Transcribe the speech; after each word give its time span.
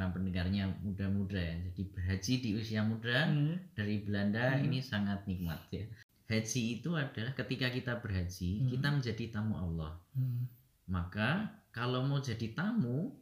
karena 0.00 0.16
pendengarnya 0.16 0.64
muda-muda 0.80 1.36
ya. 1.36 1.60
Jadi 1.68 1.82
berhaji 1.92 2.34
di 2.40 2.50
usia 2.56 2.80
muda 2.80 3.28
Hmm. 3.28 3.52
dari 3.76 4.00
Belanda 4.00 4.56
Hmm. 4.56 4.64
ini 4.64 4.80
sangat 4.80 5.28
nikmat 5.28 5.60
ya. 5.68 5.84
Haji 6.24 6.80
itu 6.80 6.96
adalah 6.96 7.36
ketika 7.36 7.68
kita 7.68 8.00
berhaji, 8.00 8.64
Hmm. 8.64 8.68
kita 8.72 8.88
menjadi 8.96 9.24
tamu 9.28 9.60
Allah. 9.60 10.00
Hmm. 10.16 10.48
Maka 10.88 11.52
kalau 11.68 12.00
mau 12.08 12.16
jadi 12.16 12.48
tamu 12.56 13.12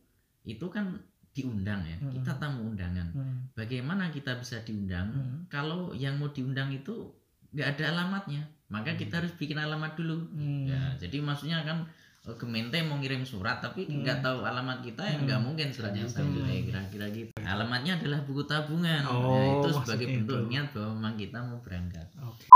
itu 0.47 0.71
kan 0.71 1.03
diundang 1.35 1.83
ya. 1.83 1.99
Hmm. 1.99 2.15
Kita 2.15 2.39
tamu 2.39 2.71
undangan. 2.71 3.11
Hmm. 3.11 3.51
Bagaimana 3.59 4.15
kita 4.15 4.39
bisa 4.39 4.63
diundang? 4.63 5.11
Hmm. 5.11 5.39
Kalau 5.51 5.91
yang 5.99 6.15
mau 6.23 6.31
diundang 6.31 6.71
itu 6.71 7.11
nggak 7.59 7.75
ada 7.75 7.85
alamatnya, 7.91 8.47
maka 8.71 8.95
Hmm. 8.95 9.01
kita 9.03 9.19
harus 9.19 9.35
bikin 9.35 9.59
alamat 9.59 9.99
dulu. 9.99 10.31
Hmm. 10.31 10.71
Ya, 10.71 10.95
jadi 10.95 11.19
maksudnya 11.27 11.59
kan 11.67 11.91
eh, 12.29 12.37
Gemente 12.37 12.77
mau 12.83 12.97
ngirim 12.97 13.25
surat 13.25 13.59
tapi 13.59 13.83
Hmm. 13.83 14.05
nggak 14.05 14.21
tahu 14.21 14.45
alamat 14.45 14.79
kita 14.83 15.01
ya 15.03 15.17
Hmm. 15.17 15.25
nggak 15.25 15.41
mungkin 15.41 15.69
suratnya 15.71 16.05
Hmm. 16.05 16.13
sampai 16.13 16.61
kira-kira 16.63 17.07
gitu. 17.09 17.33
Alamatnya 17.39 17.97
adalah 17.97 18.21
buku 18.23 18.45
tabungan. 18.45 19.01
Nah, 19.01 19.11
Oh, 19.11 19.57
itu 19.57 19.69
sebagai 19.75 20.07
bentuk 20.07 20.39
itu. 20.39 20.49
niat 20.49 20.67
bahwa 20.71 20.91
memang 20.95 21.15
kita 21.17 21.39
mau 21.41 21.59
berangkat. 21.59 22.07
Oke. 22.21 22.47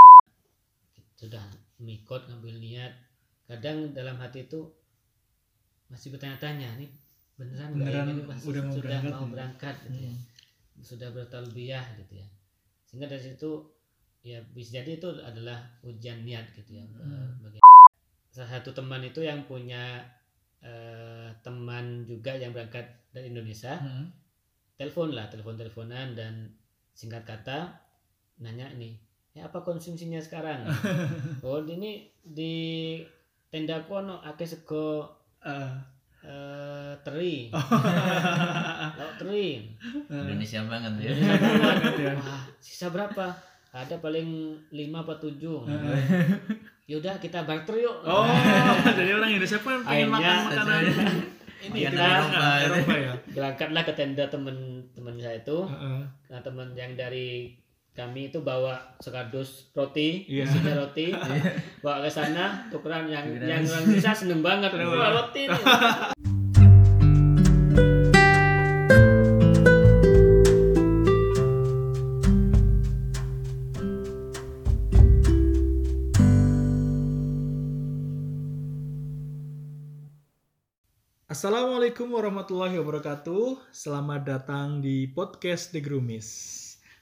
sudah 1.14 1.46
mikot 1.78 2.26
ngambil 2.26 2.58
niat 2.58 2.90
kadang 3.46 3.94
dalam 3.94 4.18
hati 4.18 4.42
itu 4.42 4.58
masih 5.86 6.10
bertanya-tanya 6.10 6.74
nih 6.74 6.90
beneran 7.32 7.70
nggak 7.70 7.94
Beneran 7.94 8.06
ini 8.10 8.22
pas 8.24 8.40
udah 8.42 8.62
mau 8.64 8.74
sudah 8.74 8.82
berangkat 8.90 9.12
mau 9.12 9.22
ya? 9.22 9.30
berangkat 9.30 9.74
gitu 9.84 9.98
ya 10.02 10.10
Hmm. 10.10 10.82
sudah 10.82 11.08
bertalbiyah 11.14 11.84
gitu 11.94 12.12
ya 12.18 12.26
sehingga 12.82 13.06
dari 13.06 13.22
situ 13.22 13.50
ya 14.20 14.42
bisa 14.50 14.82
jadi 14.82 14.98
itu 14.98 15.08
adalah 15.14 15.62
ujian 15.82 16.26
niat 16.26 16.42
gitu 16.52 16.74
ya 16.74 16.82
Hmm. 16.82 17.06
eh, 17.06 17.28
bagi 17.38 17.58
salah 18.32 18.48
satu 18.50 18.72
teman 18.72 18.98
itu 19.00 19.20
yang 19.20 19.44
punya 19.44 20.00
eh, 20.58 21.28
teman 21.40 22.02
juga 22.02 22.32
yang 22.32 22.50
berangkat 22.50 22.82
dari 23.10 23.28
Indonesia 23.28 23.76
Hmm. 23.76 24.08
telepon 24.74 25.12
lah 25.12 25.28
telepon 25.28 25.54
teleponan 25.54 26.16
dan 26.16 26.48
singkat 26.90 27.22
kata 27.22 27.68
nanya 28.38 28.72
nih 28.72 28.96
ya 29.32 29.46
apa 29.46 29.60
konsumsinya 29.60 30.16
sekarang 30.16 30.64
oh 31.44 31.60
ini 31.62 32.04
di 32.18 32.54
tenda 33.48 33.84
kono 33.84 34.18
akeh 34.20 34.44
sego 34.44 35.06
Eh. 35.42 35.72
eh, 36.22 36.94
teri 37.02 37.50
Oh. 37.52 37.60
lauk 38.94 39.14
teri 39.18 39.66
Indonesia 40.08 40.62
banget 40.64 40.92
ya. 41.02 41.10
Indonesia 41.10 41.34
banget. 41.34 41.60
Banget 41.60 41.94
ya. 42.06 42.12
Wah, 42.14 42.42
sisa 42.56 42.86
berapa 42.88 43.26
ada 43.72 43.96
paling 43.98 44.28
lima 44.70 45.02
apa 45.02 45.18
tujuh 45.18 45.66
yaudah 46.84 47.14
kita 47.16 47.42
barter 47.42 47.78
yuk 47.78 47.96
Oh, 48.02 48.26
jadi 48.98 49.12
orang 49.12 49.30
Indonesia 49.30 49.58
pun 49.58 49.80
pengen 49.80 50.08
makan 50.08 50.36
makanan 50.44 50.82
ini 51.64 51.78
Eropa. 51.84 52.02
Tengah, 52.26 52.54
Eropa 52.60 52.94
ya. 52.96 53.12
berangkatlah 53.30 53.82
ke 53.82 53.92
tenda 53.92 54.24
temen-temen 54.26 55.14
saya 55.16 55.38
itu 55.38 55.58
Heeh. 55.62 56.02
nah 56.26 56.40
teman 56.40 56.68
yang 56.72 56.92
dari 56.92 57.54
kami 57.92 58.26
itu 58.26 58.40
bawa 58.40 58.72
sekardus 58.98 59.70
roti 59.70 60.24
Iya. 60.26 60.42
isinya 60.42 60.74
roti 60.76 61.12
bawa 61.84 62.02
ke 62.02 62.10
sana 62.10 62.66
tukeran 62.66 63.06
yang 63.06 63.26
yang 63.38 63.62
orang 63.62 63.84
bisa 63.86 64.10
seneng 64.12 64.40
banget 64.40 64.72
wah 64.74 65.12
roti 65.12 65.44
nih. 65.44 65.62
Assalamualaikum 81.82 82.14
warahmatullahi 82.14 82.76
wabarakatuh. 82.78 83.74
Selamat 83.74 84.22
datang 84.22 84.78
di 84.78 85.10
podcast 85.10 85.74
The 85.74 85.82
Grumis. 85.82 86.30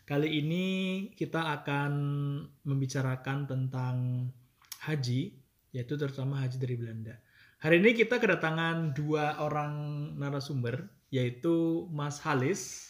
Kali 0.09 0.41
ini 0.41 0.67
kita 1.13 1.53
akan 1.61 1.93
membicarakan 2.65 3.45
tentang 3.45 3.97
haji, 4.81 5.37
yaitu 5.77 6.01
terutama 6.01 6.41
haji 6.41 6.57
dari 6.57 6.81
Belanda. 6.81 7.13
Hari 7.61 7.77
ini 7.77 7.93
kita 7.93 8.17
kedatangan 8.17 8.97
dua 8.97 9.45
orang 9.45 9.77
narasumber, 10.17 10.89
yaitu 11.13 11.85
Mas 11.93 12.17
Halis, 12.25 12.89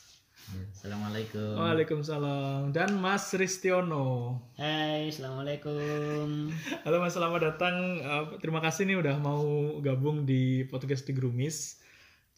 Ya, 0.51 0.65
Assalamualaikum. 0.72 1.53
Waalaikumsalam, 1.53 2.72
dan 2.72 2.97
Mas 2.97 3.28
Ristiono. 3.37 4.41
Hai 4.57 5.12
assalamualaikum 5.12 6.49
Halo 6.83 6.97
Mas, 6.97 7.12
selamat 7.12 7.41
datang. 7.55 7.77
Eh, 8.01 8.25
terima 8.41 8.65
kasih 8.65 8.89
nih 8.89 8.99
udah 8.99 9.21
mau 9.21 9.45
gabung 9.84 10.25
di 10.25 10.65
podcast 10.67 11.05
The 11.05 11.12
Grumis. 11.12 11.80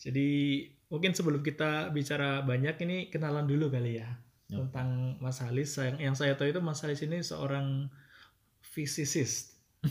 Jadi 0.03 0.29
mungkin 0.91 1.15
sebelum 1.15 1.41
kita 1.41 1.95
bicara 1.95 2.43
banyak 2.43 2.75
ini 2.83 3.07
kenalan 3.09 3.47
dulu 3.47 3.71
kali 3.71 4.03
ya 4.03 4.11
Ya. 4.53 4.61
tentang 4.61 5.17
Mas 5.17 5.41
Halis. 5.41 5.81
Yang, 5.81 5.97
yang 5.97 6.13
saya 6.13 6.37
tahu 6.37 6.53
itu 6.53 6.61
Mas 6.61 6.85
Halis 6.85 7.01
ini 7.01 7.25
seorang 7.25 7.89
physicist. 8.61 9.57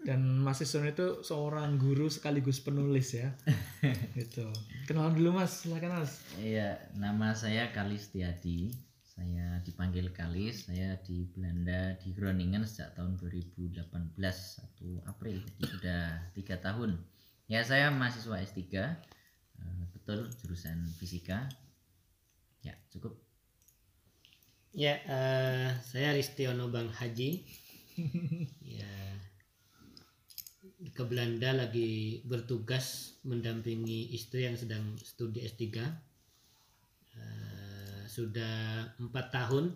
Dan 0.00 0.40
Mas 0.40 0.64
Ison 0.64 0.88
itu 0.88 1.20
seorang 1.20 1.76
guru 1.76 2.08
sekaligus 2.08 2.56
penulis 2.64 3.12
ya. 3.12 3.36
gitu. 4.18 4.48
Kenalan 4.88 5.12
dulu 5.12 5.36
Mas, 5.36 5.60
silakan 5.62 6.00
Mas. 6.00 6.24
Iya, 6.40 6.80
nama 6.96 7.36
saya 7.36 7.68
Kalis 7.70 8.08
Tiadi. 8.08 8.72
Saya 9.04 9.60
dipanggil 9.60 10.08
Kalis. 10.08 10.72
Saya 10.72 10.96
di 11.04 11.28
Belanda 11.28 12.00
di 12.00 12.16
Groningen 12.16 12.64
sejak 12.64 12.96
tahun 12.96 13.20
2018 13.20 13.84
1 14.16 15.04
April. 15.04 15.36
Jadi 15.44 15.64
sudah 15.68 16.02
tiga 16.32 16.56
tahun. 16.56 16.96
Ya 17.50 17.66
saya 17.66 17.90
mahasiswa 17.90 18.38
S3. 18.38 18.62
Eh, 18.62 18.94
Betul 19.90 20.30
jurusan 20.38 20.86
fisika. 20.96 21.50
Ya 22.62 22.78
cukup. 22.94 23.18
ya 24.70 25.02
eh, 25.02 25.74
saya 25.82 26.14
Ristiono 26.14 26.70
Bang 26.70 26.94
Haji 26.94 27.42
ya 28.78 28.94
ke 30.94 31.02
Belanda 31.02 31.50
lagi 31.58 32.22
bertugas 32.22 33.18
mendampingi 33.26 34.14
istri 34.14 34.46
yang 34.46 34.54
sedang 34.54 34.94
studi 35.02 35.42
S3 35.42 35.90
Eh, 37.20 38.02
sudah 38.08 38.86
empat 39.02 39.34
tahun 39.34 39.74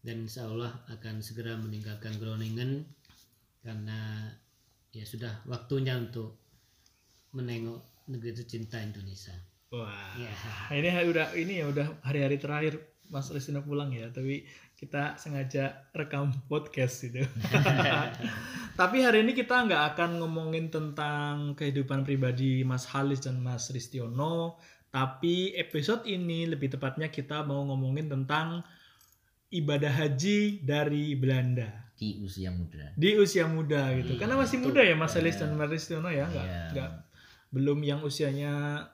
dan 0.00 0.24
insya 0.24 0.48
Allah 0.48 0.72
akan 0.88 1.20
segera 1.20 1.58
meninggalkan 1.60 2.16
Groningen 2.16 2.86
karena 3.60 4.30
ya 4.94 5.04
sudah 5.04 5.44
waktunya 5.44 5.98
untuk 6.00 6.39
menengok 7.30 7.80
negeri 8.06 8.32
tercinta 8.34 8.78
Indonesia. 8.78 9.34
Wah. 9.70 10.18
Ya. 10.18 10.34
ini 10.74 10.90
udah 11.06 11.30
ini 11.34 11.62
ya 11.62 11.70
udah 11.70 12.02
hari-hari 12.02 12.36
terakhir 12.36 12.74
Mas 13.06 13.30
Ristina 13.30 13.58
pulang 13.58 13.90
ya, 13.90 14.10
tapi 14.10 14.46
kita 14.74 15.14
sengaja 15.14 15.90
rekam 15.92 16.30
podcast 16.46 17.02
gitu. 17.02 17.22
tapi 18.80 19.02
hari 19.02 19.22
ini 19.22 19.34
kita 19.34 19.66
nggak 19.66 19.94
akan 19.94 20.22
ngomongin 20.22 20.70
tentang 20.70 21.54
kehidupan 21.54 22.02
pribadi 22.02 22.62
Mas 22.62 22.86
Halis 22.86 23.22
dan 23.22 23.38
Mas 23.38 23.70
Ristiono, 23.70 24.58
tapi 24.88 25.54
episode 25.54 26.06
ini 26.06 26.46
lebih 26.46 26.70
tepatnya 26.70 27.06
kita 27.06 27.42
mau 27.42 27.66
ngomongin 27.66 28.06
tentang 28.08 28.62
ibadah 29.50 29.90
haji 29.90 30.62
dari 30.62 31.18
Belanda 31.18 31.90
Di 31.94 32.22
usia 32.22 32.48
muda. 32.48 32.94
di 32.94 33.18
usia 33.18 33.44
muda 33.44 33.90
gitu. 33.92 34.14
Iya, 34.14 34.20
Karena 34.22 34.34
masih 34.38 34.56
betul. 34.58 34.66
muda 34.70 34.80
ya 34.82 34.94
Mas 34.94 35.14
Halis 35.14 35.34
Iya. 35.34 35.40
dan 35.42 35.50
Mas 35.54 35.68
Ristiono 35.68 36.08
ya, 36.08 36.26
nggak 36.26 36.46
Iya. 36.46 36.62
nggak 36.72 36.90
belum 37.50 37.82
yang 37.82 38.00
usianya 38.06 38.86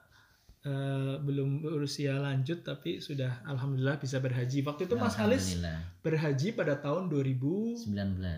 eh, 0.65 1.15
belum 1.21 1.61
berusia 1.63 2.17
lanjut 2.17 2.65
tapi 2.65 2.99
sudah 2.99 3.45
alhamdulillah 3.45 4.01
bisa 4.01 4.19
berhaji. 4.19 4.65
Waktu 4.65 4.89
itu 4.89 4.97
Mas 4.97 5.15
Halis 5.21 5.61
berhaji 6.01 6.57
pada 6.57 6.81
tahun 6.81 7.13
2019, 7.13 7.85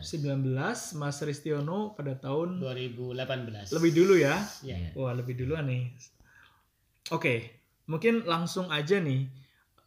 19. 0.02 0.98
Mas 0.98 1.16
Ristiono 1.22 1.94
pada 1.94 2.18
tahun 2.18 2.58
2018. 2.60 3.70
lebih 3.72 3.92
dulu 3.94 4.14
ya. 4.18 4.42
Ya. 4.66 4.76
Iya. 4.76 4.90
Wah, 4.98 5.14
lebih 5.14 5.38
dulu 5.38 5.54
nih. 5.62 5.94
Oke, 7.14 7.64
mungkin 7.88 8.26
langsung 8.28 8.68
aja 8.68 9.00
nih 9.00 9.30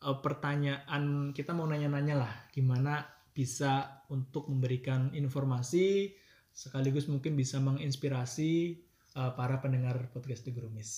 eh, 0.02 0.18
pertanyaan 0.24 1.36
kita 1.36 1.52
mau 1.54 1.68
nanya-nanya 1.70 2.16
lah 2.18 2.34
gimana 2.50 3.06
bisa 3.32 4.04
untuk 4.12 4.52
memberikan 4.52 5.16
informasi 5.16 6.12
sekaligus 6.52 7.08
mungkin 7.08 7.40
bisa 7.40 7.64
menginspirasi 7.64 8.76
eh, 9.12 9.32
para 9.32 9.58
pendengar 9.58 10.10
podcast 10.10 10.44
The 10.44 10.52
Grumis. 10.52 10.92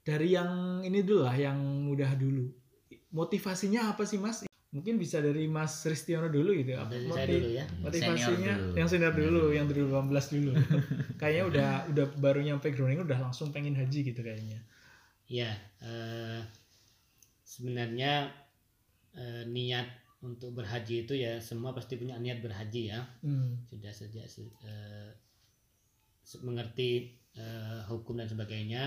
Dari 0.00 0.32
yang 0.32 0.50
ini 0.80 1.00
dulu 1.00 1.22
lah, 1.22 1.36
yang 1.36 1.56
mudah 1.84 2.14
dulu. 2.14 2.48
Motivasinya 3.10 3.90
apa 3.90 4.02
sih 4.02 4.16
Mas? 4.16 4.46
Mungkin 4.70 4.96
bisa 4.96 5.18
dari 5.18 5.44
Mas 5.44 5.82
Ristiono 5.82 6.26
dulu 6.26 6.54
gitu. 6.54 6.72
Apa 6.72 6.94
motiv- 7.04 7.42
dulu 7.42 7.48
ya. 7.50 7.64
motivasinya 7.76 8.26
Senior 8.30 8.56
dulu. 8.56 8.72
yang 8.72 8.88
senior 8.88 9.12
dulu 9.12 9.42
yang 9.50 9.66
2018 9.66 10.06
dulu 10.32 10.50
kayaknya 11.20 11.44
udah 11.44 11.68
udah 11.88 12.06
baru 12.16 12.40
nyampe 12.40 12.70
Groningen 12.70 13.02
udah 13.02 13.18
langsung 13.20 13.50
pengen 13.50 13.74
haji 13.74 14.04
gitu 14.04 14.20
kayaknya 14.20 14.62
Ya, 15.26 15.50
eh, 15.80 16.42
sebenarnya 17.44 18.30
eh, 19.12 19.42
niat 19.44 19.86
untuk 20.20 20.52
berhaji 20.52 21.02
itu 21.04 21.14
ya 21.14 21.38
semua 21.40 21.70
pasti 21.70 21.94
punya 21.94 22.14
niat 22.16 22.38
berhaji 22.38 22.90
ya. 22.90 23.00
hmm. 23.20 23.66
Sudah 23.66 23.90
sejak 23.90 24.26
se- 24.26 24.54
eh, 24.60 25.10
se- 25.12 25.29
mengerti 26.42 27.10
eh, 27.34 27.80
hukum 27.90 28.18
dan 28.18 28.28
sebagainya. 28.30 28.84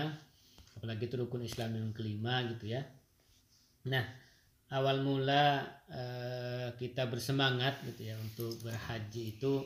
apalagi 0.74 1.06
itu 1.06 1.16
rukun 1.16 1.46
Islam 1.46 1.70
yang 1.78 1.88
kelima 1.94 2.42
gitu 2.50 2.74
ya 2.74 2.82
nah 3.86 4.02
awal 4.74 5.06
mula 5.06 5.62
eh, 5.86 6.68
kita 6.74 7.06
bersemangat 7.06 7.78
gitu 7.86 8.10
ya 8.10 8.18
untuk 8.18 8.58
berhaji 8.64 9.38
itu 9.38 9.62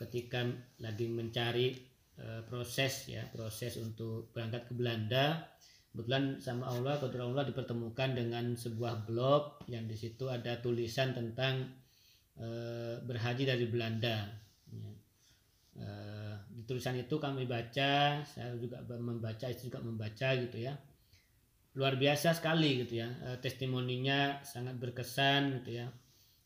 ketika 0.00 0.42
lagi 0.82 1.06
mencari 1.06 1.76
eh, 2.18 2.42
proses 2.48 3.06
ya 3.06 3.22
proses 3.30 3.78
untuk 3.78 4.34
berangkat 4.34 4.66
ke 4.66 4.72
Belanda 4.74 5.44
kebetulan 5.92 6.42
sama 6.42 6.66
Allah 6.72 6.98
kebetulan 6.98 7.36
Allah 7.36 7.46
dipertemukan 7.46 8.10
dengan 8.16 8.44
sebuah 8.58 9.06
blog 9.06 9.62
yang 9.70 9.86
di 9.86 9.94
situ 9.94 10.26
ada 10.26 10.58
tulisan 10.58 11.14
tentang 11.14 11.68
eh, 12.40 12.98
berhaji 13.04 13.44
dari 13.46 13.66
Belanda 13.70 14.26
ya. 14.72 14.90
Tulisan 16.64 16.96
itu 16.96 17.16
kami 17.16 17.44
baca 17.44 17.92
saya 18.20 18.48
juga 18.56 18.78
membaca 18.90 19.46
itu 19.46 19.68
juga 19.68 19.80
membaca 19.80 20.28
gitu 20.34 20.58
ya 20.58 20.74
luar 21.74 21.94
biasa 21.94 22.30
sekali 22.32 22.82
gitu 22.82 22.98
ya 22.98 23.08
eh, 23.24 23.38
testimoninya 23.38 24.38
sangat 24.42 24.76
berkesan 24.76 25.60
gitu 25.60 25.78
ya 25.78 25.86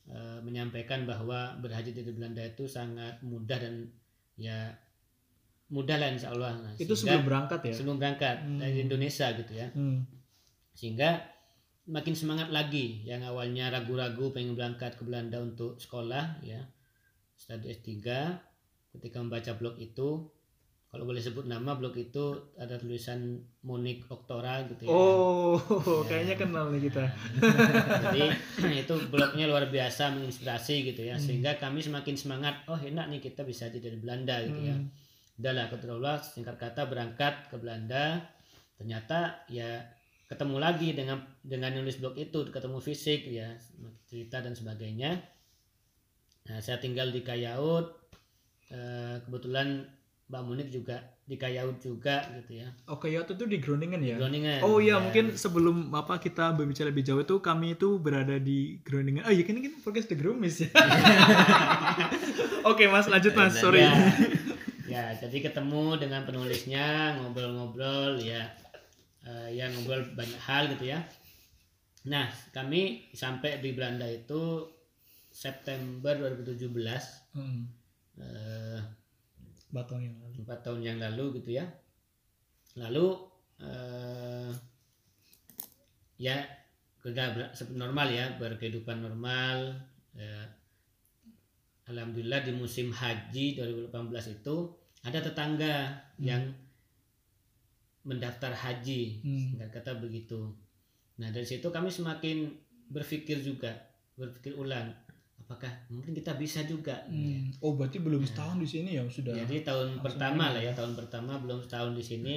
eh, 0.06 0.38
menyampaikan 0.40 1.04
bahwa 1.04 1.54
berhaji 1.56 1.92
dari 1.92 2.10
Belanda 2.10 2.40
itu 2.42 2.64
sangat 2.64 3.20
mudah 3.20 3.58
dan 3.58 3.74
ya 4.34 4.72
mudah 5.68 5.96
lah 5.96 6.08
insya 6.08 6.32
Allah 6.32 6.56
Nah, 6.56 6.72
Itu 6.74 6.96
sehingga- 6.96 7.20
sebelum 7.20 7.24
berangkat 7.24 7.60
ya? 7.62 7.72
sebelum 7.72 7.96
berangkat 7.96 8.36
Hmm. 8.40 8.56
dari 8.56 8.78
Indonesia 8.80 9.26
gitu 9.34 9.52
ya 9.52 9.68
Hmm. 9.70 10.00
sehingga 10.72 11.28
makin 11.84 12.12
semangat 12.12 12.48
lagi 12.48 13.00
yang 13.02 13.20
awalnya 13.22 13.68
ragu-ragu 13.68 14.28
pengen 14.30 14.52
berangkat 14.54 14.94
ke 14.94 15.02
Belanda 15.02 15.36
untuk 15.38 15.76
sekolah 15.76 16.40
ya 16.40 16.64
studi 17.36 17.68
S3 17.68 17.92
ketika 18.90 19.18
membaca 19.18 19.52
blog 19.54 19.76
itu 19.76 20.24
kalau 20.88 21.04
boleh 21.04 21.20
sebut 21.20 21.44
nama 21.44 21.76
blog 21.76 21.92
itu 21.94 22.32
ada 22.56 22.74
tulisan 22.74 23.36
Monik 23.60 24.08
Oktora 24.08 24.64
gitu 24.66 24.84
ya 24.84 24.90
Oh, 24.90 25.60
Ya. 26.00 26.08
kayaknya 26.08 26.34
kenal 26.38 26.72
nih 26.72 26.88
kita. 26.88 27.04
jadi 28.08 28.24
itu 28.82 28.94
blognya 29.06 29.44
luar 29.44 29.68
biasa 29.68 30.12
menginspirasi 30.12 30.88
gitu 30.88 31.04
ya 31.04 31.14
Hmm. 31.14 31.22
sehingga 31.22 31.56
kami 31.56 31.80
semakin 31.80 32.16
semangat 32.16 32.64
oh 32.64 32.76
enak 32.76 33.04
nih 33.06 33.20
kita 33.20 33.44
bisa 33.44 33.68
jadi 33.68 33.84
dari 33.84 33.98
Belanda 33.98 34.40
gitu 34.40 34.60
ya 34.62 34.72
Hmm. 34.74 34.88
udahlah 35.36 35.68
kebetulan 35.68 36.18
singkat 36.18 36.56
kata 36.56 36.82
berangkat 36.84 37.34
ke 37.46 37.56
Belanda 37.56 38.24
ternyata 38.74 39.44
ya 39.46 39.84
ketemu 40.24 40.56
lagi 40.56 40.88
dengan 40.92 41.20
dengan 41.40 41.72
nulis 41.74 41.96
blog 41.96 42.16
itu 42.16 42.48
ketemu 42.48 42.78
fisik 42.78 43.28
ya 43.28 43.52
cerita 44.04 44.40
dan 44.40 44.52
sebagainya 44.52 45.20
nah 46.44 46.58
saya 46.58 46.80
tinggal 46.80 47.08
di 47.08 47.20
Kayaut 47.20 48.07
Eh, 48.68 49.16
kebetulan 49.24 49.88
Mbak 50.28 50.42
Munik 50.44 50.68
juga 50.68 51.00
di 51.24 51.36
Kayaut 51.36 51.80
juga 51.80 52.20
gitu 52.36 52.60
ya 52.60 52.68
Oke, 52.84 53.08
ya 53.08 53.24
itu 53.24 53.44
di 53.44 53.56
Groningen 53.56 53.96
ya. 53.98 54.16
Groningen 54.16 54.60
Oh 54.60 54.76
iya, 54.76 54.96
Ya. 54.96 55.00
mungkin 55.00 55.32
sebelum 55.32 55.88
Bapak 55.88 56.20
kita 56.20 56.52
berbicara 56.52 56.88
lebih 56.88 57.00
jauh 57.02 57.18
itu 57.18 57.40
kami 57.40 57.72
itu 57.74 57.96
berada 57.96 58.36
di 58.36 58.76
Groningen. 58.80 59.24
Oh 59.24 59.32
iya, 59.32 59.40
kan 59.42 59.56
ini 59.56 59.64
kan 59.66 59.80
podcast 59.80 60.08
The 60.08 60.16
Groomis 60.16 60.60
ya. 60.60 60.68
Oke, 62.68 62.84
Mas, 62.86 63.08
lanjut 63.08 63.32
Mas. 63.32 63.54
Ya, 63.54 63.60
Sorry. 63.60 63.80
ya, 63.80 63.92
ya 64.84 65.04
jadi 65.18 65.48
ketemu 65.48 65.96
dengan 65.96 66.24
penulisnya 66.24 66.86
ngobrol-ngobrol 67.16 68.20
ya 68.20 68.44
Eh, 69.20 69.60
ya 69.60 69.68
ngobrol 69.68 70.00
banyak 70.12 70.40
hal 70.40 70.72
gitu 70.72 70.88
ya 70.88 71.04
nah 72.04 72.24
kami 72.48 73.04
sampai 73.12 73.60
di 73.60 73.76
Belanda 73.76 74.08
itu 74.08 74.64
September 75.28 76.16
2017 76.16 76.72
Hmm. 77.36 77.68
Eh, 78.18 78.80
Batang 79.68 80.00
yang 80.00 80.16
lalu. 80.16 80.42
empat 80.42 80.58
tahun 80.64 80.80
yang 80.80 80.98
lalu 80.98 81.40
gitu 81.40 81.50
ya 81.54 81.64
lalu 82.76 83.06
eh, 83.60 84.50
ya 86.18 86.36
sudah 86.98 87.30
normal 87.72 88.08
ya 88.10 88.36
berkehidupan 88.36 89.00
normal 89.00 89.76
ya. 90.12 90.50
alhamdulillah 91.86 92.42
di 92.42 92.52
musim 92.52 92.90
haji 92.90 93.56
2018 93.56 94.40
itu 94.40 94.56
ada 95.04 95.18
tetangga 95.22 95.94
yang 96.18 96.42
mendaftar 98.02 98.52
haji 98.52 99.20
Hmm. 99.22 99.60
kata 99.68 100.00
begitu 100.00 100.52
nah 101.18 101.28
dari 101.28 101.44
situ 101.44 101.68
kami 101.68 101.90
semakin 101.90 102.50
berpikir 102.88 103.42
juga 103.42 103.74
berpikir 104.16 104.54
ulang 104.54 104.90
apakah 105.48 105.72
mungkin 105.88 106.12
kita 106.12 106.36
bisa 106.36 106.60
juga 106.68 107.08
ya. 107.08 107.40
Hmm. 107.40 107.48
Oh, 107.64 107.72
berarti 107.72 108.04
belum 108.04 108.20
setahun 108.20 108.60
di 108.60 108.68
sini 108.68 109.00
ya 109.00 109.02
sudah. 109.08 109.32
Jadi 109.32 109.64
tahun 109.64 110.04
pertama 110.04 110.52
ini. 110.52 110.54
lah 110.60 110.62
ya, 110.68 110.72
tahun 110.76 110.92
pertama 110.92 111.40
belum 111.40 111.64
setahun 111.64 111.96
di 111.96 112.04
sini 112.04 112.34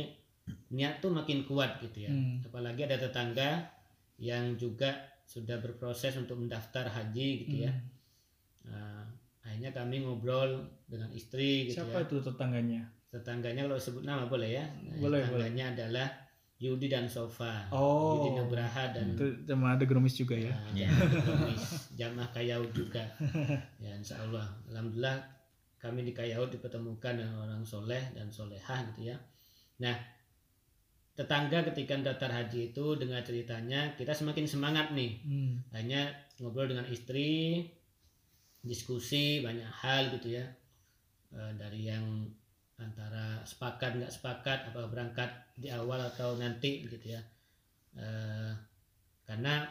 niat 0.72 1.04
tuh 1.04 1.12
makin 1.12 1.44
kuat 1.44 1.84
gitu 1.84 2.08
ya. 2.08 2.12
Hmm. 2.16 2.40
Apalagi 2.40 2.88
ada 2.88 2.96
tetangga 2.96 3.68
yang 4.16 4.56
juga 4.56 4.96
sudah 5.28 5.60
berproses 5.60 6.16
untuk 6.16 6.40
mendaftar 6.40 6.88
haji 6.88 7.28
gitu 7.44 7.68
ya. 7.68 7.75
Hmm. 7.75 8.72
Nah, 8.72 9.04
akhirnya 9.44 9.75
kami 9.75 10.07
ngobrol 10.07 10.72
dengan 10.88 11.12
istri 11.12 11.68
gitu 11.68 11.84
Siapa 11.84 12.04
ya. 12.04 12.07
itu 12.07 12.16
tetangganya? 12.24 12.88
Tetangganya 13.12 13.68
kalau 13.68 13.75
sebut 13.75 14.07
nama 14.07 14.24
boleh 14.31 14.56
ya. 14.56 14.64
Nah, 14.88 14.96
Boleh, 15.04 15.19
tetangganya 15.19 15.75
adalah 15.75 16.07
Yudi 16.62 16.88
dan 16.88 17.10
Sofa. 17.10 17.66
Oh. 17.74 18.22
Yudi 18.22 18.38
Nugraha 18.38 18.94
dan 18.94 19.18
Itu 19.18 19.25
sama 19.44 19.74
ada 19.74 19.81
Gromis 19.81 20.13
juga 20.13 20.38
ya. 20.38 20.54
Nah, 20.54 20.78
Ya. 20.78 20.88
jamaah 20.88 21.25
Gamis, 21.25 21.63
jamaah 21.98 22.30
Kayaut 22.30 22.69
juga 22.72 23.02
ya 23.78 23.92
insya 23.92 24.22
Allah 24.22 24.46
alhamdulillah 24.69 25.18
kami 25.81 26.06
di 26.06 26.13
Kayaut 26.13 26.48
dipertemukan 26.48 27.18
dengan 27.18 27.42
orang 27.42 27.66
soleh 27.66 28.13
dan 28.13 28.30
solehah 28.30 28.86
gitu 28.94 29.10
ya 29.10 29.18
nah 29.81 29.98
tetangga 31.12 31.66
ketika 31.68 31.98
daftar 32.00 32.30
haji 32.31 32.69
itu 32.69 32.86
dengan 32.96 33.19
ceritanya 33.19 33.98
kita 33.98 34.14
semakin 34.14 34.46
semangat 34.46 34.94
nih 34.94 35.18
Hmm. 35.22 35.57
hanya 35.74 36.07
ngobrol 36.38 36.69
dengan 36.69 36.86
istri 36.86 37.66
diskusi 38.62 39.42
banyak 39.42 39.66
hal 39.68 40.14
gitu 40.16 40.38
ya 40.38 40.46
Eh, 41.31 41.54
dari 41.56 41.88
yang 41.88 42.28
antara 42.81 43.39
sepakat 43.45 44.01
nggak 44.01 44.13
sepakat 44.13 44.74
apa 44.74 44.89
berangkat 44.89 45.30
di 45.56 45.69
awal 45.69 46.01
atau 46.01 46.36
nanti 46.36 46.83
gitu 46.89 47.13
ya 47.13 47.22
Eh, 47.92 48.51
karena 49.28 49.68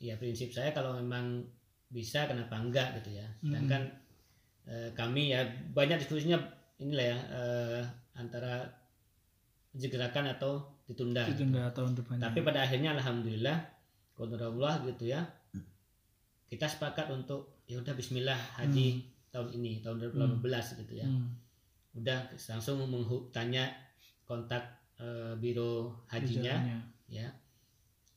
ya 0.00 0.16
prinsip 0.16 0.48
saya 0.48 0.72
kalau 0.72 0.96
memang 0.96 1.44
bisa 1.88 2.24
kenapa 2.24 2.56
enggak 2.56 3.00
gitu 3.00 3.20
ya 3.20 3.26
sedangkan 3.40 3.84
eh, 4.68 4.88
kami 4.96 5.36
ya 5.36 5.44
banyak 5.76 6.00
diskusinya 6.00 6.40
inilah 6.80 7.06
ya 7.12 7.18
eh, 7.32 7.82
antara 8.16 8.64
segerakan 9.76 10.32
atau 10.32 10.64
ditunda 10.88 11.28
gitu. 11.28 11.44
Ditunda 11.44 11.68
tahun 11.76 11.92
depannya. 12.00 12.22
Tapi 12.24 12.38
pada 12.40 12.64
akhirnya 12.64 12.96
alhamdulillah 12.96 13.58
Allah 14.18 14.74
gitu 14.88 15.04
ya. 15.06 15.22
Kita 16.48 16.64
sepakat 16.64 17.12
untuk 17.12 17.62
ya 17.68 17.76
udah 17.78 17.92
bismillah 17.92 18.40
haji 18.56 19.04
tahun 19.28 19.52
ini, 19.60 19.84
tahun 19.84 20.00
2018 20.16 20.80
gitu 20.80 20.94
ya. 20.96 21.06
Hmm. 21.06 21.28
Udah 21.98 22.18
langsung 22.48 22.78
tanya 23.28 23.66
kontak 24.24 24.62
eh, 24.98 25.34
biro 25.36 25.94
hajinya 26.06 26.54
Jalannya. 26.54 26.78
ya. 27.08 27.28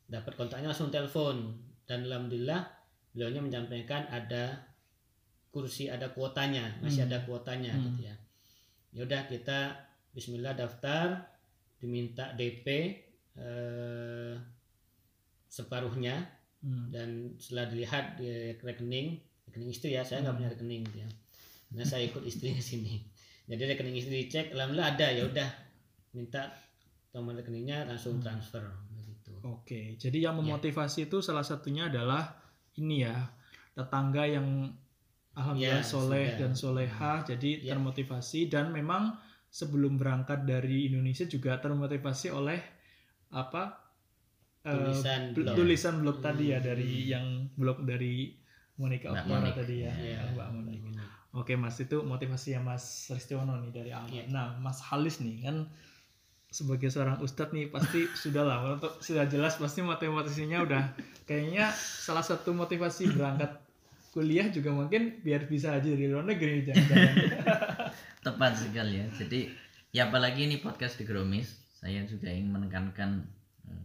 Dapat 0.05 0.33
kontaknya 0.35 0.69
langsung 0.69 0.89
telepon 0.89 1.53
dan 1.85 2.03
alhamdulillah 2.03 2.65
beliaunya 3.13 3.39
menyampaikan 3.39 4.07
ada 4.07 4.59
kursi 5.51 5.87
ada 5.87 6.09
kuotanya, 6.09 6.73
masih 6.79 7.03
Hmm. 7.03 7.09
ada 7.11 7.17
kuotanya 7.23 7.71
Hmm. 7.71 7.83
gitu 7.85 8.01
ya. 8.07 8.15
Ya 8.91 9.01
udah 9.03 9.21
kita 9.25 9.59
bismillah 10.11 10.53
daftar 10.53 11.21
diminta 11.77 12.31
DP 12.33 12.67
eh, 13.33 14.35
separuhnya 15.47 16.27
Hmm. 16.61 16.93
dan 16.93 17.09
setelah 17.37 17.65
dilihat 17.67 18.05
di 18.15 18.27
rekening 18.59 19.17
rekening 19.49 19.69
istri 19.71 19.91
ya 19.91 20.05
saya 20.05 20.21
nggak 20.21 20.29
Hmm. 20.29 20.39
punya 20.45 20.51
rekening 20.51 20.81
gitu 20.85 20.97
ya 21.01 21.09
nah 21.71 21.81
saya 21.81 22.05
ikut 22.05 22.21
istri 22.21 22.51
ke 22.51 22.61
sini 22.61 23.01
jadi 23.51 23.63
rekening 23.69 23.95
istri 23.95 24.15
dicek 24.21 24.51
alhamdulillah 24.51 24.89
ada 24.91 25.07
ya 25.07 25.23
udah 25.23 25.49
minta 26.11 26.51
nomor 27.11 27.35
rekeningnya 27.35 27.83
langsung 27.83 28.15
Hmm. 28.15 28.23
transfer 28.23 28.63
begitu 28.89 29.31
Oke, 29.43 29.95
jadi 29.95 30.17
yang 30.25 30.37
memotivasi 30.37 31.05
itu 31.05 31.19
salah 31.19 31.41
satunya 31.41 31.87
adalah 31.87 32.39
ini 32.73 33.01
ya 33.01 33.27
tetangga 33.71 34.23
yang 34.23 34.71
alhamdulillah 35.31 35.79
Ya, 35.79 35.85
soleh 35.85 36.25
sudah. 36.27 36.39
dan 36.39 36.51
soleha, 36.53 37.13
jadi 37.25 37.51
Ya. 37.61 37.73
termotivasi 37.73 38.47
dan 38.47 38.69
memang 38.69 39.15
sebelum 39.49 39.95
berangkat 39.95 40.43
dari 40.43 40.87
Indonesia 40.87 41.23
juga 41.25 41.55
termotivasi 41.57 42.27
oleh 42.29 42.59
apa 43.29 43.79
eh, 44.61 44.69
Tulisan 44.69 45.21
bl- 45.31 45.41
blog. 45.41 45.55
tulisan 45.57 45.95
blog 45.99 46.17
tadi 46.19 46.45
ya 46.47 46.59
Hmm. 46.59 46.67
dari 46.67 46.91
yang 47.07 47.25
blog 47.51 47.81
dari 47.81 48.37
Monica 48.77 49.09
Monik. 49.21 49.55
tadi 49.55 49.75
ya, 49.81 49.91
Iya. 49.91 50.19
Mbak 50.31 50.47
Monik. 50.53 50.79
Oke 51.31 51.55
mas 51.55 51.79
itu 51.79 52.03
motivasinya 52.03 52.75
Mas 52.75 53.07
Ristiono 53.07 53.55
nih 53.63 53.71
dari 53.71 53.91
awal. 53.95 54.11
Iya. 54.11 54.23
Nah 54.27 54.59
Mas 54.59 54.83
Halis 54.83 55.23
nih 55.23 55.47
kan 55.47 55.71
sebagai 56.51 56.91
seorang 56.91 57.23
ustadz 57.23 57.55
nih 57.55 57.71
pasti 57.71 58.03
sudah 58.27 58.43
lah 58.43 58.75
untuk 58.75 58.99
sudah 58.99 59.23
jelas 59.31 59.55
pasti 59.55 59.79
motivasinya 59.79 60.59
udah 60.67 60.83
kayaknya 61.27 61.71
salah 61.79 62.21
satu 62.21 62.51
motivasi 62.51 63.15
berangkat 63.15 63.55
kuliah 64.11 64.51
juga 64.51 64.75
mungkin 64.75 65.23
biar 65.23 65.47
bisa 65.47 65.71
aja 65.71 65.87
dari 65.87 66.11
luar 66.11 66.27
negeri 66.27 66.67
jangan-jangan. 66.67 67.15
tepat 68.27 68.51
sekali 68.59 68.99
ya 68.99 69.07
jadi 69.15 69.39
ya 69.95 70.01
apalagi 70.11 70.51
ini 70.51 70.59
podcast 70.59 70.99
di 70.99 71.07
Gromis 71.07 71.55
saya 71.79 72.03
juga 72.03 72.27
ingin 72.27 72.51
menekankan 72.51 73.23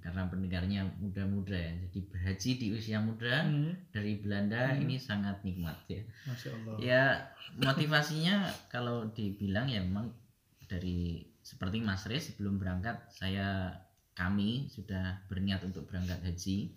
karena 0.00 0.26
pendengarnya 0.26 0.80
muda-muda 0.99 1.54
ya. 1.54 1.73
Jadi 1.87 1.99
berhaji 2.06 2.50
di 2.56 2.66
usia 2.73 2.99
muda 2.99 3.42
Hmm, 3.42 3.75
dari 3.90 4.18
Belanda 4.18 4.73
Hmm. 4.73 4.83
ini 4.83 4.97
sangat 4.97 5.42
nikmat 5.42 5.76
ya. 5.87 6.02
Masya 6.25 6.49
Allah. 6.54 6.75
Ya 6.78 7.02
motivasinya 7.59 8.37
kalau 8.68 9.09
dibilang 9.11 9.66
ya 9.66 9.83
memang 9.83 10.11
dari 10.66 11.23
seperti 11.42 11.78
Mas 11.78 12.06
Riz 12.06 12.30
sebelum 12.30 12.59
berangkat 12.59 12.99
saya 13.09 13.71
kami 14.12 14.66
sudah 14.66 15.23
berniat 15.28 15.62
untuk 15.62 15.87
berangkat 15.87 16.18
haji 16.25 16.73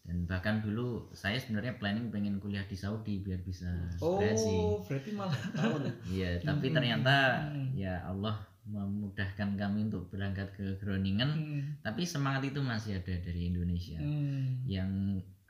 dan 0.00 0.24
bahkan 0.24 0.64
dulu 0.64 1.12
saya 1.12 1.36
sebenarnya 1.36 1.76
planning 1.76 2.08
pengen 2.08 2.40
kuliah 2.40 2.64
di 2.64 2.74
Saudi 2.74 3.20
biar 3.20 3.38
bisa 3.44 3.68
berhaji. 4.00 4.56
Oh, 4.56 4.80
berarti 4.82 5.10
malah 5.12 5.36
tahun. 5.52 5.82
Iya, 6.08 6.40
tapi 6.40 6.72
Hmm. 6.72 6.74
ternyata 6.74 7.16
Hmm. 7.52 7.68
ya 7.76 8.00
Allah 8.02 8.40
memudahkan 8.64 9.48
kami 9.54 9.86
untuk 9.86 10.08
berangkat 10.08 10.52
ke 10.52 10.76
Groningen, 10.76 11.30
Hmm, 11.30 11.62
tapi 11.80 12.02
semangat 12.02 12.44
itu 12.44 12.60
masih 12.60 12.96
ada 12.96 13.14
dari 13.16 13.46
Indonesia. 13.46 13.96
hmm. 13.96 14.64
Yang 14.64 14.90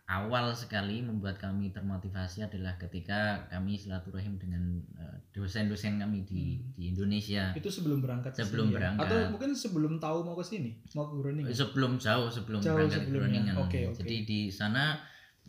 awal 0.07 0.51
sekali 0.53 0.99
membuat 1.01 1.39
kami 1.39 1.71
termotivasi 1.71 2.43
adalah 2.43 2.75
ketika 2.77 3.47
kami 3.49 3.75
silaturahim 3.75 4.35
dengan 4.37 4.63
eh, 4.97 5.17
dosen-dosen 5.31 5.97
kami 5.97 6.23
di 6.25 6.59
Hmm. 6.59 6.75
di 6.75 6.83
Indonesia. 6.89 7.51
Itu 7.53 7.71
sebelum 7.71 7.99
berangkat 8.01 8.33
ke 8.33 8.39
Sebelum 8.41 8.67
sini 8.67 8.73
ya? 8.73 8.79
berangkat. 8.81 9.07
Atau 9.07 9.19
mungkin 9.31 9.51
sebelum 9.55 9.93
tahu 9.99 10.19
mau 10.23 10.35
ke 10.35 10.43
sini, 10.43 10.71
mau 10.93 11.07
ke 11.07 11.15
Groningen. 11.17 11.51
Sebelum 11.51 11.93
jauh 11.97 12.27
sebelum 12.29 12.59
Jauh 12.59 12.75
berangkat 12.77 13.01
ke 13.01 13.07
sebelumnya. 13.07 13.39
Groningen. 13.39 13.55
Oke, 13.57 13.79
oke. 13.87 13.97
Jadi 13.97 14.17
di 14.25 14.41
sana 14.49 14.99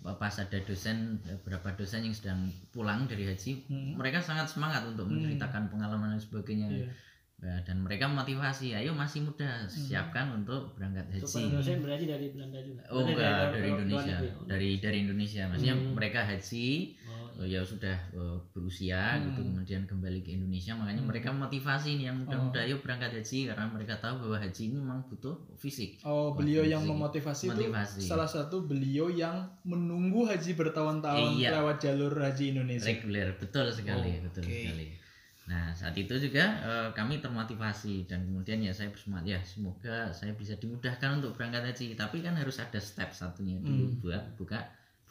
pas 0.02 0.34
ada 0.36 0.58
dosen 0.60 0.98
beberapa 1.22 1.74
dosen 1.74 2.02
yang 2.02 2.14
sedang 2.14 2.42
pulang 2.70 3.06
dari 3.06 3.22
haji, 3.24 3.66
Hmm. 3.66 3.94
mereka 3.96 4.18
sangat 4.18 4.46
semangat 4.46 4.82
untuk 4.84 5.06
Hmm. 5.06 5.14
menceritakan 5.16 5.70
pengalaman 5.70 6.14
dan 6.14 6.22
sebagainya. 6.22 6.68
Iya. 6.70 6.90
Ya, 7.42 7.58
dan 7.66 7.82
mereka 7.82 8.06
motivasi, 8.06 8.70
ayo 8.72 8.94
masih 8.94 9.26
muda, 9.26 9.66
siapkan 9.66 10.30
untuk 10.32 10.78
berangkat 10.78 11.10
haji. 11.10 11.50
dosen 11.50 11.82
berarti 11.82 12.06
dari 12.06 12.30
Belanda 12.30 12.62
juga. 12.62 12.86
Oh 12.88 13.02
Berarti 13.02 13.18
enggak, 13.18 13.34
dari 13.34 13.50
luar 13.66 13.74
Indonesia. 13.74 14.14
negeri. 14.14 14.30
Dari 14.46 14.70
dari 14.78 14.98
Indonesia. 15.02 15.44
Maksudnya 15.50 15.74
Hmm. 15.76 15.94
mereka 15.98 16.20
haji 16.22 16.68
Oh, 17.02 17.42
oh, 17.42 17.48
ya 17.48 17.62
sudah 17.64 17.98
eh, 18.12 18.38
berusia 18.52 19.18
Hmm. 19.18 19.24
gitu 19.26 19.42
kemudian 19.42 19.82
kembali 19.84 20.22
ke 20.22 20.30
Indonesia 20.32 20.78
makanya 20.78 21.02
Hmm. 21.02 21.10
mereka 21.10 21.30
motivasi 21.34 21.90
nih 21.98 22.06
yang 22.06 22.18
muda-muda 22.20 22.60
Oh. 22.60 22.66
ayo 22.68 22.76
berangkat 22.78 23.10
haji 23.12 23.40
karena 23.48 23.66
mereka 23.68 23.94
tahu 23.98 24.16
bahwa 24.22 24.38
haji 24.38 24.62
ini 24.64 24.76
memang 24.78 25.00
butuh 25.08 25.36
fisik. 25.58 25.98
Oh, 26.04 26.32
beliau 26.32 26.62
yang 26.62 26.86
Motivasi. 26.86 26.94
memotivasi 26.94 27.44
itu 27.48 27.54
Motivasi. 27.58 28.00
salah 28.04 28.30
satu 28.30 28.64
beliau 28.64 29.10
yang 29.10 29.34
menunggu 29.64 30.30
haji 30.30 30.54
bertahun-tahun 30.54 31.42
Iya. 31.42 31.58
lewat 31.58 31.82
jalur 31.82 32.14
haji 32.14 32.54
Indonesia. 32.54 32.86
Reguler, 32.86 33.34
betul 33.34 33.66
sekali, 33.68 34.12
Oh, 34.14 34.24
betul 34.24 34.44
oke. 34.44 34.54
sekali. 34.54 34.88
Nah, 35.52 35.76
saat 35.76 35.92
itu 36.00 36.16
juga 36.16 36.46
eh, 36.64 36.90
kami 36.96 37.20
termotivasi 37.20 38.08
dan 38.08 38.24
kemudian 38.24 38.64
ya 38.64 38.72
saya 38.72 38.88
bersemangat 38.88 39.26
ya 39.28 39.40
semoga 39.44 40.08
saya 40.16 40.32
bisa 40.32 40.56
dimudahkan 40.56 41.20
untuk 41.20 41.36
berangkat 41.36 41.76
haji. 41.76 42.00
Tapi 42.00 42.24
kan 42.24 42.40
harus 42.40 42.56
ada 42.58 42.80
step 42.80 43.12
satunya 43.12 43.60
dulu 43.60 43.92
Hmm. 43.92 44.00
buat 44.00 44.24
buka 44.40 44.60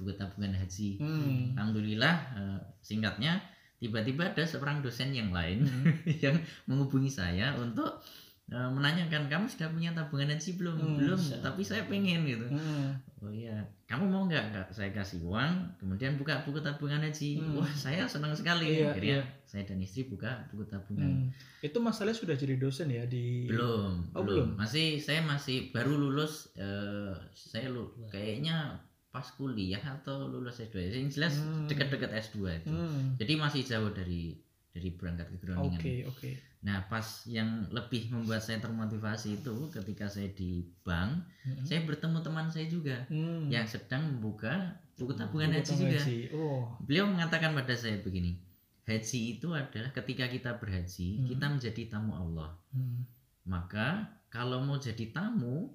buku 0.00 0.16
tabungan 0.16 0.56
haji. 0.56 0.96
Hmm. 0.96 1.60
Alhamdulillah 1.60 2.14
eh, 2.40 2.58
singkatnya 2.80 3.36
tiba-tiba 3.76 4.32
ada 4.32 4.44
seorang 4.44 4.80
dosen 4.80 5.12
yang 5.12 5.28
lain 5.28 5.68
Hmm. 5.68 5.92
yang 6.24 6.40
menghubungi 6.64 7.12
saya 7.12 7.52
untuk 7.60 8.00
eh, 8.48 8.70
menanyakan 8.72 9.28
kamu 9.28 9.44
sudah 9.44 9.68
punya 9.68 9.92
tabungan 9.92 10.32
haji 10.32 10.50
belum? 10.56 10.76
Hmm, 10.80 10.96
belum, 11.04 11.20
tapi 11.44 11.60
saya 11.68 11.84
pengen 11.84 12.24
gitu. 12.24 12.48
Hmm. 12.48 12.96
Oh 13.20 13.28
iya, 13.28 13.52
kamu 13.84 14.08
mau 14.08 14.24
nggak 14.24 14.44
nggak 14.48 14.66
saya 14.72 14.88
kasih 14.90 15.20
uang, 15.20 15.76
kemudian 15.76 16.16
buka 16.16 16.40
buku 16.40 16.56
tabungan 16.58 17.04
haji. 17.04 17.36
Hmm. 17.36 17.60
Wah 17.60 17.68
saya 17.70 18.08
senang 18.08 18.32
sekali. 18.32 18.80
Iya, 18.80 18.90
Akhirnya 18.90 19.20
iya. 19.20 19.44
saya 19.44 19.68
dan 19.68 19.76
istri 19.78 20.08
buka 20.08 20.48
buku 20.48 20.64
tabungan. 20.64 21.28
Hmm. 21.28 21.28
Itu 21.60 21.78
masalahnya 21.78 22.16
sudah 22.16 22.32
jadi 22.32 22.56
dosen 22.56 22.88
ya 22.88 23.04
di 23.04 23.44
Belum, 23.44 24.08
Oh, 24.16 24.24
belum, 24.24 24.24
belum? 24.24 24.48
Masih 24.56 24.96
saya 24.96 25.20
masih 25.20 25.68
baru 25.68 25.92
lulus. 25.92 26.48
eh, 26.56 27.12
saya 27.30 27.68
lu 27.68 27.92
kayaknya 28.08 28.80
pas 29.10 29.26
kuliah 29.30 29.82
atau 29.84 30.24
lulus 30.24 30.62
S2. 30.62 30.80
Yang 30.80 31.20
jelas 31.20 31.34
Hmm. 31.36 31.68
dekat-dekat 31.68 32.16
S2 32.24 32.56
itu. 32.56 32.72
Hmm. 32.72 33.20
Jadi 33.20 33.32
masih 33.36 33.60
jauh 33.62 33.92
dari 33.92 34.38
dari 34.70 34.94
berangkat 34.94 35.26
ke 35.34 35.36
Groningen. 35.42 35.80
Oke, 35.82 35.94
oke. 36.06 36.30
Nah 36.60 36.86
pas 36.86 37.02
yang 37.26 37.66
lebih 37.72 38.12
membuat 38.12 38.44
saya 38.44 38.60
termotivasi 38.60 39.40
itu 39.40 39.54
ketika 39.72 40.06
saya 40.06 40.30
di 40.30 40.62
bank, 40.86 41.24
Hmm. 41.42 41.64
saya 41.64 41.82
bertemu 41.88 42.18
teman 42.20 42.46
saya 42.52 42.66
juga 42.68 43.02
Hmm. 43.08 43.48
yang 43.50 43.66
sedang 43.66 44.06
membuka 44.06 44.76
buku 44.94 45.16
tabungan 45.16 45.56
haji 45.56 45.72
juga. 45.74 45.98
haji. 45.98 46.18
Oh. 46.36 46.68
Beliau 46.84 47.08
mengatakan 47.08 47.56
pada 47.56 47.72
saya 47.72 47.98
begini, 47.98 48.36
haji 48.84 49.40
itu 49.40 49.48
adalah 49.50 49.90
ketika 49.90 50.28
kita 50.28 50.50
berhaji, 50.60 51.08
Hmm. 51.18 51.26
kita 51.32 51.46
menjadi 51.48 51.82
tamu 51.88 52.12
Allah. 52.12 52.52
Hmm. 52.70 53.08
Maka 53.48 54.06
kalau 54.28 54.62
mau 54.62 54.76
jadi 54.76 55.10
tamu, 55.10 55.72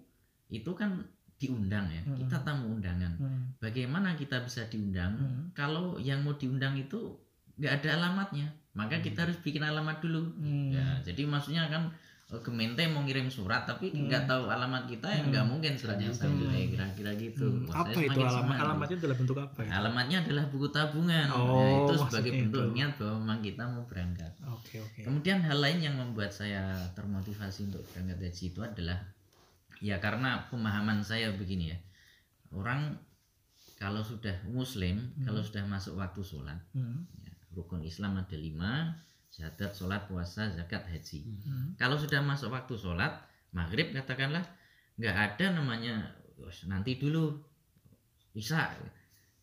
itu 0.48 0.72
kan 0.78 1.02
diundang 1.36 1.90
ya, 1.92 2.00
Hmm. 2.06 2.16
kita 2.16 2.38
tamu 2.46 2.78
undangan. 2.78 3.12
Bagaimana 3.60 4.16
kita 4.16 4.40
bisa 4.40 4.64
diundang 4.72 5.20
kalau 5.52 6.00
yang 6.00 6.24
mau 6.24 6.38
diundang 6.38 6.80
itu 6.80 7.12
nggak 7.56 7.74
ada 7.78 7.90
alamatnya? 7.96 8.48
Maka 8.72 9.00
kita 9.00 9.24
harus 9.24 9.40
bikin 9.40 9.62
alamat 9.62 10.00
dulu. 10.00 10.22
Hmm. 10.36 10.70
Ya, 10.70 11.00
jadi 11.02 11.24
maksudnya 11.26 11.68
kan 11.68 11.92
eh, 12.26 12.42
Gemente 12.42 12.82
mau 12.90 13.06
ngirim 13.06 13.30
surat 13.30 13.64
tapi 13.64 13.94
Hmm. 13.94 14.10
nggak 14.10 14.26
tahu 14.26 14.50
alamat 14.50 14.90
kita 14.90 15.06
ya 15.06 15.22
Hmm. 15.22 15.30
nggak 15.30 15.46
mungkin 15.46 15.78
suratnya 15.78 16.10
Hmm. 16.10 16.18
sampai 16.18 16.68
kira-kira 16.68 17.12
gitu. 17.16 17.46
Hmm. 17.46 17.70
Wah, 17.70 17.86
Apa 17.86 17.94
itu 17.94 18.18
alamat? 18.18 18.34
semangat. 18.34 18.64
Alamatnya 18.66 18.98
dalam 18.98 19.18
bentuk 19.22 19.38
apa 19.38 19.60
ya? 19.62 19.70
Alamatnya 19.78 20.18
adalah 20.26 20.44
buku 20.50 20.68
tabungan. 20.68 21.28
Nah, 21.30 21.38
Oh, 21.38 21.86
itu 21.86 21.94
sebagai 21.96 22.02
maksudnya 22.02 22.42
bentuk 22.42 22.64
itu. 22.66 22.74
niat 22.74 22.92
bahwa 22.98 23.16
memang 23.22 23.40
kita 23.40 23.64
mau 23.64 23.84
berangkat. 23.86 24.32
Oke, 24.44 24.76
oke. 24.82 25.00
Kemudian 25.06 25.38
hal 25.40 25.58
lain 25.60 25.80
yang 25.80 25.96
membuat 25.96 26.32
saya 26.32 26.66
termotivasi 26.92 27.70
untuk 27.70 27.86
berangkat 27.88 28.18
haji 28.20 28.44
itu 28.50 28.60
adalah 28.60 29.00
ya 29.78 29.96
karena 30.00 30.30
pemahaman 30.50 31.00
saya 31.00 31.30
begini 31.32 31.72
ya. 31.72 31.78
Orang 32.50 32.98
kalau 33.76 34.02
sudah 34.02 34.34
muslim, 34.48 34.98
Hmm. 35.14 35.26
kalau 35.26 35.46
sudah 35.46 35.62
masuk 35.64 35.94
waktu 35.94 36.26
sholat, 36.26 36.58
Hmm. 36.72 37.06
Rukun 37.56 37.82
Islam 37.82 38.20
ada 38.20 38.36
lima, 38.36 38.92
syahadat, 39.32 39.72
sholat, 39.72 40.06
puasa, 40.12 40.52
zakat, 40.52 40.84
haji. 40.86 41.26
Hmm. 41.44 41.68
Kalau 41.80 41.96
sudah 41.96 42.20
masuk 42.20 42.52
waktu 42.52 42.76
sholat, 42.76 43.24
maghrib 43.56 43.96
katakanlah 43.96 44.44
nggak 44.96 45.16
ada 45.16 45.56
namanya 45.56 46.12
"Wes, 46.40 46.68
nanti 46.68 47.00
dulu 47.00 47.40
bisa. 48.36 48.76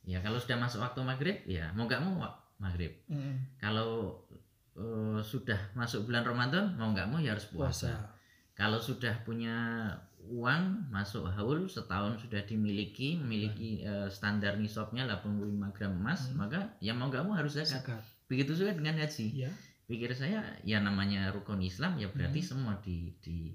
Ya 0.04 0.20
kalau 0.20 0.36
sudah 0.36 0.60
masuk 0.60 0.84
waktu 0.84 1.00
maghrib, 1.00 1.36
ya 1.48 1.72
mau 1.72 1.88
nggak 1.88 2.02
mau 2.04 2.20
maghrib. 2.60 2.92
Hmm. 3.08 3.40
Kalau 3.56 4.20
eh, 4.76 5.20
sudah 5.24 5.72
masuk 5.72 6.08
bulan 6.08 6.24
Ramadan, 6.24 6.76
mau 6.76 6.92
nggak 6.92 7.08
mau 7.08 7.18
ya 7.18 7.32
harus 7.32 7.48
puasa. 7.48 7.88
Puasa. 7.88 7.92
Kalau 8.52 8.76
sudah 8.76 9.24
punya 9.24 9.88
uang 10.30 10.92
masuk 10.92 11.26
haul 11.26 11.66
setahun 11.66 12.22
sudah 12.22 12.42
dimiliki, 12.46 13.18
memiliki 13.18 13.82
eh, 13.82 14.06
standar 14.08 14.54
nisabnya 14.56 15.04
85 15.08 15.74
gram 15.74 15.92
emas, 15.98 16.30
Hmm. 16.30 16.38
maka 16.46 16.60
ya 16.78 16.94
mau 16.94 17.10
nggak 17.10 17.24
mau 17.26 17.34
harus 17.34 17.58
zakat. 17.58 17.82
Zakat. 17.82 18.02
Begitu 18.30 18.54
juga 18.54 18.72
dengan 18.72 18.96
haji 19.02 19.26
Ya. 19.44 19.50
pikir 19.84 20.14
saya 20.14 20.40
ya 20.62 20.78
namanya 20.78 21.28
rukun 21.34 21.60
Islam 21.60 21.98
ya 21.98 22.06
berarti 22.08 22.40
Hmm. 22.40 22.48
semua 22.48 22.72
di 22.80 23.12
di 23.20 23.52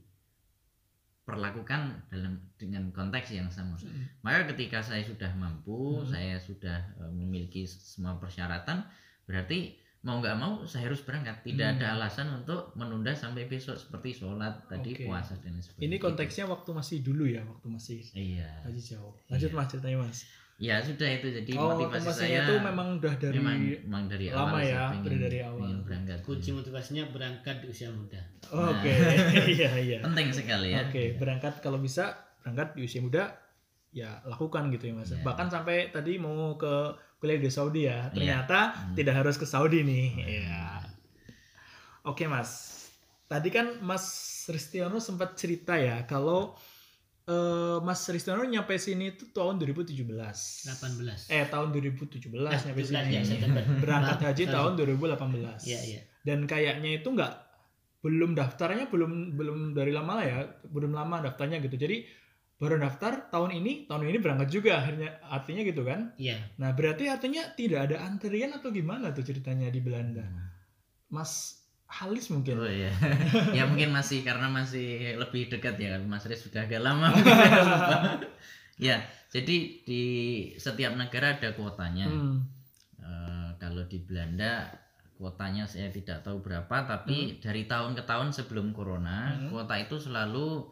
perlakukan 1.27 2.07
dalam 2.07 2.39
dengan 2.55 2.87
konteks 2.95 3.35
yang 3.35 3.51
sama. 3.51 3.75
Hmm. 3.75 4.07
Maka 4.23 4.47
ketika 4.55 4.79
saya 4.79 5.03
sudah 5.03 5.27
mampu, 5.35 5.99
Hmm. 6.03 6.07
saya 6.07 6.39
sudah 6.39 6.79
eh, 7.03 7.11
memiliki 7.11 7.67
semua 7.67 8.15
persyaratan, 8.15 8.87
berarti 9.27 9.75
mau 9.99 10.17
nggak 10.17 10.35
mau 10.35 10.61
saya 10.63 10.87
harus 10.87 11.01
berangkat. 11.01 11.41
Tidak 11.41 11.61
Hmm. 11.63 11.75
ada 11.75 11.85
alasan 11.93 12.27
untuk 12.31 12.71
menunda 12.73 13.11
sampai 13.11 13.45
besok 13.45 13.75
seperti 13.75 14.13
sholat 14.15 14.65
tadi 14.65 14.93
Oke. 14.93 15.03
puasa 15.03 15.33
dan 15.37 15.57
sebagainya. 15.57 15.83
Ini 15.83 15.95
konteksnya 15.97 16.45
waktu 16.45 16.69
masih 16.71 16.97
dulu 17.01 17.25
ya, 17.25 17.41
waktu 17.41 17.67
masih 17.67 17.99
Iya. 18.11 18.49
haji 18.63 18.81
jauh. 18.85 19.13
Lanjut 19.27 19.47
Iya. 19.47 19.57
mas 19.57 19.67
ceritanya 19.67 19.97
mas. 19.99 20.19
Ya 20.57 20.81
sudah 20.81 21.05
itu 21.11 21.29
jadi 21.29 21.53
oh, 21.53 21.69
motivasi 21.69 22.09
saya 22.09 22.41
itu 22.41 22.57
memang 22.57 22.97
udah 22.97 23.13
dari 23.15 23.37
memang, 23.37 23.57
memang 23.83 24.03
dari 24.07 24.25
lama 24.27 24.41
awal 24.47 24.57
saya 24.57 24.65
ya, 24.67 24.83
pengen- 24.89 25.05
dari- 25.05 25.21
dari 25.21 25.39
awal. 25.39 25.59
pengen 25.61 25.79
berangkat. 25.83 26.17
Kunci 26.23 26.49
motivasinya 26.51 27.03
berangkat 27.07 27.55
di 27.61 27.67
usia 27.67 27.89
muda. 27.89 28.21
Oh, 28.49 28.73
Oke, 28.73 28.89
iya 29.53 29.69
iya. 29.77 29.97
Penting 30.01 30.27
sekali 30.31 30.73
ya. 30.73 30.81
Oke, 30.83 31.13
berangkat 31.15 31.61
kalau 31.61 31.77
bisa 31.77 32.09
berangkat 32.41 32.73
di 32.73 32.81
usia 32.81 33.01
muda 33.01 33.37
ya 33.91 34.17
lakukan 34.23 34.69
gitu 34.71 34.89
ya 34.89 34.93
mas. 34.95 35.09
Iya. 35.09 35.21
Bahkan 35.21 35.47
sampai 35.47 35.89
tadi 35.89 36.17
mau 36.17 36.53
ke 36.55 36.73
kuliah 37.17 37.37
di 37.37 37.49
Saudi 37.49 37.81
ya, 37.83 38.09
ternyata 38.09 38.59
Hmm. 38.71 38.93
tidak 38.93 39.15
harus 39.15 39.35
ke 39.35 39.43
Saudi 39.43 39.81
nih. 39.81 40.07
Iya. 40.39 40.63
Oke 42.03 42.23
mas, 42.25 42.83
tadi 43.25 43.49
kan 43.49 43.81
Mas 43.81 44.05
Ristiono 44.47 44.97
sempat 44.97 45.33
cerita 45.33 45.75
ya 45.75 46.03
kalau 46.03 46.55
eh, 47.25 47.77
Mas 47.81 47.99
Ristiono 48.05 48.39
nyampe 48.41 48.77
sini 48.77 49.11
itu 49.11 49.27
tahun 49.27 49.59
2017. 49.59 50.07
18. 50.63 51.27
Eh 51.27 51.43
tahun 51.45 51.67
2017 51.69 52.31
Nah, 52.39 52.55
nyampe 52.55 52.79
17 52.79 53.27
sini. 53.27 53.43
ya. 53.43 53.51
Berangkat 53.77 54.17
haji 54.23 54.43
sorry. 54.45 54.53
tahun 54.53 54.71
2018 54.77 55.59
Iya, 55.65 55.79
iya. 55.83 56.01
dan 56.21 56.45
kayaknya 56.45 56.89
itu 56.95 57.09
nggak 57.09 57.33
belum 57.99 58.31
daftarnya 58.31 58.87
belum 58.87 59.11
belum 59.33 59.57
dari 59.73 59.91
lama 59.91 60.15
lah 60.15 60.25
ya 60.25 60.37
belum 60.63 60.93
lama 60.93 61.19
daftarnya 61.19 61.59
gitu 61.59 61.75
jadi 61.75 62.07
baru 62.57 62.77
daftar 62.77 63.29
tahun 63.29 63.53
ini 63.55 63.85
tahun 63.85 64.09
ini 64.09 64.17
berangkat 64.17 64.49
juga 64.49 64.81
akhirnya 64.81 65.21
artinya 65.23 65.61
gitu 65.61 65.81
kan 65.81 66.11
Iya. 66.17 66.41
nah 66.57 66.73
berarti 66.73 67.05
artinya 67.05 67.45
tidak 67.53 67.89
ada 67.89 68.01
antrian 68.01 68.49
atau 68.51 68.69
gimana 68.69 69.13
tuh 69.13 69.21
ceritanya 69.21 69.69
di 69.69 69.77
Belanda 69.79 70.25
Hmm. 70.25 70.45
Mas 71.07 71.61
Halis 71.87 72.27
mungkin. 72.27 72.59
Oh 72.59 72.67
iya. 72.67 72.91
ya 73.55 73.63
mungkin 73.63 73.95
masih 73.95 74.19
karena 74.19 74.51
masih 74.51 75.15
lebih 75.15 75.47
dekat 75.47 75.79
ya 75.79 75.95
Mas 76.03 76.27
Riz 76.27 76.43
sudah 76.43 76.67
agak 76.67 76.83
lama. 76.83 77.07
ya, 78.75 78.99
jadi 79.31 79.55
di 79.87 80.03
setiap 80.59 80.93
negara 80.93 81.39
ada 81.39 81.55
kuotanya. 81.55 82.11
Hmm. 82.11 82.43
Eh, 82.99 83.49
kalau 83.55 83.87
di 83.87 84.03
Belanda 84.03 84.67
kuotanya 85.15 85.63
saya 85.63 85.87
tidak 85.89 86.21
tahu 86.21 86.43
berapa 86.43 86.75
tapi 86.85 87.39
dari 87.39 87.65
tahun 87.65 87.95
ke 87.95 88.03
tahun 88.03 88.29
sebelum 88.29 88.69
corona 88.69 89.31
Hmm. 89.33 89.49
kuota 89.49 89.79
itu 89.79 89.95
selalu 89.97 90.67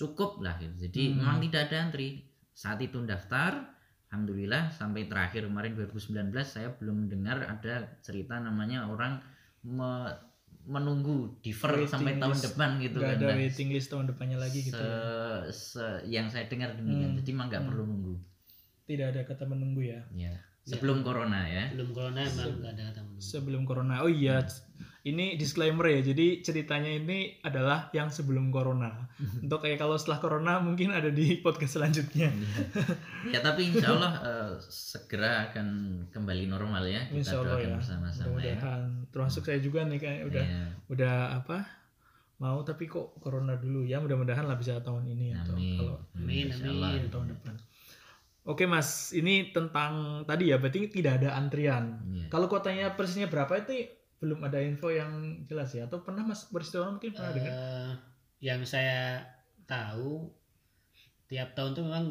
cukup 0.00 0.40
lah 0.40 0.56
gitu. 0.56 0.72
Jadi 0.80 1.02
Hmm. 1.06 1.16
memang 1.18 1.36
tidak 1.42 1.68
ada 1.68 1.76
antri. 1.82 2.08
Saat 2.50 2.80
itu 2.80 2.96
daftar 3.02 3.76
Alhamdulillah 4.06 4.68
sampai 4.70 5.06
terakhir 5.06 5.44
kemarin 5.44 5.72
2019 5.72 6.32
saya 6.42 6.72
belum 6.72 7.06
dengar 7.06 7.44
ada 7.44 7.74
cerita 8.00 8.36
namanya 8.38 8.82
orang 8.84 9.20
me- 9.62 10.16
menunggu 10.62 11.40
defer 11.40 11.72
Waiting 11.74 11.88
sampai 11.90 12.12
tahun 12.16 12.34
list. 12.34 12.44
depan 12.44 12.70
gitu 12.78 12.98
Nggak 12.98 13.06
kan. 13.06 13.16
ada 13.18 13.26
Nah, 13.26 13.38
waiting 13.38 13.68
list 13.70 13.88
tahun 13.88 14.06
depannya 14.06 14.38
lagi 14.38 14.60
gitu. 14.62 14.74
se- 14.74 14.82
ya. 14.82 15.40
se- 15.48 16.02
yang 16.06 16.26
saya 16.26 16.44
dengar 16.46 16.74
demikian. 16.74 17.10
Hmm. 17.10 17.18
Jadi 17.18 17.30
memang 17.30 17.48
nggak 17.48 17.60
Hmm. 17.60 17.70
perlu 17.70 17.82
nunggu. 17.86 18.14
Tidak 18.84 19.06
ada 19.06 19.20
kata 19.22 19.44
menunggu 19.46 19.80
ya. 19.84 20.00
Ya. 20.10 20.34
Sebelum 20.62 21.00
corona 21.00 21.40
ya. 21.42 21.70
belum 21.70 21.90
corona 21.90 22.20
emang 22.20 22.50
nggak 22.58 22.72
ada 22.72 22.82
kata 22.90 23.00
menunggu. 23.00 23.22
Sebelum 23.22 23.62
corona. 23.62 23.94
Oh 24.00 24.10
iya, 24.10 24.42
ini 25.02 25.34
disclaimer 25.34 25.86
ya. 25.86 26.00
Jadi 26.02 26.40
ceritanya 26.40 26.90
ini 26.90 27.18
adalah 27.40 27.88
yang 27.90 28.08
sebelum 28.08 28.48
corona. 28.48 29.08
Untuk 29.42 29.60
kayak 29.60 29.78
kalau 29.78 29.94
setelah 29.94 30.18
corona 30.18 30.52
mungkin 30.58 30.90
ada 30.90 31.08
di 31.08 31.38
podcast 31.38 31.76
selanjutnya. 31.76 32.28
ya 33.26 33.40
tapi 33.40 33.68
insya 33.68 33.90
Allah 33.90 34.12
eh, 34.20 34.50
segera 34.62 35.48
akan 35.48 35.66
kembali 36.08 36.44
normal 36.46 36.84
ya 36.84 37.00
kita 37.06 37.16
Insya 37.16 37.36
Allah 37.38 37.56
doakan 37.56 37.66
ya. 37.66 37.76
bersama-sama 37.76 38.36
ya. 38.38 38.56
Termasuk 39.08 39.42
saya 39.42 39.58
juga 39.58 39.84
nih 39.84 39.98
kayak 39.98 40.20
udah 40.26 40.44
Iya. 40.44 40.64
udah 40.86 41.14
apa? 41.36 41.58
Mau 42.36 42.60
tapi 42.60 42.84
kok 42.84 43.16
corona 43.16 43.56
dulu 43.56 43.84
ya. 43.84 44.00
Mudah-mudahan 44.00 44.44
lah 44.44 44.56
bisa 44.56 44.80
tahun 44.80 45.04
ini 45.06 45.32
atau 45.34 45.52
amin 45.54 45.76
kalau 45.76 45.96
Amin, 46.14 46.46
Insya 46.48 46.64
amin. 46.66 46.76
Allah. 46.78 46.90
tahun 47.08 47.28
depan. 47.30 47.54
Oke 48.40 48.64
Mas, 48.64 49.12
ini 49.12 49.52
tentang 49.52 50.24
tadi 50.24 50.48
ya, 50.48 50.56
berarti 50.56 50.88
tidak 50.88 51.20
ada 51.20 51.36
antrian. 51.36 52.00
Iya. 52.02 52.26
Kalau 52.28 52.48
kuotanya 52.48 52.96
persisnya 52.96 53.28
berapa 53.28 53.52
itu 53.54 53.84
belum 54.20 54.44
ada 54.44 54.60
info 54.60 54.88
yang 54.88 55.10
jelas 55.44 55.72
ya? 55.72 55.88
Atau 55.88 56.04
pernah 56.04 56.22
Mas 56.22 56.44
peristiwa 56.44 56.92
mungkin 56.92 57.10
pernah 57.10 57.32
dengar? 57.32 57.52
Eh, 57.52 57.92
yang 58.40 58.60
saya 58.62 59.24
tahu 59.64 60.28
tiap 61.24 61.52
tahun 61.52 61.72
tuh 61.72 61.84
memang 61.84 62.06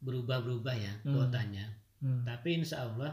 berubah-berubah 0.00 0.74
ya 0.74 0.92
Hmm. 1.02 1.12
kuotanya. 1.14 1.66
Hmm. 2.00 2.24
Tapi 2.24 2.58
insya 2.58 2.84
Allah 2.84 3.12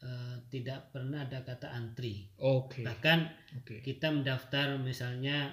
eh, 0.00 0.36
tidak 0.48 0.92
pernah 0.92 1.24
ada 1.24 1.40
kata 1.40 1.72
antri. 1.72 2.28
Oke, 2.36 2.84
Bahkan 2.84 3.18
oke. 3.56 3.80
kita 3.80 4.12
mendaftar 4.12 4.76
misalnya 4.76 5.48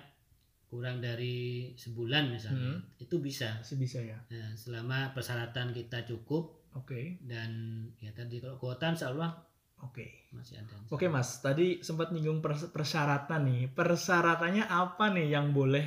kurang 0.68 1.00
dari 1.00 1.72
sebulan 1.74 2.32
misalnya, 2.32 2.76
Hmm. 2.76 2.84
itu 2.98 3.16
bisa. 3.20 3.60
Masih 3.60 3.80
bisa 3.80 4.00
ya. 4.00 4.20
Nah, 4.28 4.52
selama 4.54 5.12
persyaratan 5.12 5.72
kita 5.72 6.04
cukup 6.04 6.68
Oke, 6.72 7.20
dan 7.22 7.52
ya 8.00 8.12
tadi 8.12 8.40
kalau 8.40 8.56
kuota 8.56 8.92
insya 8.92 9.12
Allah 9.12 9.36
oke. 9.84 10.06
masih 10.32 10.62
ada. 10.64 10.74
Oke 10.88 11.12
Mas, 11.12 11.44
tadi 11.44 11.84
sempat 11.84 12.14
nyinggung 12.16 12.40
pers- 12.40 12.72
persyaratan 12.72 13.42
nih. 13.48 13.62
Persyaratannya 13.74 14.64
apa 14.66 15.12
nih 15.12 15.28
yang 15.36 15.52
boleh 15.52 15.86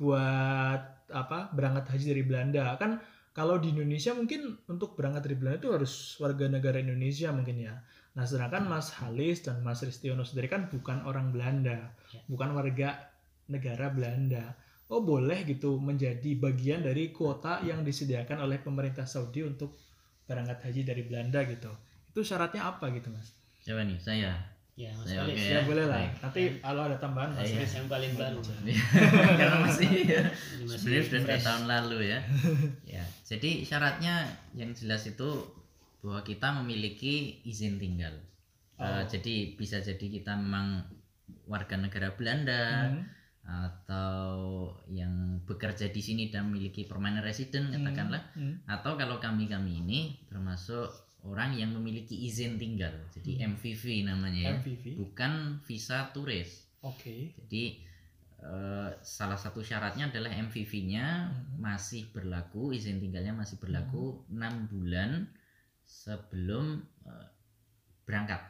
buat 0.00 0.80
apa 1.12 1.52
berangkat 1.52 1.94
haji 1.94 2.04
dari 2.16 2.22
Belanda? 2.24 2.74
Kan 2.80 2.98
kalau 3.34 3.58
di 3.58 3.74
Indonesia 3.74 4.14
mungkin 4.14 4.56
untuk 4.70 4.94
berangkat 4.94 5.26
dari 5.26 5.36
Belanda 5.36 5.58
itu 5.60 5.70
harus 5.74 5.92
warga 6.22 6.46
negara 6.48 6.78
Indonesia 6.80 7.28
mungkin 7.34 7.56
ya. 7.60 7.74
Nah 8.14 8.24
sedangkan 8.24 8.64
Mas 8.70 8.94
Halis 9.02 9.42
dan 9.42 9.58
Mas 9.66 9.82
Ristiono 9.82 10.22
sendiri 10.22 10.46
kan 10.46 10.70
bukan 10.70 11.02
orang 11.04 11.34
Belanda, 11.34 11.90
Ya. 12.14 12.22
bukan 12.30 12.54
warga 12.54 13.10
negara 13.50 13.90
Belanda. 13.90 14.54
Oh 14.86 15.02
boleh 15.02 15.42
gitu 15.48 15.80
menjadi 15.82 16.36
bagian 16.38 16.84
dari 16.86 17.10
kuota 17.10 17.58
yang 17.66 17.82
disediakan 17.82 18.44
oleh 18.46 18.62
pemerintah 18.62 19.08
Saudi 19.08 19.42
untuk 19.42 19.74
berangkat 20.28 20.62
haji 20.70 20.82
dari 20.86 21.02
Belanda 21.02 21.42
gitu. 21.44 21.72
Itu 22.14 22.22
syaratnya 22.22 22.62
apa 22.64 22.86
gitu 22.90 23.10
Mas? 23.10 23.34
siapa 23.58 23.82
nih 23.82 23.98
saya 23.98 24.30
Ya, 24.74 24.90
Mas 24.92 25.06
Ya, 25.08 25.18
Faris. 25.20 25.34
oke 25.34 25.38
Ya, 25.40 25.50
Ya, 25.52 25.60
boleh 25.64 25.84
lah. 25.84 25.96
baik. 25.96 26.12
Nanti 26.20 26.42
kalau 26.60 26.82
ada 26.84 26.96
tambahan 26.96 27.30
Mas 27.32 27.46
Iya. 27.48 27.58
Riz. 27.60 27.72
yang 27.74 27.86
paling 27.86 28.12
baru. 28.12 28.40
karena 29.38 29.56
masih 29.60 29.90
sebenarnya 30.68 31.02
sudah 31.04 31.22
dari 31.24 31.42
tahun 31.42 31.64
lalu 31.64 31.98
ya 32.04 32.20
ya 32.94 33.04
jadi 33.24 33.50
syaratnya 33.62 34.14
yang 34.52 34.70
jelas 34.72 35.04
itu 35.04 35.28
bahwa 36.00 36.22
kita 36.22 36.54
memiliki 36.56 37.14
izin 37.42 37.76
tinggal 37.76 38.14
Eh, 38.74 38.82
Oh. 38.82 39.02
jadi 39.04 39.54
bisa 39.54 39.78
jadi 39.78 40.02
kita 40.02 40.34
memang 40.34 40.82
warga 41.46 41.74
negara 41.76 42.10
Belanda 42.12 42.90
Hmm. 42.90 43.06
atau 43.44 44.26
yang 44.88 45.12
bekerja 45.42 45.86
di 45.86 46.00
sini 46.00 46.26
dan 46.26 46.48
memiliki 46.48 46.82
permanent 46.82 47.22
resident 47.22 47.70
katakanlah 47.70 48.18
Hmm. 48.32 48.58
atau 48.66 48.94
kalau 48.94 49.18
kami 49.18 49.46
kami 49.46 49.78
ini 49.78 50.00
termasuk 50.24 50.90
orang 51.24 51.52
yang 51.52 51.72
memiliki 51.72 52.14
izin 52.22 52.56
tinggal 52.56 52.92
jadi 53.10 53.32
Hmm. 53.40 53.56
MVV 53.56 53.82
namanya 54.04 54.40
ya 54.42 54.52
MVV. 54.60 54.84
bukan 54.96 55.32
visa 55.60 56.08
turis 56.10 56.68
Oke. 56.80 57.32
jadi 57.40 57.80
eh, 58.38 58.90
salah 59.00 59.34
satu 59.34 59.60
syaratnya 59.60 60.08
adalah 60.08 60.28
MVV-nya 60.30 61.06
Hmm. 61.24 61.58
masih 61.58 62.08
berlaku 62.10 62.70
izin 62.70 63.00
tinggalnya 63.00 63.32
masih 63.32 63.56
berlaku 63.56 64.20
enam 64.28 64.68
bulan 64.68 65.24
sebelum 65.82 66.82
eh, 67.02 67.28
berangkat 68.02 68.40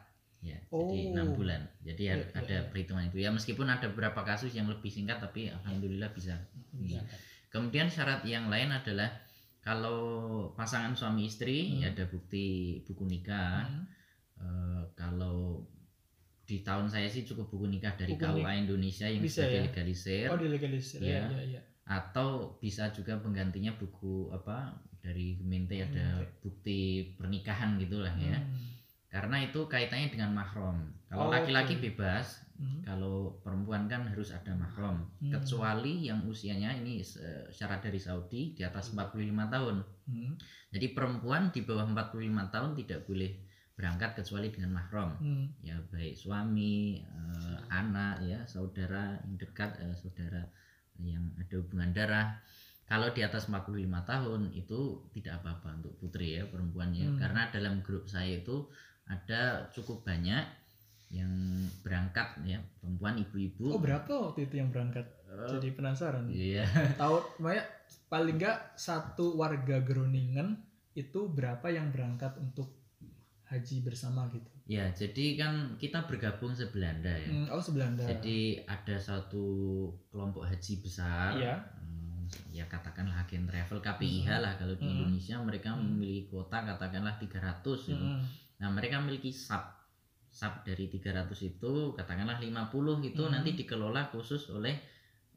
ya 0.41 0.59
jadi 0.61 0.99
Oh. 0.99 1.11
enam 1.11 1.33
bulan 1.33 1.63
jadi 1.79 2.01
Iya, 2.05 2.15
ada, 2.33 2.43
iya. 2.53 2.67
perhitungan 2.67 3.07
itu 3.07 3.17
ya 3.17 3.31
meskipun 3.31 3.65
ada 3.65 3.87
beberapa 3.87 4.21
kasus 4.21 4.51
yang 4.51 4.67
lebih 4.67 4.87
singkat 4.87 5.17
tapi 5.17 5.47
alhamdulillah 5.49 6.11
bisa 6.11 6.35
Iya. 6.75 6.99
Berangkat. 7.01 7.19
Kemudian 7.47 7.87
syarat 7.87 8.21
yang 8.25 8.51
lain 8.51 8.67
adalah 8.69 9.15
kalau 9.65 9.99
pasangan 10.53 10.93
suami 10.93 11.25
istri 11.25 11.73
Hmm. 11.73 11.81
ya 11.81 11.87
ada 11.89 12.05
bukti 12.05 12.45
buku 12.85 13.03
nikah. 13.03 13.65
Hmm. 13.65 13.83
Eh, 14.37 14.83
kalau 14.93 15.65
di 16.45 16.61
tahun 16.61 16.85
saya 16.85 17.09
sih 17.09 17.25
cukup 17.25 17.49
buku 17.49 17.65
nikah 17.65 17.97
dari 17.97 18.13
Buku 18.13 18.21
KUA 18.21 18.53
Indonesia 18.61 19.09
yang 19.09 19.17
Bisa 19.19 19.41
sudah 19.41 19.49
ya? 19.49 19.53
dilegalisir 19.65 20.27
Oh 20.29 20.37
dilegalisir 20.37 20.99
Iya. 21.01 21.25
ya, 21.25 21.33
ya, 21.33 21.43
ya. 21.57 21.61
atau 21.85 22.53
bisa 22.59 22.93
juga 22.93 23.17
penggantinya 23.17 23.73
buku 23.73 24.29
apa 24.29 24.77
dari 25.01 25.41
Gemente 25.41 25.81
ada 25.81 26.21
Gemente. 26.21 26.37
bukti 26.39 26.79
pernikahan 27.17 27.81
gitulah 27.81 28.13
ya. 28.15 28.37
Hmm. 28.37 28.77
Karena 29.09 29.41
itu 29.41 29.65
kaitannya 29.65 30.13
dengan 30.13 30.37
mahram. 30.37 30.77
Kalau 31.09 31.25
Oh, 31.25 31.33
laki-laki 31.33 31.81
oke. 31.81 31.89
bebas, 31.89 32.44
Hmm. 32.55 32.79
kalau 32.87 33.35
perempuan 33.43 33.83
kan 33.91 34.07
harus 34.07 34.31
ada 34.31 34.55
mahram 34.55 35.03
Hmm. 35.19 35.27
kecuali 35.27 36.07
yang 36.07 36.23
usianya 36.23 36.71
ini 36.71 37.03
eh, 37.03 37.45
syarat 37.51 37.83
dari 37.83 37.99
Saudi 37.99 38.55
di 38.55 38.63
atas 38.63 38.95
45 38.95 39.51
tahun 39.51 39.83
Hmm. 40.07 40.33
jadi 40.71 40.87
perempuan 40.95 41.51
di 41.51 41.67
bawah 41.67 41.83
45 41.83 42.47
tahun 42.47 42.71
tidak 42.79 43.03
boleh 43.03 43.31
berangkat 43.75 44.23
kecuali 44.23 44.47
dengan 44.55 44.71
mahram 44.79 45.19
Hmm. 45.19 45.51
ya 45.59 45.75
baik 45.91 46.15
suami 46.15 47.03
eh, 47.03 47.59
anak 47.67 48.23
ya 48.23 48.39
saudara 48.47 49.19
yang 49.27 49.35
dekat 49.35 49.75
eh, 49.83 49.95
saudara 49.99 50.47
yang 51.03 51.35
ada 51.35 51.59
hubungan 51.59 51.91
darah 51.91 52.39
kalau 52.87 53.11
di 53.11 53.19
atas 53.19 53.51
45 53.51 54.05
tahun 54.05 54.53
itu 54.55 55.11
tidak 55.11 55.43
apa-apa 55.43 55.83
untuk 55.83 55.99
putri 55.99 56.39
ya 56.39 56.47
perempuannya 56.47 57.11
Hmm. 57.11 57.19
karena 57.19 57.51
dalam 57.51 57.83
grup 57.83 58.07
saya 58.07 58.39
itu 58.39 58.71
ada 59.05 59.67
cukup 59.75 60.07
banyak 60.07 60.63
yang 61.07 61.29
berangkat 61.79 62.27
ya 62.43 62.57
perempuan 62.77 63.15
ibu-ibu 63.15 63.69
Oh 63.69 63.79
berapa 63.79 64.09
waktu 64.09 64.45
itu 64.45 64.57
yang 64.57 64.69
berangkat? 64.69 65.05
Eh, 65.25 65.49
Jadi 65.49 65.69
penasaran. 65.71 66.25
iya 66.27 66.65
Tahu, 66.97 67.39
Maya 67.39 67.61
paling 68.07 68.35
nggak 68.35 68.75
satu 68.75 69.35
warga 69.35 69.79
Groningen 69.79 70.57
itu 70.93 71.27
berapa 71.27 71.67
yang 71.67 71.89
berangkat 71.89 72.33
untuk 72.37 72.71
haji 73.45 73.81
bersama 73.81 74.25
gitu? 74.29 74.49
ya 74.65 74.89
jadi 74.89 75.37
kan 75.37 75.53
kita 75.75 76.01
bergabung 76.03 76.49
sebelanda 76.49 77.13
ya 77.13 77.29
Hmm, 77.29 77.47
oh 77.47 77.61
sebelanda. 77.61 78.01
jadi 78.03 78.65
ada 78.65 78.97
satu 78.97 79.45
kelompok 80.09 80.41
haji 80.43 80.81
besar 80.81 81.37
Iya. 81.37 81.53
Hmm, 81.77 82.25
ya 82.49 82.65
katakanlah 82.65 83.13
agen 83.19 83.45
travel 83.45 83.77
KPIH 83.77 84.25
lah 84.35 84.57
kalau 84.57 84.73
di 84.73 84.81
Hmm. 84.81 85.05
Indonesia 85.05 85.37
mereka 85.37 85.69
Hmm. 85.69 85.85
memiliki 85.93 86.25
kuota 86.27 86.65
katakanlah 86.65 87.13
300 87.15 87.61
gitu. 87.85 87.93
Hmm. 87.93 88.25
Nah, 88.55 88.69
mereka 88.71 88.97
memiliki 88.97 89.29
sub 89.29 89.61
sub 90.35 90.51
dari 90.67 90.91
300 90.91 91.31
itu 91.47 91.95
katakanlah 91.95 92.35
50 92.43 92.99
itu 93.01 93.23
Hmm. 93.23 93.31
nanti 93.39 93.55
dikelola 93.55 94.11
khusus 94.11 94.51
oleh 94.51 94.75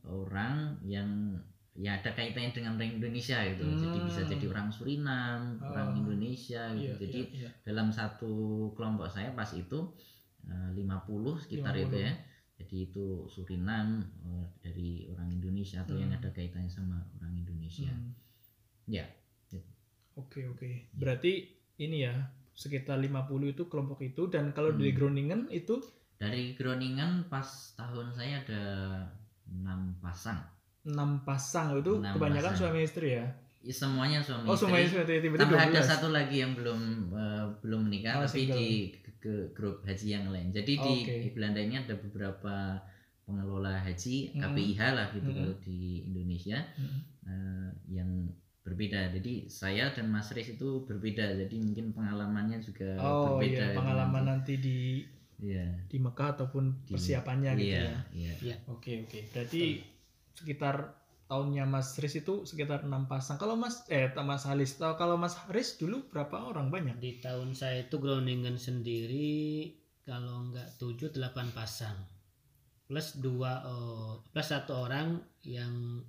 orang 0.03 0.75
yang 0.83 1.39
ya 1.79 1.95
ada 1.95 2.11
kaitannya 2.11 2.51
dengan 2.51 2.75
orang 2.75 2.99
Indonesia 2.99 3.39
gitu. 3.47 3.63
Jadi 3.63 3.99
bisa 4.03 4.21
Hmm. 4.27 4.31
jadi 4.35 4.45
orang 4.51 4.69
Surinam, 4.75 5.41
orang 5.63 5.95
Oh. 5.95 5.99
Indonesia 6.03 6.75
gitu. 6.75 6.99
Iya, 6.99 7.03
jadi 7.07 7.21
iya, 7.31 7.39
iya. 7.47 7.51
dalam 7.63 7.95
satu 7.95 8.33
kelompok 8.75 9.07
saya 9.07 9.31
pas 9.33 9.47
itu 9.55 9.79
eh, 10.49 10.71
50 10.75 11.39
sekitar 11.39 11.79
50. 11.79 11.87
itu 11.87 11.97
ya 12.03 12.13
jadi 12.59 12.77
itu 12.91 13.07
Surinam 13.31 14.03
eh, 14.03 14.47
dari 14.59 15.07
orang 15.07 15.31
Indonesia 15.31 15.87
atau 15.87 15.95
yang 15.95 16.11
Hmm. 16.11 16.19
ada 16.19 16.31
kaitannya 16.35 16.67
sama 16.69 16.99
orang 17.15 17.39
Indonesia 17.39 17.87
Hmm. 17.87 18.11
ya 18.91 19.07
Oke 20.19 20.43
oke. 20.51 20.91
Berarti 20.99 21.47
ini 21.79 22.03
ya 22.03 22.11
sekitar 22.59 22.99
50 22.99 23.15
itu 23.49 23.63
kelompok 23.65 24.03
itu 24.03 24.27
dan 24.27 24.51
kalau 24.51 24.73
di 24.73 24.91
Hmm. 24.91 24.97
Groningen 24.97 25.41
itu 25.49 25.79
dari 26.17 26.53
Groningen 26.53 27.11
pas 27.25 27.47
tahun 27.73 28.11
saya 28.11 28.43
ada 28.43 28.63
enam 29.49 29.95
pasang 29.97 30.43
enam 30.85 31.23
pasang 31.23 31.77
itu 31.77 31.95
Enam 31.97 32.13
kebanyakan 32.13 32.53
pasang. 32.53 32.67
suami 32.67 32.83
istri 32.83 33.15
ya 33.15 33.27
Ya, 33.61 33.75
semuanya 33.77 34.19
suami 34.21 34.45
oh 34.45 34.55
istri. 34.55 34.63
suami 34.65 34.79
istri 34.81 35.03
tiba-tiba 35.05 35.39
tambah 35.41 35.59
ada 35.61 35.81
12. 35.81 35.87
satu 35.89 36.09
lagi 36.09 36.37
yang 36.39 36.53
belum 36.53 36.81
eh, 37.13 37.45
belum 37.61 37.81
menikah 37.85 38.15
Oh, 38.17 38.23
tapi 38.25 38.39
single. 38.41 38.55
di 38.57 38.69
ke, 38.97 39.11
ke 39.19 39.35
grup 39.53 39.83
haji 39.83 40.07
yang 40.09 40.27
lain 40.29 40.49
jadi 40.49 40.73
di 40.75 40.95
Oke. 40.97 41.15
Belanda 41.33 41.59
ini 41.59 41.75
ada 41.77 41.95
beberapa 41.95 42.79
pengelola 43.21 43.77
haji 43.79 44.17
Hmm. 44.33 44.41
KPIH 44.41 44.81
lah 44.89 45.07
gitu 45.13 45.27
Hmm. 45.27 45.37
kalau 45.37 45.55
di 45.61 45.79
Indonesia 46.05 46.59
Hmm. 46.75 47.01
eh, 47.25 47.69
yang 47.93 48.11
berbeda 48.69 49.09
jadi 49.17 49.49
saya 49.49 49.89
dan 49.97 50.13
Mas 50.13 50.29
Riz 50.37 50.53
itu 50.53 50.85
berbeda 50.85 51.33
jadi 51.41 51.57
mungkin 51.57 51.97
pengalamannya 51.97 52.61
juga 52.61 53.01
oh 53.01 53.41
berbeda 53.41 53.73
iya 53.73 53.77
pengalaman 53.77 54.23
nanti. 54.29 54.55
nanti 54.61 54.65
di 54.65 54.79
Iya. 55.39 55.71
di 55.87 56.03
Mekah 56.03 56.35
ataupun 56.35 56.83
Di- 56.83 56.99
persiapannya 56.99 57.55
gitu 57.63 57.71
iya, 57.79 57.95
ya 58.11 58.33
iya. 58.43 58.57
Oke 58.67 59.07
oke. 59.07 59.31
Berarti 59.31 59.79
sekitar 60.35 60.99
tahunnya 61.31 61.63
Mas 61.69 61.95
Riz 62.03 62.19
itu 62.19 62.43
sekitar 62.43 62.83
enam 62.83 63.07
pasang. 63.07 63.39
Kalau 63.39 63.55
Mas 63.55 63.87
eh 63.87 64.11
Mas 64.19 64.43
Halis, 64.49 64.75
tahu 64.75 64.99
kalau 64.99 65.15
Mas 65.15 65.39
Riz 65.47 65.79
dulu 65.79 66.11
berapa 66.11 66.43
orang 66.43 66.75
banyak? 66.75 66.99
Di 66.99 67.23
tahun 67.23 67.55
saya 67.55 67.87
itu 67.87 68.03
Groningen 68.03 68.59
sendiri 68.59 69.71
kalau 70.03 70.51
nggak 70.51 70.81
7 70.81 71.15
8 71.15 71.55
pasang. 71.55 71.95
Plus 72.89 73.21
dua 73.21 73.63
oh, 73.69 74.25
plus 74.33 74.49
satu 74.49 74.89
orang 74.89 75.21
yang 75.45 76.01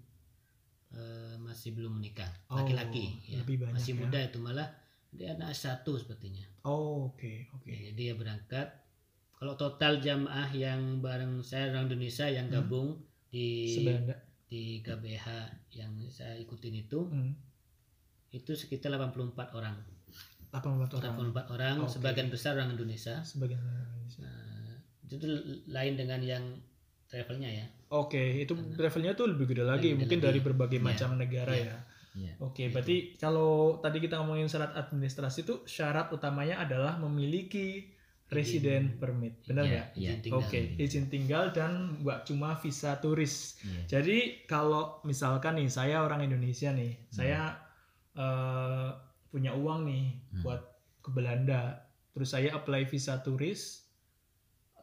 eh, 0.92 1.36
masih 1.38 1.72
belum 1.72 1.96
menikah, 1.96 2.30
Oh, 2.48 2.58
laki-laki 2.58 3.22
ya. 3.26 3.40
lebih 3.40 3.62
banyak 3.62 3.76
masih 3.76 3.94
ya. 3.94 4.00
muda 4.00 4.20
itu 4.20 4.38
malah 4.38 4.68
dia 5.10 5.34
anak 5.34 5.54
satu 5.54 5.96
sepertinya. 5.96 6.46
Oh 6.64 7.10
oke 7.10 7.50
oke. 7.52 7.66
Ya, 7.66 7.90
jadi 7.90 7.96
dia 7.96 8.14
berangkat. 8.14 8.68
Kalau 9.34 9.56
total 9.56 9.98
jamaah 9.98 10.50
yang 10.52 11.00
bareng 11.00 11.40
saya 11.40 11.70
orang 11.70 11.88
Indonesia 11.88 12.26
yang 12.26 12.48
Hmm. 12.48 12.56
gabung 12.60 12.90
di 13.28 13.72
Sebelanda. 13.72 14.16
di 14.46 14.82
KBH 14.82 15.26
yang 15.72 15.94
saya 16.08 16.34
ikutin 16.36 16.76
itu 16.80 17.06
Hmm. 17.06 17.34
itu 18.30 18.52
sekitar 18.52 18.92
84 18.92 19.54
orang. 19.54 19.78
84 20.50 20.90
orang. 20.92 21.14
84 21.16 21.48
orang, 21.50 21.76
Oke. 21.80 21.92
sebagian 21.92 22.28
besar 22.28 22.54
orang 22.54 22.74
Indonesia. 22.74 23.22
Sebagian 23.22 23.58
orang 23.60 23.86
Indonesia. 23.88 24.26
Nah, 24.26 24.74
itu 25.08 25.26
lain 25.68 25.94
dengan 25.96 26.20
yang 26.20 26.44
travelnya 27.06 27.50
ya. 27.50 27.66
Oke, 27.90 28.22
itu 28.40 28.54
levelnya 28.76 29.14
tuh 29.14 29.26
lebih 29.28 29.50
gede 29.50 29.64
lagi, 29.64 29.90
Lebih 29.90 29.98
mungkin 30.00 30.20
gede 30.20 30.28
dari 30.28 30.40
berbagai 30.40 30.78
Iya. 30.78 30.86
macam 30.86 31.10
negara 31.16 31.54
Iya. 31.54 31.66
ya. 31.66 31.78
Iya. 32.12 32.34
Oke, 32.40 32.64
Gitu. 32.64 32.74
berarti 32.74 32.98
kalau 33.16 33.52
tadi 33.80 33.98
kita 33.98 34.18
ngomongin 34.18 34.46
syarat 34.46 34.74
administrasi 34.74 35.42
itu 35.42 35.66
syarat 35.66 36.10
utamanya 36.10 36.58
adalah 36.60 36.98
memiliki 36.98 37.90
resident 38.30 38.94
permit, 38.96 39.42
benar 39.44 39.66
Iya, 39.66 39.72
nggak? 39.72 39.88
iya. 39.96 40.06
Izin 40.08 40.20
tinggal. 40.22 40.40
Oke, 40.40 40.60
izin 40.78 41.06
tinggal 41.08 41.44
dan 41.50 41.72
nggak 42.00 42.20
cuma 42.24 42.54
visa 42.56 42.94
turis. 42.96 43.58
Iya. 43.60 43.82
Jadi 43.90 44.18
kalau 44.46 45.02
misalkan 45.02 45.58
nih 45.58 45.66
saya 45.68 46.00
orang 46.00 46.22
Indonesia 46.24 46.70
nih, 46.70 46.94
Hmm. 46.94 47.10
saya 47.10 47.42
eh, 48.12 48.90
punya 49.30 49.54
uang 49.54 49.86
nih 49.86 50.06
Hmm. 50.30 50.42
buat 50.44 50.62
ke 51.00 51.10
Belanda, 51.10 51.80
terus 52.12 52.30
saya 52.30 52.52
apply 52.54 52.84
visa 52.84 53.18
turis, 53.18 53.88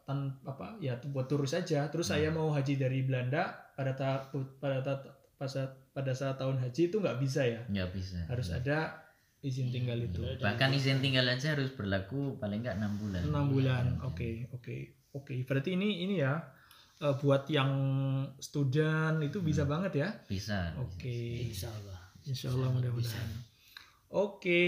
tan 0.06 0.18
apa 0.42 0.78
ya 0.78 0.94
buat 1.04 1.26
turis 1.26 1.50
aja, 1.52 1.86
terus 1.86 2.06
saya 2.06 2.30
Hmm. 2.30 2.38
mau 2.38 2.48
haji 2.48 2.74
dari 2.74 3.02
Belanda 3.02 3.42
pada 3.74 3.90
ta- 3.92 4.30
pada 4.56 4.78
ta- 4.78 5.02
pada 5.34 5.50
saat, 5.50 5.72
pada 5.90 6.12
saat 6.12 6.36
tahun 6.36 6.56
haji 6.56 6.82
itu 6.86 6.96
nggak 6.96 7.18
bisa 7.18 7.42
ya, 7.42 7.60
nggak 7.66 7.90
bisa 7.90 8.22
harus 8.24 8.48
Nggak. 8.48 8.62
ada 8.62 8.78
izin 9.38 9.68
tinggal 9.68 9.98
itu 9.98 10.22
Betul. 10.22 10.40
bahkan 10.40 10.70
izin 10.70 10.98
tinggal 10.98 11.26
aja 11.26 11.52
harus 11.52 11.70
berlaku 11.70 12.34
paling 12.36 12.62
nggak 12.62 12.78
enam 12.78 12.96
bulan 12.96 13.22
enam 13.24 13.46
bulan. 13.46 13.84
Iya. 13.92 14.06
Oke 14.06 14.28
oke 14.50 14.76
oke. 15.12 15.34
Berarti 15.44 15.74
ini 15.74 16.02
ini 16.02 16.18
ya 16.18 16.38
eh, 16.96 17.14
buat 17.14 17.44
yang 17.46 17.70
student 18.40 19.20
itu 19.20 19.38
bisa 19.40 19.62
Hmm. 19.62 19.70
banget 19.70 19.92
ya. 19.96 20.08
bisa 20.24 20.72
Oke. 20.76 21.44
Insya 21.44 21.68
Allah. 21.68 21.98
Insya 22.24 22.48
Allah 22.48 22.68
Bisa. 22.68 22.76
mudah-mudahan. 22.80 23.30
Oke. 24.08 24.62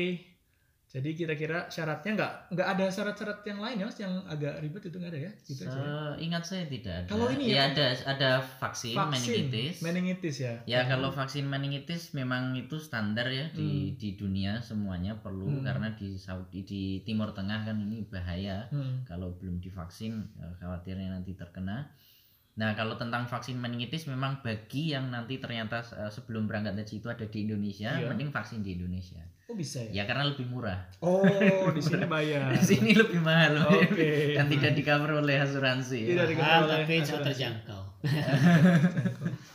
Jadi 0.98 1.14
kira-kira 1.14 1.70
syaratnya 1.70 2.10
nggak 2.18 2.32
nggak 2.50 2.68
ada 2.74 2.84
syarat-syarat 2.90 3.38
yang 3.46 3.62
lain 3.62 3.76
ya 3.78 3.86
mas 3.86 3.98
yang 3.98 4.14
agak 4.26 4.58
ribet 4.58 4.82
itu 4.84 4.98
nggak 4.98 5.12
ada 5.14 5.20
ya? 5.22 5.32
Gitu 5.46 5.62
aja. 5.62 5.78
ya? 5.78 5.92
Seingat 6.18 6.42
saya 6.42 6.64
tidak 6.66 6.94
ada. 6.98 7.06
Kalau 7.06 7.26
ini 7.30 7.44
ya, 7.46 7.54
ya 7.54 7.62
ada 7.70 7.86
ada 8.04 8.30
vaksin, 8.58 8.98
meningitis. 8.98 9.74
meningitis 9.78 10.36
ya. 10.42 10.54
Ya 10.66 10.80
kalau 10.84 11.08
vaksin 11.08 11.46
meningitis 11.46 12.10
memang 12.12 12.50
itu 12.52 12.76
standar 12.76 13.30
ya 13.30 13.46
di 13.54 13.68
Hmm. 13.88 13.94
di 13.94 14.08
dunia 14.12 14.58
semuanya 14.58 15.14
perlu 15.14 15.46
Hmm. 15.46 15.62
karena 15.62 15.94
di 15.94 16.18
Saudi 16.18 16.66
di 16.66 16.82
Timur 17.00 17.30
Tengah 17.30 17.62
kan 17.62 17.78
ini 17.78 18.02
bahaya 18.02 18.66
Hmm. 18.68 19.06
kalau 19.06 19.38
belum 19.38 19.62
divaksin 19.62 20.18
eh, 20.36 20.52
khawatirnya 20.58 21.14
nanti 21.14 21.32
terkena. 21.32 21.94
Nah 22.58 22.74
kalau 22.74 22.98
tentang 22.98 23.22
vaksin 23.24 23.54
meningitis 23.54 24.10
memang 24.10 24.42
bagi 24.42 24.90
yang 24.90 25.14
nanti 25.14 25.38
ternyata 25.38 25.78
eh, 25.94 26.10
sebelum 26.10 26.50
berangkat 26.50 26.74
haji 26.74 26.98
itu 26.98 27.06
ada 27.06 27.22
di 27.22 27.46
Indonesia, 27.46 27.94
Iya. 27.94 28.10
mending 28.10 28.34
vaksin 28.34 28.66
di 28.66 28.74
Indonesia. 28.74 29.22
Oh 29.48 29.56
bisa 29.56 29.80
ya? 29.88 29.90
Ya 29.90 30.02
karena 30.04 30.28
lebih 30.28 30.44
murah. 30.44 30.76
Oh 31.00 31.24
di 31.76 31.80
sini 31.80 32.04
bayar. 32.04 32.52
Di 32.52 32.60
sini 32.60 32.92
lebih 32.92 33.24
mahal 33.24 33.64
Oke. 33.64 34.36
dan 34.36 34.44
tidak 34.46 34.76
di 34.76 34.82
cover 34.84 35.24
oleh 35.24 35.40
asuransi. 35.40 36.12
Tidak 36.12 36.26
di- 36.28 36.36
Mahal 36.36 36.68
oleh 36.68 36.84
tapi 36.84 36.94
asuransi. 37.00 37.24
terjangkau. 37.32 37.82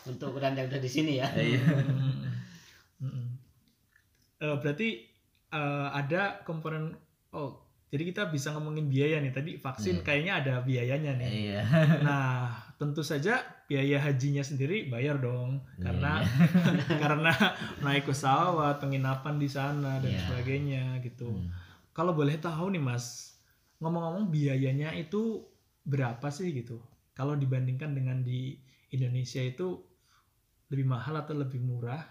Untuk 0.09 0.33
ukuran 0.33 0.57
yang 0.57 0.65
udah 0.65 0.81
di 0.81 0.89
sini 0.89 1.21
ya. 1.21 1.29
Iya. 1.29 1.61
Eh, 4.41 4.55
berarti 4.59 4.89
eh, 5.53 5.87
ada 5.93 6.41
komponen 6.41 6.97
oh 7.31 7.61
jadi 7.93 8.09
kita 8.09 8.23
bisa 8.27 8.49
ngomongin 8.51 8.89
biaya 8.89 9.21
nih 9.21 9.29
tadi 9.29 9.51
vaksin 9.55 10.01
Iya. 10.01 10.03
kayaknya 10.03 10.33
ada 10.41 10.53
biayanya 10.59 11.11
nih. 11.13 11.29
Iya. 11.29 11.61
Nah, 12.09 12.49
tentu 12.75 13.05
saja 13.05 13.37
biaya 13.63 14.01
hajinya 14.01 14.41
sendiri 14.41 14.89
bayar 14.89 15.21
dong 15.21 15.61
Iya, 15.77 15.85
karena 15.85 16.11
karena 17.05 17.31
naik 17.79 18.09
pesawat, 18.09 18.81
penginapan 18.81 19.37
di 19.37 19.45
sana 19.45 20.01
dan 20.01 20.09
Iya. 20.09 20.25
sebagainya 20.25 20.83
gitu. 20.99 21.29
Hmm. 21.29 21.53
Kalau 21.93 22.11
boleh 22.11 22.33
tahu 22.35 22.73
nih 22.73 22.81
Mas, 22.81 23.37
ngomong-ngomong 23.77 24.27
biayanya 24.27 24.89
itu 24.93 25.45
berapa 25.85 26.27
sih 26.27 26.49
gitu? 26.49 26.81
Kalau 27.13 27.37
dibandingkan 27.37 27.93
dengan 27.93 28.25
di 28.25 28.57
Indonesia 28.89 29.37
itu 29.39 29.77
lebih 30.67 30.89
mahal 30.89 31.13
atau 31.15 31.37
lebih 31.37 31.61
murah 31.61 32.01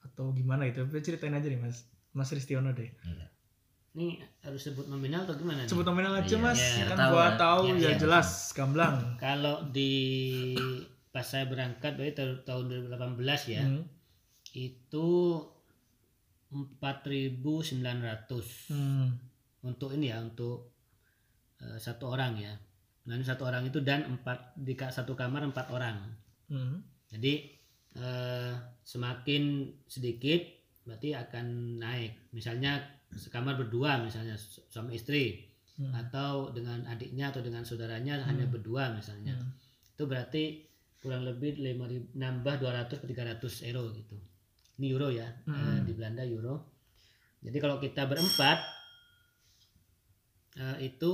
atau 0.00 0.32
gimana 0.32 0.64
gitu? 0.66 0.88
Ceritain 0.98 1.36
aja 1.36 1.44
nih 1.44 1.60
Mas. 1.60 1.84
Mas 2.16 2.32
Ristiono 2.32 2.72
deh. 2.72 2.88
Iya. 3.04 3.28
Ini 3.90 4.22
harus 4.40 4.62
sebut 4.62 4.86
nominal 4.86 5.24
atau 5.24 5.34
gimana? 5.34 5.60
nih? 5.60 5.66
Sebut 5.66 5.82
nominal 5.82 6.14
aja 6.14 6.28
Iya, 6.28 6.38
Mas, 6.38 6.58
iya. 6.58 6.86
kan 6.86 6.96
Tahu 6.96 7.10
buat 7.10 7.26
lah. 7.26 7.36
tahu 7.36 7.60
Iya, 7.60 7.74
ya 7.74 7.82
iya. 7.82 7.98
jelas, 7.98 8.52
gamblang. 8.52 9.16
Kalau 9.16 9.66
di 9.66 10.54
pas 11.10 11.22
saya 11.22 11.44
berangkat 11.44 11.94
dari 11.94 12.12
tahun- 12.12 12.40
tahun 12.40 12.68
2018 12.68 13.48
ya, 13.48 13.60
Hmm. 13.60 13.84
itu 14.52 15.44
4.900 16.50 18.68
Hmm. 18.68 19.18
untuk 19.60 19.92
ini 19.92 20.08
ya 20.08 20.20
untuk 20.20 20.72
eh, 21.58 21.76
satu 21.76 22.08
orang 22.08 22.36
ya. 22.36 22.56
Ini 23.02 23.20
satu 23.20 23.44
orang 23.44 23.66
itu 23.66 23.80
dan 23.80 24.06
empat 24.06 24.56
di 24.56 24.72
satu 24.72 25.12
kamar 25.12 25.44
empat 25.44 25.68
orang. 25.68 26.16
Hmm. 26.46 26.80
Jadi 27.08 27.58
eh, 27.92 28.54
semakin 28.80 29.68
sedikit 29.84 30.40
berarti 30.80 31.12
akan 31.12 31.76
naik. 31.76 32.30
Misalnya 32.30 32.80
sekamar 33.14 33.58
berdua 33.58 33.98
misalnya 33.98 34.38
su- 34.38 34.62
suami 34.70 34.94
istri 34.94 35.46
Hmm. 35.80 35.96
atau 35.96 36.52
dengan 36.52 36.84
adiknya 36.84 37.32
atau 37.32 37.40
dengan 37.40 37.64
saudaranya 37.64 38.20
hanya 38.28 38.44
Hmm. 38.44 38.52
berdua 38.52 38.92
misalnya. 38.92 39.32
Hmm. 39.32 39.48
Itu 39.96 40.04
berarti 40.04 40.68
kurang 41.00 41.24
lebih 41.24 41.56
5.000 41.56 42.12
nambah 42.12 42.60
200 42.60 43.00
ke 43.00 43.08
300 43.08 43.64
euro 43.64 43.88
gitu. 43.96 44.12
Ini 44.76 44.86
euro 44.92 45.08
ya, 45.08 45.24
eh, 45.24 45.48
Hmm. 45.48 45.80
di 45.88 45.92
Belanda 45.96 46.20
euro. 46.22 46.68
Jadi 47.40 47.56
kalau 47.56 47.80
kita 47.80 48.04
berempat 48.04 48.58
eh, 50.56 50.76
itu 50.84 51.10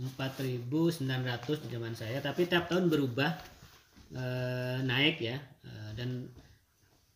4.900 0.00 1.60
di 1.62 1.68
zaman 1.68 1.92
saya, 1.92 2.18
tapi 2.18 2.48
tiap 2.48 2.66
tahun 2.66 2.88
berubah 2.88 3.30
eh, 4.10 4.78
naik 4.82 5.22
ya 5.22 5.38
eh, 5.62 5.90
dan 5.94 6.26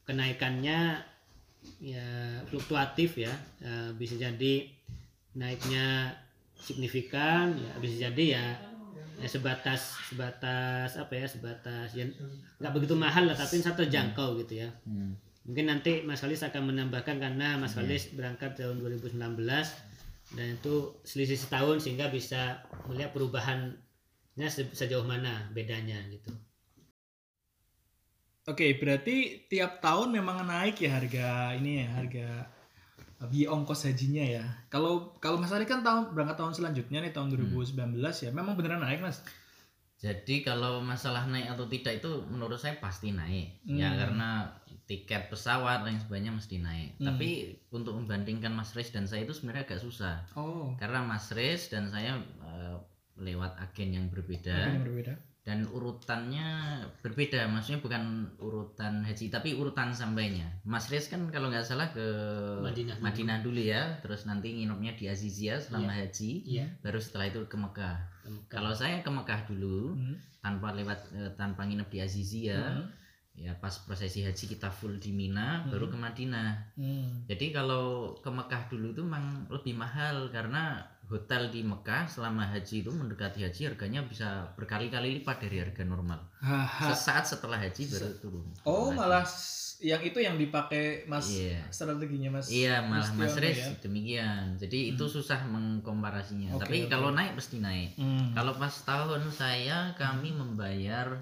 kenaikannya 0.07 1.03
ya 1.79 2.07
fluktuatif 2.45 3.19
ya, 3.19 3.33
Eh, 3.59 3.91
bisa 3.95 4.15
jadi 4.15 4.69
naiknya 5.33 6.13
signifikan, 6.57 7.53
ya 7.53 7.73
bisa 7.79 7.97
jadi 8.05 8.25
ya 8.31 8.45
ya 9.15 9.29
sebatas 9.29 9.95
sebatas 10.05 10.97
apa 10.97 11.13
ya 11.13 11.23
sebatas 11.25 11.87
ya 11.93 12.03
nggak 12.59 12.73
begitu 12.73 12.95
mahal 12.95 13.25
lah 13.25 13.33
tapi 13.33 13.57
satu 13.57 13.81
terjangkau 13.81 14.35
gitu 14.37 14.59
ya 14.59 14.69
Hmm. 14.83 15.15
mungkin 15.43 15.69
nanti 15.69 16.03
Mas 16.03 16.19
Kalis 16.19 16.43
akan 16.43 16.69
menambahkan 16.69 17.19
karena 17.19 17.55
Mas 17.55 17.73
Iya. 17.73 17.79
Kalis 17.79 18.05
berangkat 18.11 18.59
tahun 18.59 18.83
2019 18.83 19.15
dan 20.35 20.47
itu 20.53 20.75
selisih 21.03 21.39
setahun 21.39 21.79
sehingga 21.81 22.09
bisa 22.09 22.59
melihat 22.85 23.13
perubahannya 23.13 23.79
se- 24.49 24.73
sejauh 24.73 25.05
mana 25.05 25.47
bedanya 25.51 26.01
gitu 26.09 26.35
Oke, 28.45 28.77
berarti 28.77 29.49
tiap 29.49 29.81
tahun 29.81 30.13
memang 30.13 30.45
naik 30.45 30.77
ya 30.85 31.01
harga 31.01 31.57
ini 31.57 31.81
ya 31.81 31.89
harga 31.97 32.29
biaya 33.25 33.49
ongkos 33.57 33.89
hajinya 33.89 34.21
ya. 34.21 34.45
Kalau 34.69 35.17
kalau 35.17 35.41
Mas 35.41 35.49
Ari 35.49 35.65
kan 35.65 35.81
tahun 35.81 36.13
berangkat 36.13 36.37
tahun 36.37 36.53
selanjutnya 36.53 37.01
nih 37.01 37.13
tahun 37.17 37.33
2019 37.33 37.97
ya, 37.97 38.31
memang 38.37 38.53
beneran 38.53 38.85
naik 38.85 39.01
Mas. 39.01 39.25
Jadi 39.97 40.45
kalau 40.45 40.85
masalah 40.85 41.25
naik 41.25 41.49
atau 41.49 41.65
tidak 41.65 42.05
itu 42.05 42.11
menurut 42.29 42.61
saya 42.61 42.77
pasti 42.77 43.17
naik. 43.17 43.65
Ya 43.65 43.89
Hmm. 43.89 43.97
karena 43.97 44.29
tiket 44.85 45.33
pesawat 45.33 45.89
dan 45.89 45.97
sebagainya 45.97 46.37
mesti 46.37 46.61
naik. 46.61 47.01
Hmm. 47.01 47.07
Tapi 47.09 47.57
untuk 47.73 47.97
membandingkan 47.97 48.53
Mas 48.53 48.77
Riz 48.77 48.93
dan 48.93 49.09
saya 49.09 49.25
itu 49.25 49.33
sebenarnya 49.33 49.65
agak 49.65 49.81
susah. 49.81 50.21
Oh, 50.37 50.77
Karena 50.77 51.01
Mas 51.01 51.33
Riz 51.33 51.73
dan 51.73 51.89
saya 51.89 52.21
eh, 52.21 52.77
lewat 53.17 53.57
agen 53.57 53.97
yang 53.97 54.07
berbeda 54.13 54.77
yang 54.77 54.85
berbeda. 54.85 55.15
Dan 55.45 55.69
urutannya 55.69 56.81
berbeda. 57.05 57.45
Maksudnya 57.53 57.85
bukan 57.85 58.33
urutan 58.41 59.05
haji 59.05 59.29
tapi 59.29 59.53
urutan 59.53 59.93
sampainya. 59.93 60.49
Mas 60.65 60.89
Riz 60.89 61.13
kan 61.13 61.29
kalau 61.29 61.53
nggak 61.53 61.69
salah 61.69 61.93
ke 61.93 62.01
Madinah 62.65 62.97
dulu. 62.97 63.05
Madinah 63.05 63.39
dulu 63.45 63.61
ya, 63.61 64.01
terus 64.01 64.25
nanti 64.25 64.57
nginepnya 64.57 64.97
di 64.97 65.05
Azizia 65.13 65.61
selama 65.61 65.93
haji, 65.93 66.49
Iya. 66.49 66.67
baru 66.81 66.97
setelah 66.97 67.29
itu 67.29 67.45
ke 67.45 67.57
Mekah. 67.61 67.97
Kalau 68.25 68.41
Kalau 68.49 68.73
saya 68.73 69.05
ke 69.05 69.11
Mekah 69.13 69.45
dulu 69.45 69.93
Hmm. 69.93 70.17
tanpa 70.41 70.73
lewat 70.73 71.13
eh, 71.13 71.31
tanpa 71.37 71.69
nginep 71.69 71.93
di 71.93 71.99
Azizia, 72.01 72.81
Hmm. 72.81 72.89
ya 73.37 73.53
pas 73.61 73.77
prosesi 73.85 74.25
haji 74.25 74.45
kita 74.49 74.73
full 74.73 74.97
di 74.97 75.13
Mina, 75.13 75.61
Hmm. 75.61 75.77
baru 75.77 75.93
ke 75.93 75.97
Madinah. 76.01 76.73
Hmm. 76.81 77.29
Jadi 77.29 77.53
kalau 77.53 78.17
ke 78.17 78.33
Mekah 78.33 78.73
dulu 78.73 78.97
itu 78.97 79.05
memang 79.05 79.45
lebih 79.53 79.77
mahal 79.77 80.33
karena 80.33 80.81
hotel 81.05 81.49
di 81.49 81.61
Mekah 81.61 82.07
selama 82.07 82.47
haji 82.47 82.81
itu 82.81 82.89
mendekati 82.89 83.43
haji 83.43 83.69
harganya 83.69 84.01
bisa 84.03 84.49
berkali-kali 84.55 85.21
lipat 85.21 85.37
dari 85.39 85.61
harga 85.61 85.83
normal. 85.83 86.21
Sesaat 86.81 87.25
setelah 87.27 87.57
haji 87.57 87.83
baru 87.87 88.09
turun. 88.19 88.47
Oh, 88.63 88.89
Turun 88.89 88.97
malah 88.97 89.25
yang 89.79 90.01
itu 90.01 90.17
yang 90.17 90.35
dipakai 90.35 91.05
Mas 91.05 91.29
Iya. 91.29 91.61
strateginya 91.69 92.31
Mas. 92.33 92.49
Iya 92.49 92.81
malah 92.81 93.11
Mas 93.13 93.37
Riz 93.37 93.59
ya. 93.59 93.69
demikian. 93.81 94.57
Jadi 94.57 94.95
itu 94.95 95.05
susah 95.05 95.45
mengkomparasinya. 95.45 96.57
Oke, 96.57 96.65
Tapi 96.65 96.77
oke. 96.83 96.89
kalau 96.89 97.11
naik 97.11 97.35
pasti 97.35 97.59
naik. 97.59 97.93
Hmm. 97.95 98.33
Kalau 98.33 98.55
pas 98.55 98.73
tahun 98.73 99.29
saya 99.29 99.93
kami 99.95 100.33
membayar 100.33 101.21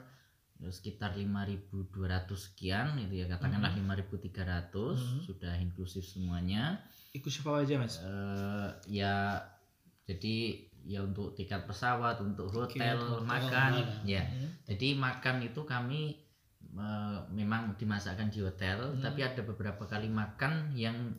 sekitar 0.63 1.19
5.200 1.19 1.91
sekian 2.39 2.95
itu 2.97 3.19
ya 3.19 3.27
katakanlah 3.27 3.75
5.300 3.75 4.95
Hmm. 4.95 5.21
sudah 5.23 5.59
inklusif 5.59 6.07
semuanya. 6.07 6.79
Ikut 7.11 7.29
siapa 7.29 7.61
aja 7.61 7.77
Mas? 7.77 7.99
Eh, 7.99 8.69
ya 8.95 9.43
jadi 10.03 10.37
ya 10.83 10.99
untuk 11.01 11.33
tiket 11.33 11.63
pesawat, 11.63 12.19
untuk 12.19 12.51
hotel, 12.51 12.99
hotel, 12.99 13.23
makan, 13.23 13.71
makan. 13.73 13.73
ya. 14.03 14.23
Hmm. 14.25 14.51
Jadi 14.67 14.89
makan 14.95 15.37
itu 15.43 15.63
kami 15.63 16.19
eh, 16.73 17.19
memang 17.31 17.77
dimasakkan 17.77 18.27
di 18.27 18.41
hotel, 18.41 18.81
Hmm. 18.91 19.01
tapi 19.01 19.21
ada 19.21 19.43
beberapa 19.43 19.85
kali 19.85 20.09
makan 20.09 20.73
yang 20.73 21.13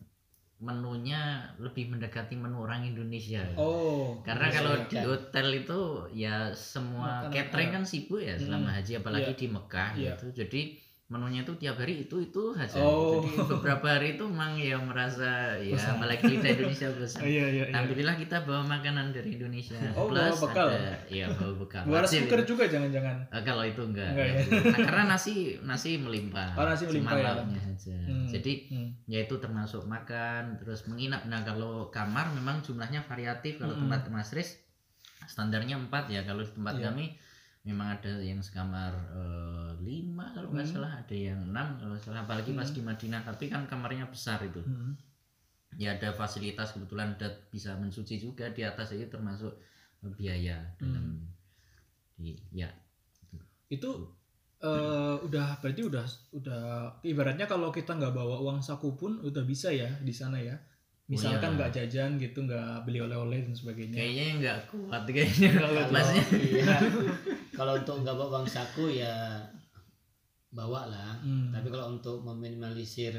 menunya 0.58 1.20
lebih 1.58 1.92
mendekati 1.92 2.34
menu 2.34 2.64
orang 2.64 2.88
Indonesia. 2.88 3.44
Oh. 3.54 4.24
Karena 4.24 4.48
Bisa 4.48 4.58
kalau 4.58 4.74
makan. 4.74 4.88
di 4.88 4.98
hotel 5.04 5.48
itu 5.54 5.80
ya 6.16 6.36
semua 6.54 7.28
Makanan 7.28 7.34
catering 7.34 7.72
kan 7.72 7.84
sibuk 7.84 8.18
ya 8.18 8.36
selama 8.36 8.72
Hmm. 8.72 8.78
haji 8.80 8.92
apalagi 8.96 9.30
Iya. 9.30 9.38
di 9.38 9.48
Mekah 9.50 9.90
Iya. 9.94 10.06
gitu. 10.10 10.26
Jadi 10.34 10.62
menunya 11.04 11.44
itu 11.44 11.54
tiap 11.60 11.78
hari 11.78 12.08
itu 12.08 12.16
itu 12.18 12.56
aja. 12.56 12.80
Oh. 12.80 13.22
Jadi 13.22 13.36
beberapa 13.46 13.86
hari 13.86 14.16
itu 14.16 14.24
memang 14.26 14.56
ya 14.56 14.80
merasa 14.80 15.54
ya 15.60 15.76
Bosan. 15.76 16.00
lidah 16.26 16.50
Indonesia 16.50 16.88
bosan. 16.90 17.20
Oh, 17.22 17.28
iya 17.36 17.46
iya 17.46 17.64
iya. 17.70 17.76
Alhamdulillah 17.76 18.16
kita 18.18 18.38
bawa 18.48 18.64
makanan 18.66 19.12
dari 19.12 19.36
Indonesia. 19.36 19.78
Oh, 19.94 20.08
Plus 20.10 20.34
bawa 20.34 20.42
bekal? 20.48 20.68
ada 20.72 20.96
ya 21.12 21.26
bawa 21.30 21.54
bekal. 21.60 21.84
Cooker 21.86 22.40
itu. 22.42 22.50
juga 22.50 22.64
jangan-jangan. 22.66 23.16
Eh, 23.30 23.44
kalau 23.44 23.64
itu 23.64 23.82
enggak. 23.84 24.10
Enggak 24.10 24.28
ya? 24.28 24.36
Nah, 24.64 24.80
karena 24.80 25.04
nasi 25.06 25.34
nasi 25.62 25.90
melimpah. 26.00 26.50
Oh, 26.56 26.66
nasi 26.66 26.84
melimpah 26.88 27.18
ya. 27.20 27.26
lauknya. 27.36 27.62
Hmm. 27.62 28.28
Jadi 28.32 28.54
Hmm. 28.72 28.90
ya 29.06 29.20
itu 29.22 29.36
termasuk 29.38 29.84
makan 29.84 30.56
terus 30.58 30.88
menginap 30.88 31.28
nah 31.28 31.44
kalau 31.44 31.92
kamar 31.92 32.32
memang 32.32 32.64
jumlahnya 32.64 33.04
variatif 33.04 33.60
kalau 33.60 33.76
Mm-mm. 33.76 33.92
tempat 33.92 34.08
Mas 34.10 34.32
Riz 34.32 34.56
standarnya 35.24 35.76
4 35.78 35.92
ya 36.10 36.22
kalau 36.24 36.42
di 36.42 36.52
tempat 36.52 36.76
Iya. 36.76 36.90
kami 36.90 37.06
memang 37.64 37.96
ada 37.96 38.20
yang 38.20 38.40
sekamar 38.40 38.92
eh, 39.16 39.72
lima 39.80 40.28
kalau 40.32 40.52
nggak 40.52 40.68
Mm. 40.68 40.74
salah 40.76 40.92
ada 40.94 41.16
yang 41.16 41.40
enam 41.48 41.80
kalau 41.80 41.96
salah 41.96 42.22
apalagi 42.22 42.52
pas 42.52 42.68
Mm. 42.68 42.76
di 42.76 42.82
Madinah 42.84 43.22
tapi 43.24 43.46
kan 43.48 43.64
kamarnya 43.64 44.08
besar 44.08 44.44
itu 44.44 44.60
Hmm. 44.60 44.94
ya 45.74 45.96
ada 45.96 46.12
fasilitas 46.12 46.76
kebetulan 46.76 47.16
ada 47.16 47.32
bisa 47.48 47.74
mensuci 47.76 48.20
juga 48.20 48.46
di 48.50 48.62
atas 48.62 48.92
itu 48.92 49.08
termasuk 49.08 49.56
biaya 50.14 50.60
dalam 50.76 51.24
di 52.14 52.36
ya 52.52 52.68
Itu 53.68 53.90
eh, 54.60 55.16
udah 55.20 55.60
berarti 55.60 55.82
udah 55.82 56.06
udah 56.36 56.64
ibaratnya 57.02 57.48
kalau 57.48 57.68
kita 57.68 57.96
nggak 57.96 58.14
bawa 58.14 58.38
uang 58.40 58.60
saku 58.60 58.94
pun 58.94 59.20
udah 59.20 59.44
bisa 59.44 59.72
ya 59.72 59.88
di 60.00 60.12
sana 60.14 60.38
ya. 60.38 60.56
Misalkan 61.04 61.52
iya. 61.52 61.58
nggak 61.60 61.72
jajan 61.76 62.12
gitu, 62.16 62.48
nggak 62.48 62.88
beli 62.88 63.04
oleh-oleh 63.04 63.44
dan 63.44 63.52
sebagainya. 63.52 63.98
kayaknya 63.98 64.26
nggak 64.40 64.58
kuat 64.72 65.04
kayaknya 65.04 65.50
kalau 65.60 65.84
iya, 66.32 66.76
kalau 67.54 67.74
untuk 67.76 68.02
nggak 68.02 68.14
bawa 68.14 68.30
uang 68.36 68.48
saku 68.48 68.90
ya 68.92 69.40
bawa 70.50 70.86
lah. 70.86 71.18
Hmm. 71.20 71.50
Tapi 71.50 71.68
kalau 71.68 71.94
untuk 71.94 72.22
meminimalisir 72.22 73.18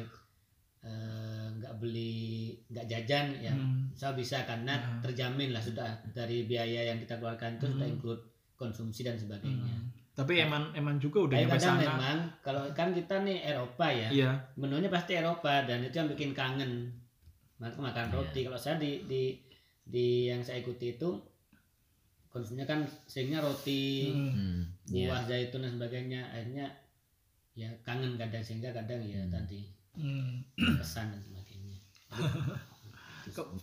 eh, 0.80 1.46
nggak 1.50 1.80
beli 1.80 2.52
nggak 2.68 2.84
jajan 2.84 3.32
ya 3.40 3.48
Hmm. 3.50 3.88
saya 3.90 4.12
bisa 4.12 4.44
karena 4.44 4.76
Hmm. 4.76 5.00
terjamin 5.00 5.48
lah 5.48 5.58
sudah 5.58 5.88
dari 6.12 6.44
biaya 6.44 6.84
yang 6.84 7.00
kita 7.00 7.16
keluarkan 7.16 7.56
itu 7.56 7.66
sudah 7.66 7.88
Hmm. 7.88 7.94
include 7.96 8.22
konsumsi 8.54 9.00
dan 9.00 9.16
sebagainya. 9.16 9.64
Hmm. 9.72 9.88
Tapi 10.12 10.44
eman 10.44 10.70
eman 10.72 11.00
juga 11.00 11.24
udah 11.24 11.38
nyampe 11.40 11.56
kadang 11.56 11.74
sana. 11.74 11.82
memang 11.82 12.16
kalau 12.38 12.62
kan 12.70 12.92
kita 12.92 13.16
nih 13.18 13.42
Eropa 13.42 13.86
ya, 13.88 14.08
Iya. 14.12 14.30
menunya 14.54 14.86
pasti 14.86 15.16
Eropa 15.16 15.64
dan 15.64 15.82
itu 15.82 15.96
yang 15.96 16.06
bikin 16.06 16.30
kangen. 16.30 16.92
Maka 17.56 17.80
makan 17.80 18.06
Iya. 18.06 18.14
roti. 18.14 18.40
Kalau 18.44 18.54
saya 18.54 18.76
di 18.76 19.08
di 19.08 19.22
di 19.82 20.28
yang 20.28 20.38
saya 20.38 20.60
ikuti 20.60 20.94
itu 20.94 21.10
konsumsinya 22.34 22.66
kan 22.66 22.82
seringnya 23.06 23.38
roti, 23.38 24.10
Hmm. 24.10 24.34
Hmm, 24.34 24.60
iya. 24.90 25.06
buah 25.06 25.22
zaitun 25.24 25.62
dan 25.62 25.70
sebagainya. 25.72 26.20
Akhirnya 26.26 26.66
ya 27.54 27.70
kangen 27.80 28.18
kadang 28.18 28.42
sehingga 28.42 28.74
kadang 28.74 28.98
ya 29.00 29.22
Hmm. 29.22 29.30
tadi 29.30 29.62
Hmm. 29.94 30.42
pesan 30.74 31.08
dan 31.08 31.22
sebagainya. 31.22 31.78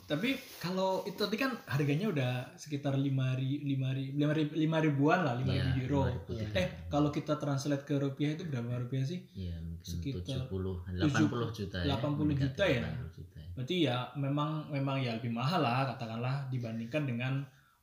Tapi 0.07 0.33
kalau 0.57 1.05
itu 1.05 1.15
tadi 1.15 1.37
kan 1.37 1.53
harganya 1.69 2.09
udah 2.09 2.31
sekitar 2.55 2.97
lima 2.97 3.37
ri, 3.37 3.61
lima 3.61 3.93
lima, 3.93 4.33
ri- 4.33 4.57
lima 4.57 4.81
ribuan 4.81 5.21
lah, 5.21 5.37
lima 5.37 5.53
Iya, 5.53 5.63
ribu 5.77 6.01
euro. 6.01 6.03
5.000. 6.33 6.57
Eh 6.57 6.67
kalau 6.89 7.13
kita 7.13 7.37
translate 7.37 7.85
ke 7.85 7.93
rupiah 7.93 8.33
itu 8.33 8.43
berapa 8.43 8.81
rupiah 8.81 9.05
sih? 9.05 9.21
Iya 9.31 9.53
Sekitar 9.81 10.49
70 10.49 10.81
80 10.97 11.53
juta 11.53 11.77
ya. 11.77 11.93
80 11.93 12.33
juta 12.33 12.63
ya? 12.65 12.81
80 12.81 13.13
juta 13.13 13.37
ya. 13.37 13.47
Berarti 13.53 13.75
ya 13.77 13.95
memang 14.15 14.49
memang 14.67 14.97
ya 14.97 15.13
lebih 15.13 15.29
mahal 15.29 15.61
lah 15.61 15.85
katakanlah 15.87 16.49
dibandingkan 16.49 17.05
dengan 17.05 17.33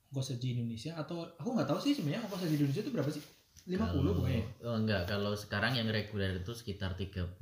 ongkos 0.09 0.33
haji 0.33 0.49
Indonesia 0.55 0.93
atau 0.95 1.29
aku 1.35 1.49
nggak 1.53 1.67
tahu 1.67 1.79
sih 1.79 1.93
sebenarnya 1.93 2.25
ongkos 2.25 2.43
haji 2.43 2.55
Indonesia 2.57 2.83
itu 2.83 2.91
berapa 2.91 3.11
sih? 3.11 3.25
50 3.69 3.77
Kalau- 3.77 4.17
pokoknya. 4.17 4.43
Oh 4.65 4.77
enggak, 4.77 5.03
kalau 5.05 5.37
sekarang 5.37 5.77
yang 5.77 5.89
reguler 5.89 6.41
itu 6.41 6.53
sekitar 6.53 6.97
35 6.97 7.37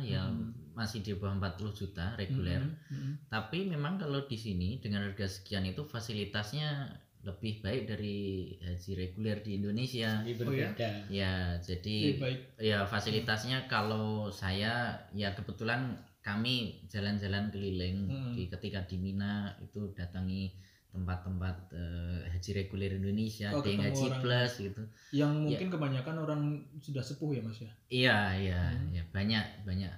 yang 0.00 0.30
Hmm. 0.30 0.54
masih 0.72 1.02
di 1.02 1.10
bawah 1.12 1.34
40 1.36 1.74
juta 1.74 2.14
reguler. 2.14 2.62
Hmm, 2.62 2.78
hmm. 2.88 3.12
Tapi 3.26 3.66
memang 3.66 3.98
kalau 3.98 4.22
di 4.22 4.38
sini 4.38 4.78
dengan 4.78 5.02
harga 5.04 5.26
sekian 5.26 5.66
itu 5.66 5.82
fasilitasnya 5.82 6.94
lebih 7.20 7.60
baik 7.60 7.84
dari 7.84 8.16
haji 8.56 8.90
reguler 8.96 9.42
di 9.42 9.58
Indonesia. 9.58 10.22
Jadi 10.22 10.30
Oh, 10.30 10.54
ya? 10.54 10.70
berbeda. 10.72 10.88
Ya, 11.10 11.32
jadi 11.58 11.96
Lebih 12.14 12.22
baik. 12.22 12.38
ya 12.62 12.78
fasilitasnya 12.86 13.66
kalau 13.66 14.30
saya 14.30 14.72
ya 15.12 15.34
kebetulan 15.34 15.98
kami 16.20 16.56
jalan-jalan 16.86 17.50
keliling 17.50 18.06
Hmm. 18.06 18.32
di 18.32 18.46
ketika 18.46 18.86
di 18.86 18.96
Mina 18.96 19.50
itu 19.58 19.90
datangi 19.90 20.54
tempat-tempat 20.90 21.56
eh, 21.70 22.20
haji 22.28 22.50
reguler 22.56 22.90
Indonesia, 22.92 23.50
Oh, 23.50 23.58
ada 23.58 23.68
yang 23.68 23.82
haji 23.82 24.04
orang. 24.06 24.20
plus 24.20 24.52
gitu. 24.60 24.82
Yang 25.12 25.32
mungkin 25.40 25.68
kebanyakan 25.68 26.16
orang 26.18 26.40
sudah 26.76 27.00
sepuh 27.00 27.30
ya 27.32 27.40
Mas 27.40 27.58
ya. 27.58 27.72
Iya, 27.88 28.18
iya, 28.36 28.62
Hmm. 28.70 28.90
ya 28.90 29.02
banyak 29.08 29.44
banyak 29.62 29.92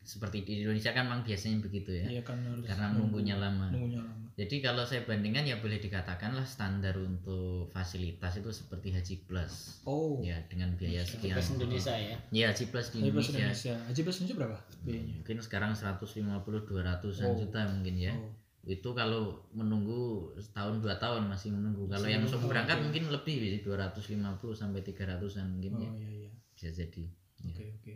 seperti 0.00 0.38
di 0.40 0.62
Indonesia 0.62 0.92
kan 0.92 1.02
memang 1.04 1.22
biasanya 1.22 1.58
begitu 1.58 1.90
ya. 1.90 2.06
Iya 2.06 2.22
kan 2.22 2.38
harus 2.38 2.62
Karena 2.62 2.86
nunggu- 2.88 3.18
menunggunya 3.18 3.36
lama. 3.36 3.66
Nunggunya 3.68 4.00
lama. 4.00 4.22
Jadi 4.36 4.60
kalau 4.60 4.84
saya 4.84 5.00
bandingkan 5.02 5.42
ya 5.42 5.56
boleh 5.56 5.80
dikatakan 5.80 6.30
lah 6.30 6.44
standar 6.44 6.92
untuk 6.94 7.72
fasilitas 7.72 8.36
itu 8.36 8.52
seperti 8.52 8.92
Haji 8.92 9.24
Plus. 9.24 9.80
Oh. 9.82 10.20
Ya 10.20 10.36
dengan 10.46 10.76
biaya 10.76 11.00
sekian. 11.00 11.34
Plus 11.34 11.56
Indonesia 11.56 11.96
ya. 11.96 12.16
Ya 12.30 12.52
Haji 12.52 12.64
Plus 12.68 12.92
di 12.92 13.00
Haji 13.00 13.10
Plus 13.10 13.26
Indonesia. 13.26 13.72
Indonesia. 13.72 13.74
Haji 13.88 14.00
Plus 14.04 14.16
Indonesia 14.20 14.36
berapa 14.36 14.56
biayanya? 14.84 15.14
Mungkin 15.18 15.36
sekarang 15.40 15.72
150 15.72 16.28
200-an 16.62 17.26
Oh. 17.26 17.34
juta 17.34 17.60
mungkin 17.66 17.94
ya. 17.96 18.12
Oh. 18.12 18.30
Itu 18.66 18.90
kalau 18.92 19.46
menunggu 19.54 20.34
setahun 20.36 20.82
dua 20.82 20.98
tahun 20.98 21.30
masih 21.30 21.54
menunggu. 21.54 21.86
Kalau 21.86 22.10
yang 22.10 22.26
langsung 22.26 22.42
berangkat 22.44 22.82
mungkin 22.82 23.08
lebih 23.08 23.36
sih 23.38 23.60
250 23.62 24.18
sampai 24.52 24.82
300-an 24.82 25.46
mungkin 25.54 25.72
Oh 25.78 25.82
ya. 25.86 25.90
iya 25.94 26.10
iya. 26.26 26.30
Bisa 26.50 26.68
jadi. 26.74 27.04
Ya. 27.46 27.54
Oke 27.54 27.64
oke. 27.78 27.94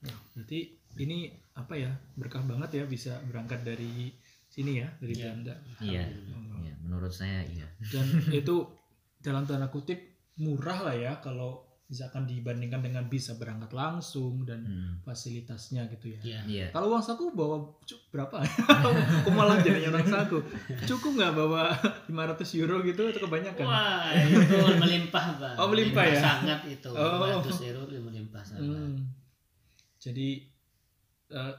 Nah, 0.00 0.16
berarti 0.32 0.58
ini 0.96 1.28
apa 1.52 1.74
ya 1.74 1.90
berkah 2.14 2.40
banget 2.46 2.70
ya 2.80 2.84
bisa 2.86 3.18
berangkat 3.26 3.66
dari 3.66 4.14
sini 4.46 4.78
ya 4.78 4.88
dari 5.02 5.12
Iya. 5.12 5.22
Belanda. 5.26 5.54
Iya. 5.82 6.04
Iya, 6.60 6.74
menurut 6.80 7.10
saya 7.10 7.42
iya. 7.44 7.66
Dan 7.90 8.06
itu 8.30 8.70
dalam 9.18 9.44
tanda 9.44 9.68
kutip 9.68 9.98
murah 10.38 10.86
lah 10.86 10.96
ya 10.96 11.12
kalau 11.20 11.66
misalkan 11.90 12.22
dibandingkan 12.22 12.78
dengan 12.80 13.02
bisa 13.04 13.34
berangkat 13.34 13.66
langsung 13.70 14.44
dan 14.44 14.62
Hmm. 14.62 14.94
fasilitasnya 15.02 15.90
gitu 15.90 16.14
ya. 16.14 16.20
ya 16.22 16.40
Iya. 16.44 16.66
Kalau 16.70 16.86
uang 16.88 17.02
saku 17.02 17.30
bawa 17.30 17.66
berapa? 18.08 18.38
Aku 19.20 19.30
malah 19.30 19.58
jadi 19.58 19.90
orang 19.90 20.06
saku. 20.06 20.38
Cukup 20.86 21.18
nggak 21.18 21.34
bawa 21.34 21.74
500 22.06 22.14
euro 22.56 22.78
gitu 22.80 23.02
atau 23.04 23.20
kebanyakan? 23.20 23.66
wah 23.66 24.06
itu 24.14 24.38
melimpah 24.78 25.24
pak 25.36 25.54
Oh, 25.56 25.66
melimpah 25.66 26.06
ya? 26.06 26.14
sangat 26.16 26.62
itu 26.68 26.88
Oh. 26.88 27.42
500 27.42 27.68
euro 27.68 27.82
melimpah 28.00 28.38
sangat 28.40 28.62
Hmm. 28.64 28.94
Jadi 29.98 30.46
eh, 31.28 31.54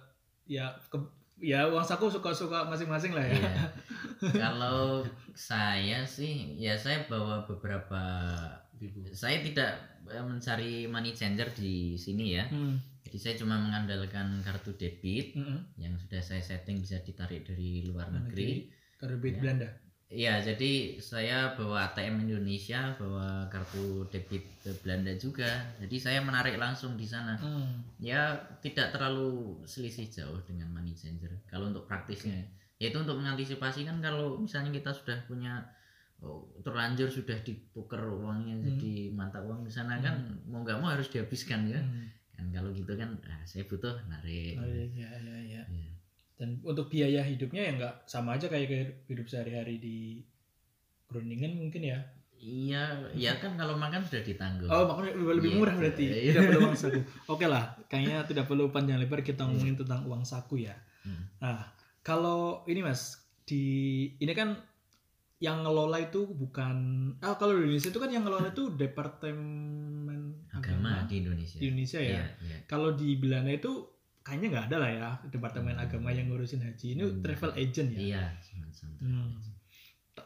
ya 0.47 0.71
ke- 0.87 1.11
ya 1.37 1.65
uang 1.65 1.81
saku 1.81 2.07
suka-suka 2.07 2.63
masing-masing 2.65 3.11
lah 3.11 3.21
ya. 3.21 3.35
Iya. 3.35 3.53
Kalau 4.43 5.03
saya 5.33 6.01
sih 6.01 6.55
ya 6.55 6.71
saya 6.73 7.03
bawa 7.05 7.43
beberapa 7.43 7.99
Ibu. 8.77 9.11
saya 9.11 9.41
tidak 9.41 9.90
mencari 10.19 10.85
money 10.91 11.15
changer 11.15 11.47
di 11.55 11.95
sini 11.95 12.35
ya. 12.35 12.45
Hmm. 12.51 12.75
Jadi 13.07 13.17
saya 13.17 13.35
cuma 13.39 13.59
mengandalkan 13.59 14.39
kartu 14.39 14.71
debit 14.79 15.35
Mm-mm. 15.35 15.75
yang 15.75 15.95
sudah 15.99 16.23
saya 16.23 16.39
setting 16.39 16.79
bisa 16.79 16.99
ditarik 17.03 17.43
dari 17.43 17.83
luar 17.83 18.07
Luar 18.07 18.23
negeri. 18.23 18.71
Karena 18.95 19.15
duit 19.19 19.35
Ya. 19.35 19.41
Belanda. 19.41 19.69
Iya, 20.11 20.43
jadi 20.43 20.99
saya 20.99 21.55
bawa 21.55 21.87
ATM 21.87 22.27
Indonesia, 22.27 22.91
bawa 22.99 23.47
kartu 23.47 24.03
debit 24.11 24.43
ke 24.59 24.75
Belanda 24.83 25.15
juga. 25.15 25.47
Jadi 25.79 25.95
saya 25.95 26.19
menarik 26.19 26.59
langsung 26.59 26.99
di 26.99 27.07
sana. 27.07 27.39
Hmm. 27.39 27.79
Ya 27.95 28.35
tidak 28.59 28.91
terlalu 28.91 29.63
selisih 29.63 30.11
jauh 30.11 30.39
dengan 30.43 30.67
money 30.75 30.91
changer. 30.91 31.31
Kalau 31.47 31.71
untuk 31.71 31.87
praktisnya, 31.87 32.43
yaitu 32.75 32.99
untuk 32.99 33.23
mengantisipasi 33.23 33.87
kan 33.87 34.03
kalau 34.03 34.35
misalnya 34.35 34.75
kita 34.75 34.91
sudah 34.91 35.15
punya 35.31 35.63
terlanjur 36.61 37.09
sudah 37.09 37.37
ditukar 37.41 38.05
uangnya 38.05 38.53
Hmm. 38.53 38.65
jadi 38.67 38.93
mata 39.11 39.41
uang 39.41 39.65
di 39.65 39.71
sana 39.73 39.97
kan 39.97 40.21
mau 40.45 40.61
nggak 40.61 40.77
mau 40.77 40.93
harus 40.93 41.09
dihabiskan 41.09 41.65
ya. 41.65 41.81
Hmm. 41.81 42.07
Kan 42.31 42.45
kalau 42.53 42.69
gitu 42.69 42.93
kan 42.93 43.09
ah, 43.25 43.41
saya 43.43 43.65
butuh 43.65 43.97
narik. 44.05 44.57
Oh, 44.57 44.65
iya, 44.65 44.85
iya, 44.85 45.09
iya, 45.17 45.37
iya. 45.41 45.63
Iya. 45.65 45.89
Dan 46.37 46.61
untuk 46.61 46.89
biaya 46.89 47.21
hidupnya 47.21 47.61
ya 47.61 47.71
nggak 47.75 47.95
sama 48.05 48.37
aja 48.37 48.45
kayak 48.45 48.69
hidup 49.05 49.25
sehari-hari 49.25 49.77
di 49.77 49.97
Groningen 51.05 51.57
mungkin 51.59 51.83
ya. 51.83 51.99
Iya, 52.41 53.05
ya 53.13 53.37
kan 53.37 53.53
kalau 53.53 53.77
makan 53.77 54.01
sudah 54.01 54.25
ditanggung. 54.25 54.65
Oh, 54.65 54.89
makanya 54.89 55.13
lebih, 55.13 55.37
lebih 55.37 55.51
Iya. 55.53 55.57
murah 55.61 55.75
berarti. 55.77 56.05
Iya. 56.09 56.31
Tidak 56.33 56.41
perlu 56.49 56.59
uang 56.65 56.77
saku. 56.77 56.99
Oke 57.37 57.45
lah, 57.45 57.63
kayaknya 57.85 58.25
tidak 58.25 58.45
perlu 58.49 58.73
panjang 58.73 58.97
lebar 58.97 59.21
kita 59.21 59.45
ngomongin 59.45 59.77
tentang 59.77 60.01
uang 60.09 60.25
saku 60.25 60.65
ya. 60.65 60.73
Hmm. 61.05 61.29
Nah, 61.37 61.69
kalau 62.01 62.65
ini 62.65 62.81
Mas, 62.81 63.21
di 63.45 63.61
ini 64.17 64.33
kan 64.33 64.57
yang 65.41 65.65
ngelola 65.65 65.97
itu 65.97 66.29
bukan 66.29 66.77
ah 67.17 67.33
kalau 67.33 67.57
di 67.57 67.65
Indonesia 67.65 67.89
itu 67.89 67.97
kan 67.97 68.13
yang 68.13 68.21
ngelola 68.21 68.53
itu 68.53 68.77
departemen 68.77 70.45
agama 70.53 71.09
di 71.09 71.25
Indonesia. 71.25 71.57
di 71.57 71.65
Indonesia 71.73 71.97
ya. 71.97 72.21
Iya, 72.21 72.25
iya. 72.45 72.57
Kalau 72.69 72.93
di 72.93 73.17
Belanda 73.17 73.49
itu 73.49 73.73
kayaknya 74.21 74.47
nggak 74.53 74.65
ada 74.69 74.77
lah 74.77 74.91
ya 74.93 75.09
departemen 75.33 75.73
Hmm. 75.73 75.85
agama 75.89 76.13
yang 76.13 76.29
ngurusin 76.29 76.61
haji. 76.61 76.93
Ini 76.93 77.03
Hmm. 77.03 77.19
travel 77.25 77.51
agent 77.57 77.89
ya. 77.89 77.99
Iya, 77.99 78.23
Hmm. 79.01 79.33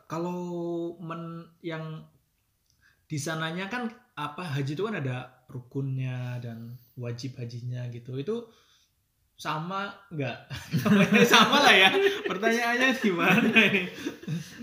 Kalau 0.05 0.37
men 0.99 1.47
yang 1.63 2.03
di 3.07 3.15
sananya 3.15 3.71
kan 3.71 3.87
apa 4.19 4.43
haji 4.43 4.75
itu 4.75 4.83
kan 4.83 4.99
ada 4.99 5.47
rukunnya 5.47 6.43
dan 6.43 6.75
wajib 6.99 7.39
hajinya 7.39 7.87
gitu. 7.87 8.19
Itu 8.19 8.51
sama 9.35 9.91
nggak? 10.09 10.37
sama 11.25 11.59
lah 11.61 11.73
ya. 11.73 11.89
Pertanyaannya 12.23 12.89
gimana 12.95 13.51
ini? 13.67 13.83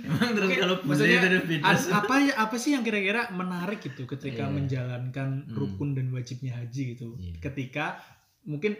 Emang 0.02 0.30
terus 0.32 0.48
Oke, 0.48 0.56
kalau 0.58 0.76
maksudnya. 0.82 1.20
As- 1.62 1.88
apa 1.88 2.14
ya 2.18 2.34
apa 2.38 2.56
sih 2.56 2.72
yang 2.72 2.80
kira-kira 2.80 3.28
menarik 3.30 3.78
gitu 3.80 4.08
ketika 4.08 4.44
Iya. 4.44 4.52
menjalankan 4.52 5.28
Hmm. 5.44 5.52
rukun 5.52 5.92
dan 5.92 6.08
wajibnya 6.08 6.56
haji 6.56 6.96
gitu. 6.96 7.14
Iya. 7.14 7.36
Ketika 7.38 8.00
mungkin 8.42 8.74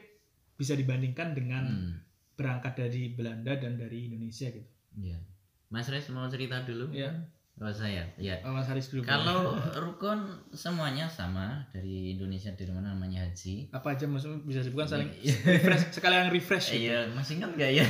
bisa 0.54 0.72
dibandingkan 0.72 1.32
dengan 1.32 1.64
Hmm, 1.64 1.92
berangkat 2.32 2.72
dari 2.74 3.10
Belanda 3.10 3.52
dan 3.54 3.76
dari 3.76 4.06
Indonesia 4.06 4.48
gitu. 4.48 4.68
iya. 4.96 5.20
Mas 5.68 5.86
Res 5.86 6.08
mau 6.08 6.24
cerita 6.26 6.60
dulu? 6.62 6.88
Iya. 6.90 7.16
Oh 7.62 7.70
saya, 7.70 8.02
ya. 8.16 8.34
Oh, 8.42 8.50
Mas 8.50 8.66
Haris 8.66 8.90
dulu. 8.90 9.02
Kalau 9.02 9.54
rukun 9.72 10.18
semuanya 10.50 11.06
sama 11.06 11.62
dari 11.70 12.10
Indonesia 12.10 12.50
dari 12.50 12.68
mana 12.68 12.90
namanya 12.90 13.22
haji. 13.22 13.70
apa 13.70 13.94
aja 13.94 14.02
maksudnya 14.04 14.42
bisa 14.42 14.58
disebutkan 14.60 14.88
saling 14.90 15.10
Iya. 15.22 15.36
refresh 15.48 15.84
sekalian 15.92 16.26
refresh 16.28 16.66
gitu. 16.68 16.90
Iya, 16.90 17.06
masih 17.08 17.38
ingat 17.38 17.50
gak 17.54 17.70
ya? 17.72 17.86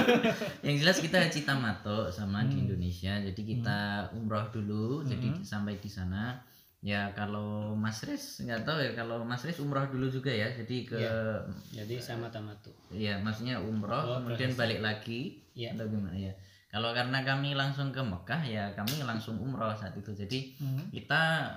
yang 0.64 0.76
jelas 0.76 0.96
kita 0.96 1.20
haji 1.20 1.40
tamato 1.42 2.08
sama 2.08 2.40
di 2.42 2.54
Hmm. 2.54 2.64
Indonesia. 2.66 3.20
Jadi 3.20 3.40
kita 3.44 3.78
umroh 4.12 4.48
dulu, 4.48 5.02
jadi 5.02 5.28
Hmm. 5.30 5.42
sampai 5.42 5.76
di 5.76 5.86
sana. 5.86 6.40
Ya 6.80 7.12
kalau 7.12 7.76
Mas 7.76 8.02
Res 8.02 8.42
nggak 8.42 8.64
tahu 8.64 8.74
ya 8.76 8.90
kalau 8.92 9.22
Mas 9.22 9.38
Res 9.40 9.60
umroh 9.60 9.86
dulu 9.86 10.08
juga 10.08 10.28
ya. 10.28 10.50
Jadi 10.50 10.82
ke 10.82 10.98
Iya. 10.98 11.46
jadi 11.76 11.94
sama 12.00 12.26
tamat 12.26 12.58
tuh 12.60 12.74
ya 12.90 13.14
maksudnya 13.16 13.54
umroh 13.56 14.02
Oh, 14.02 14.18
kemudian 14.18 14.50
balik 14.52 14.80
lagi 14.80 15.38
Iya. 15.52 15.76
atau 15.76 15.86
gimana 15.86 16.16
ya. 16.16 16.34
Kalau 16.72 16.90
karena 16.90 17.20
kami 17.20 17.52
langsung 17.52 17.92
ke 17.92 18.00
Mekah 18.00 18.42
ya 18.42 18.72
kami 18.72 19.04
langsung 19.04 19.36
umroh 19.36 19.76
saat 19.76 19.92
itu. 19.92 20.08
Jadi 20.10 20.56
Hmm. 20.56 20.88
kita 20.88 21.52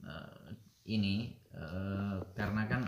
eh, 0.00 0.48
ini 0.88 1.34
eh, 1.50 2.16
karena 2.32 2.64
kan 2.64 2.86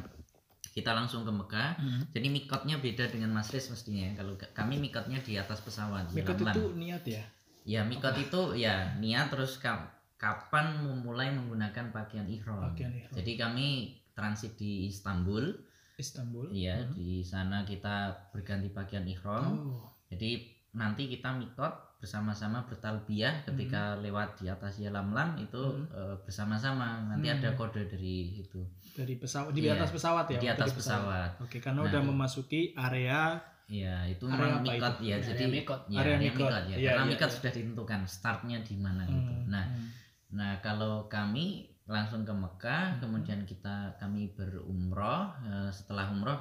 kita 0.70 0.94
langsung 0.94 1.20
ke 1.20 1.32
Mekah 1.32 1.76
Hmm. 1.76 2.02
jadi 2.08 2.30
mikotnya 2.30 2.78
beda 2.78 3.04
dengan 3.06 3.34
Mas 3.34 3.50
Riz 3.50 3.66
mestinya 3.68 4.08
ya. 4.08 4.12
Kalau 4.16 4.32
kami 4.38 4.78
mikotnya 4.78 5.18
di 5.18 5.34
atas 5.34 5.58
pesawat. 5.60 6.08
Mikot 6.08 6.38
itu 6.38 6.62
niat 6.72 7.02
ya. 7.02 7.22
Ya 7.62 7.82
mikot 7.82 8.14
itu 8.16 8.56
ya 8.56 8.94
niat 8.96 9.28
terus 9.28 9.58
ka- 9.58 9.90
kapan 10.16 10.78
memulai 10.80 11.30
menggunakan 11.30 11.90
pakaian 11.90 12.24
ihram. 12.24 12.62
Pakaian 12.64 12.94
ihram. 12.94 13.12
Jadi 13.12 13.32
kami 13.34 13.66
transit 14.14 14.54
di 14.54 14.86
Istanbul. 14.86 15.50
Istanbul. 15.94 16.46
Iya 16.48 16.78
Hmm. 16.80 16.94
di 16.94 17.20
sana 17.20 17.62
kita 17.62 17.94
berganti 18.30 18.70
pakaian 18.70 19.04
ihram. 19.04 19.44
Oh. 19.68 19.90
Jadi 20.08 20.61
nanti 20.72 21.06
kita 21.06 21.32
mikot 21.32 21.72
bersama-sama 21.98 22.66
bertalbiyah 22.66 23.44
ketika 23.44 23.94
lewat 23.96 24.34
di 24.34 24.48
atas 24.48 24.74
ya 24.76 24.90
Lamlam 24.90 25.38
itu 25.38 25.60
Hmm. 25.60 25.86
eh, 25.88 26.16
bersama-sama. 26.20 27.06
Nanti 27.06 27.28
Hmm. 27.28 27.38
ada 27.38 27.50
kode 27.52 27.86
dari 27.86 28.16
itu 28.36 28.58
Dari 28.92 29.14
pesawat 29.16 29.52
di 29.52 29.62
Iya, 29.62 29.72
atas 29.74 29.88
pesawat 29.90 30.26
ya. 30.26 30.36
di 30.36 30.48
atas 30.50 30.72
pesawat. 30.72 31.30
Oke, 31.38 31.56
karena 31.58 31.80
Nah. 31.80 31.88
udah 31.88 32.02
memasuki 32.02 32.74
area 32.74 33.40
Iya, 33.64 34.04
itu 34.06 34.26
Area 34.26 34.58
mikot 34.58 34.94
itu? 34.98 35.04
ya. 35.06 35.16
Area 35.16 35.28
Jadi 35.30 35.44
mikot. 35.48 35.80
ya, 35.86 35.98
Area 36.02 36.16
mikot. 36.18 36.44
mikot, 36.44 36.62
ya. 36.66 36.76
Iya, 36.76 36.88
Karena 36.90 37.02
iya, 37.02 37.10
mikot 37.10 37.24
iya. 37.24 37.36
sudah 37.38 37.52
ditentukan 37.52 38.00
startnya 38.04 38.58
di 38.60 38.74
mana 38.76 39.02
gitu. 39.06 39.32
Hmm, 39.32 39.48
Nah, 39.48 39.64
hmm. 39.64 39.86
nah 40.30 40.52
kalau 40.58 41.06
kami 41.06 41.46
langsung 41.84 42.20
ke 42.20 42.34
Mekah, 42.34 42.84
Hmm. 42.90 43.00
kemudian 43.00 43.40
kita 43.42 43.96
kami 43.96 44.28
berumroh. 44.30 45.32
eh, 45.42 45.70
setelah 45.70 46.04
umroh 46.06 46.36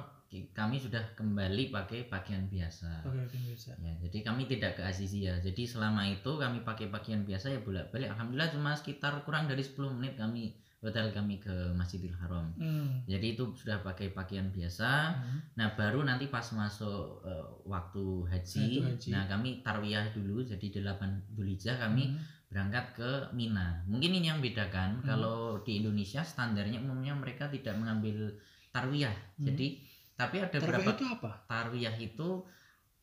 kami 0.50 0.76
sudah 0.76 1.02
kembali 1.12 1.68
pakai 1.68 2.08
pakaian 2.08 2.48
biasa. 2.48 3.04
Oke, 3.04 3.36
bisa. 3.44 3.76
Ya, 3.78 3.92
jadi 4.00 4.18
kami 4.24 4.48
tidak 4.48 4.80
ke 4.80 4.82
Azizia. 4.82 5.36
Jadi 5.38 5.62
selama 5.62 6.08
itu 6.08 6.30
kami 6.34 6.62
pakai 6.62 6.88
pakaian 6.88 7.20
biasa 7.20 7.52
ya 7.52 7.60
bolak-balik. 7.60 8.08
Alhamdulillah 8.08 8.48
cuma 8.48 8.72
sekitar 8.72 9.20
kurang 9.22 9.44
dari 9.44 9.60
10 9.60 9.76
menit 9.92 10.16
kami 10.16 10.52
hotel 10.82 11.14
kami 11.14 11.38
ke 11.38 11.52
Masjidil 11.76 12.10
Haram. 12.16 12.50
Hmm. 12.56 13.06
Jadi 13.06 13.38
itu 13.38 13.54
sudah 13.54 13.78
pakai 13.80 14.10
pakaian 14.10 14.48
biasa. 14.48 14.90
Hmm. 15.14 15.38
Nah 15.54 15.76
baru 15.76 16.02
nanti 16.02 16.26
pas 16.26 16.42
masuk 16.50 17.22
eh, 17.22 17.46
waktu 17.64 18.04
haji, 18.26 18.66
Waktu 18.80 18.88
haji. 18.98 19.10
nah 19.14 19.22
kami 19.26 19.62
tarwiyah 19.62 20.10
dulu 20.10 20.42
jadi 20.42 20.66
8 20.82 21.36
Dzulhijjah 21.36 21.76
kami 21.78 22.10
Hmm. 22.10 22.18
berangkat 22.50 22.86
ke 22.92 23.10
Mina. 23.32 23.80
Mungkin 23.86 24.10
ini 24.12 24.26
yang 24.26 24.42
bedakan 24.42 24.98
Hmm. 24.98 25.06
kalau 25.06 25.62
di 25.62 25.78
Indonesia 25.78 26.20
standarnya 26.20 26.82
umumnya 26.82 27.14
mereka 27.14 27.46
tidak 27.46 27.78
mengambil 27.78 28.34
tarwiyah. 28.68 29.14
Hmm. 29.38 29.46
Jadi 29.54 29.78
tapi 30.22 30.36
ada 30.38 30.54
Tarwiyah 30.54 30.62
beberapa 30.62 30.90
itu 30.94 31.04
apa? 31.10 31.30
tarwiyah 31.50 31.96
itu 31.98 32.28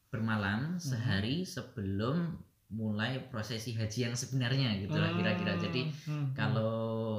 bermalam 0.10 0.80
sehari 0.80 1.44
sebelum 1.44 2.40
mulai 2.70 3.18
prosesi 3.26 3.74
haji 3.74 4.00
yang 4.04 4.14
sebenarnya 4.14 4.78
gitu 4.78 4.94
lah 4.94 5.10
kira-kira. 5.12 5.58
Jadi 5.58 5.90
Hmm, 6.06 6.14
hmm, 6.22 6.26
kalau 6.34 6.78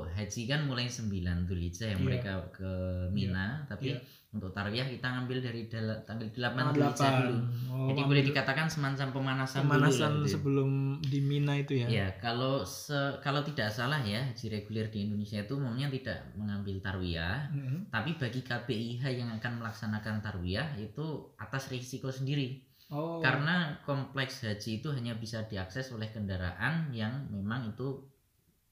haji 0.09 0.47
kan 0.47 0.63
mulai 0.63 0.87
9 0.87 1.11
Dzulhijjah 1.43 1.91
yang 1.91 2.01
Iya. 2.01 2.07
mereka 2.07 2.33
ke 2.51 2.71
Mina, 3.11 3.67
tapi 3.67 3.91
Iya. 3.91 3.99
untuk 4.31 4.55
tarwiyah 4.55 4.87
kita 4.87 5.03
ngambil 5.03 5.43
dari 5.43 5.67
tanggal 5.67 6.07
8 6.07 6.31
Tanggal 6.31 6.71
Dzulhijjah 6.71 7.11
8. 7.11 7.19
dulu. 7.21 7.37
Oh, 7.67 7.87
Jadi 7.91 8.01
boleh 8.05 8.23
dikatakan 8.25 8.67
semacam 8.67 9.07
pemanasan, 9.11 9.61
dulu 9.61 9.71
pemanasan 9.75 9.99
lah 10.01 10.11
gitu 10.13 10.23
ya. 10.23 10.33
sebelum 10.33 10.71
di 11.03 11.19
Mina 11.21 11.55
itu 11.57 11.73
ya. 11.77 11.87
Ya, 11.91 12.07
kalau 12.17 12.63
se- 12.63 13.19
kalau 13.19 13.43
tidak 13.43 13.69
salah 13.69 13.99
ya, 14.01 14.23
haji 14.25 14.47
reguler 14.49 14.87
di 14.87 15.03
Indonesia 15.05 15.43
itu 15.43 15.53
umumnya 15.53 15.91
tidak 15.91 16.31
mengambil 16.33 16.79
tarwiyah, 16.79 17.51
Hmm. 17.51 17.91
tapi 17.91 18.15
bagi 18.15 18.41
KPIH 18.41 19.03
yang 19.11 19.31
akan 19.33 19.59
melaksanakan 19.59 20.23
tarwiyah 20.23 20.79
itu 20.79 21.03
atas 21.37 21.67
risiko 21.69 22.07
sendiri. 22.09 22.70
Oh. 22.91 23.19
Karena 23.19 23.79
kompleks 23.81 24.43
haji 24.43 24.79
itu 24.79 24.91
hanya 24.91 25.15
bisa 25.15 25.43
diakses 25.45 25.89
oleh 25.91 26.11
kendaraan 26.11 26.91
yang 26.91 27.31
memang 27.31 27.71
itu 27.71 28.03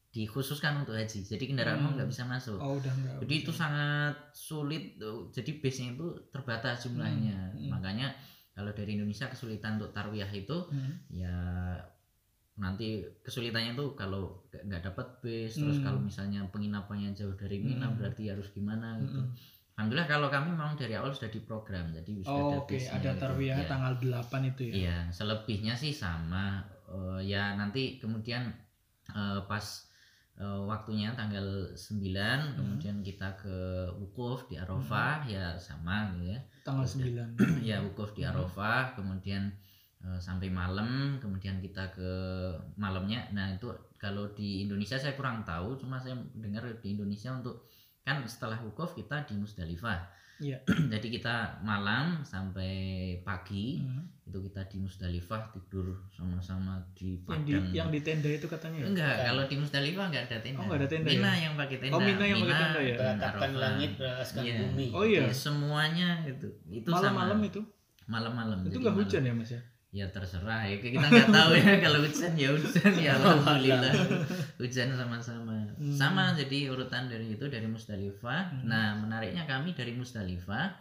dikhususkan 0.09 0.83
untuk 0.83 0.93
haji. 0.93 1.23
Jadi 1.23 1.45
kendaraan 1.47 1.79
Hmm. 1.81 1.95
nggak 1.95 2.09
bisa 2.09 2.25
masuk. 2.25 2.59
Oh, 2.59 2.75
udah 2.75 2.91
enggak. 2.91 3.17
Jadi 3.23 3.35
itu 3.39 3.53
sangat 3.53 4.17
sulit. 4.33 4.97
tuh. 4.97 5.31
Jadi 5.31 5.51
base-nya 5.59 5.95
itu 5.95 6.07
terbatas 6.29 6.83
jumlahnya. 6.83 7.53
Hmm, 7.53 7.59
hmm. 7.61 7.71
Makanya 7.71 8.09
kalau 8.51 8.73
dari 8.73 8.99
Indonesia 8.99 9.29
kesulitan 9.29 9.79
untuk 9.79 9.93
tarwiyah 9.93 10.29
itu 10.29 10.57
Hmm. 10.67 10.99
ya 11.09 11.35
nanti 12.59 12.99
kesulitannya 13.23 13.79
tuh 13.79 13.95
kalau 13.95 14.43
nggak- 14.51 14.83
dapat 14.83 15.07
terus 15.23 15.55
Hmm. 15.79 15.79
kalau 15.81 16.01
misalnya 16.03 16.43
penginapannya 16.51 17.15
jauh 17.15 17.39
dari 17.39 17.63
Mina 17.63 17.87
Hmm. 17.87 17.95
berarti 17.95 18.27
harus 18.27 18.51
gimana 18.51 18.99
gitu 18.99 19.23
Mm-mm. 19.23 19.39
Alhamdulillah 19.79 20.11
kalau 20.11 20.27
kami 20.27 20.51
memang 20.51 20.75
dari 20.75 20.93
awal 20.93 21.15
sudah 21.15 21.31
diprogram 21.31 21.95
jadi 21.95 22.13
sudah 22.21 22.35
Oh, 22.35 22.51
ada 22.51 22.59
oke, 22.61 22.75
bisnya 22.75 22.99
ada 22.99 23.11
gitu. 23.15 23.21
tarwiyah 23.23 23.57
Iya. 23.57 23.69
tanggal 23.71 23.93
8 23.95 24.51
itu 24.51 24.63
ya. 24.67 24.75
Iya, 24.75 24.99
selebihnya 25.09 25.75
sih 25.75 25.95
sama. 25.95 26.59
Eh, 26.85 27.21
ya 27.25 27.55
nanti 27.55 27.97
kemudian 27.97 28.51
eh, 29.09 29.41
pas 29.47 29.65
eh, 30.35 30.61
waktunya 30.67 31.15
tanggal 31.15 31.47
9 31.73 32.11
Hmm. 32.43 32.55
kemudian 32.55 32.97
kita 33.01 33.39
ke 33.39 33.57
wukuf 33.95 34.47
di 34.47 34.55
Arafah 34.55 35.23
ya 35.25 35.55
sama 35.57 36.11
gitu 36.13 36.35
ya. 36.35 36.39
Tanggal 36.61 36.85
Udah. 36.85 37.31
9. 37.39 37.63
ya 37.71 37.79
wukuf 37.81 38.13
di 38.13 38.27
Hmm. 38.27 38.35
Arafah 38.35 38.93
kemudian 38.93 39.47
eh, 39.99 40.19
sampai 40.19 40.51
malam 40.51 41.17
kemudian 41.17 41.59
kita 41.59 41.91
ke 41.91 42.11
malamnya. 42.75 43.31
Nah, 43.31 43.51
itu 43.51 43.67
kalau 43.97 44.31
di 44.31 44.63
Indonesia 44.63 44.95
saya 44.95 45.15
kurang 45.15 45.43
tahu 45.43 45.75
cuma 45.77 45.99
saya 45.99 46.15
dengar 46.35 46.67
di 46.79 46.95
Indonesia 46.95 47.31
untuk 47.33 47.67
kan 48.09 48.25
setelah 48.25 48.57
wukuf 48.59 48.93
kita 48.95 49.21
di 49.23 49.37
Musdalifah. 49.37 50.17
Iya. 50.39 50.55
Jadi 50.93 51.09
kita 51.11 51.35
malam 51.61 52.23
sampai 52.23 52.71
pagi 53.21 53.83
Hmm. 53.83 54.07
itu 54.23 54.39
kita 54.41 54.65
di 54.65 54.79
Musdalifah 54.79 55.51
tidur 55.51 55.99
sama-sama 56.09 56.79
di 56.93 57.19
Yang 57.19 57.43
di 57.43 57.53
padang 57.53 57.65
yang 57.75 57.89
di 57.89 58.01
tenda 58.01 58.31
itu 58.31 58.47
katanya 58.47 58.79
ya? 58.79 58.87
enggak 58.87 59.15
kalau 59.25 59.43
di 59.45 59.57
Musdalifah 59.57 60.05
enggak 60.07 60.25
ada 60.25 60.39
tenda 60.39 60.57
Oh, 60.57 60.65
enggak 60.65 60.79
ada 60.79 60.89
tenda 60.89 61.09
Mina 61.09 61.27
ya? 61.27 61.43
yang 61.43 61.55
pakai 61.55 61.77
tenda 61.79 61.93
Oh, 61.93 62.01
Mina 62.01 62.25
yang 62.25 62.39
pakai 62.39 62.55
tenda 62.55 62.81
ya? 62.81 62.95
beratapkan 62.95 63.51
langit 63.57 63.91
beralaskan 63.97 64.43
Iya. 64.43 64.55
bumi 64.63 64.87
Oh 64.93 65.03
iya. 65.03 65.21
Ya, 65.21 65.33
semuanya 65.35 66.09
itu 66.25 66.47
itu 66.71 66.89
Malam-malam 66.89 67.37
sama 67.37 67.47
itu. 67.47 67.61
malam-malam 68.07 68.59
Itu 68.63 68.79
enggak 68.79 68.95
hujan 68.97 69.23
ya, 69.23 69.33
Mas 69.35 69.51
ya? 69.51 69.61
ya 69.89 70.05
terserah 70.07 70.63
ya 70.63 70.77
kita 70.77 71.01
nggak 71.01 71.33
tahu 71.33 71.51
ya 71.57 71.81
kalau 71.81 71.99
hujan 71.99 72.33
ya 72.37 72.49
hujan 72.53 72.93
ya 72.95 73.13
alhamdulillah 73.19 73.93
hujan 74.61 74.89
sama-sama 74.93 75.48
Hmm. 75.79 75.95
sama 75.95 76.35
jadi 76.35 76.69
urutan 76.69 77.07
dari 77.07 77.33
itu 77.33 77.47
dari 77.47 77.65
Musdalifah 77.65 78.43
Hmm. 78.51 78.67
nah 78.67 78.93
menariknya 78.95 79.45
kami 79.45 79.73
dari 79.73 79.95
Musdalifah 79.95 80.75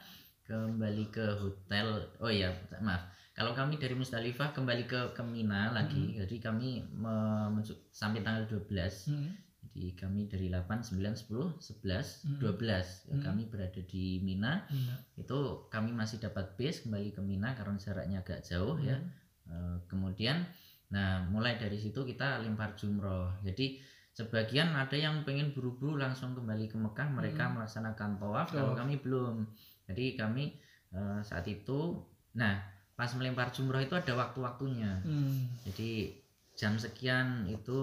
kembali 0.43 1.05
ke 1.07 1.25
hotel 1.37 1.87
oh 2.17 2.27
ya 2.27 2.49
maaf 2.79 3.05
kalau 3.31 3.53
kami 3.53 3.77
dari 3.77 3.93
Musdalifah 3.93 4.49
kembali 4.49 4.83
ke 4.83 5.13
ke 5.13 5.21
Mina 5.21 5.69
lagi 5.69 6.01
Hmm. 6.09 6.17
jadi 6.19 6.35
kami 6.41 6.69
me- 6.89 7.61
sampai 7.91 8.21
tanggal 8.21 8.47
12 8.47 9.05
Hmm. 9.05 9.37
jadi 9.67 9.93
kami 9.95 10.25
dari 10.25 10.47
8 10.47 10.81
9 10.81 11.13
10 11.13 11.53
11 11.59 12.23
Hmm. 12.23 12.39
12 12.39 13.05
Hmm. 13.07 13.21
kami 13.21 13.45
berada 13.45 13.81
di 13.83 14.17
Mina 14.19 14.65
Iya. 14.67 14.95
itu 15.19 15.37
kami 15.67 15.91
masih 15.91 16.17
dapat 16.17 16.55
bis 16.55 16.81
kembali 16.81 17.11
ke 17.11 17.21
Mina 17.21 17.53
karena 17.53 17.77
jaraknya 17.77 18.19
agak 18.19 18.41
jauh 18.41 18.79
ya 18.79 18.97
Hmm. 18.97 19.13
Eh, 19.47 19.77
kemudian 19.85 20.43
nah 20.87 21.23
mulai 21.25 21.55
dari 21.55 21.75
situ 21.75 22.01
kita 22.01 22.39
lempar 22.39 22.71
jumroh 22.73 23.31
jadi 23.41 23.79
sebagian 24.17 24.73
ada 24.73 24.97
yang 24.97 25.21
pengen 25.21 25.53
buru-buru 25.53 26.01
langsung 26.01 26.33
kembali 26.33 26.65
ke 26.65 26.73
Mekah 26.73 27.05
mereka 27.13 27.45
Hmm. 27.45 27.61
melaksanakan 27.61 28.17
tawaf 28.17 28.49
kalau 28.49 28.73
Oh. 28.73 28.77
kami 28.77 28.97
belum 28.97 29.45
jadi 29.85 30.17
kami 30.17 30.57
eh, 30.89 31.19
saat 31.21 31.45
itu 31.45 32.01
nah 32.33 32.57
pas 32.97 33.13
melempar 33.13 33.53
jumroh 33.53 33.77
itu 33.77 33.93
ada 33.93 34.17
waktu-waktunya 34.17 35.05
Hmm. 35.05 35.45
jadi 35.69 36.17
jam 36.57 36.73
sekian 36.73 37.45
itu 37.45 37.77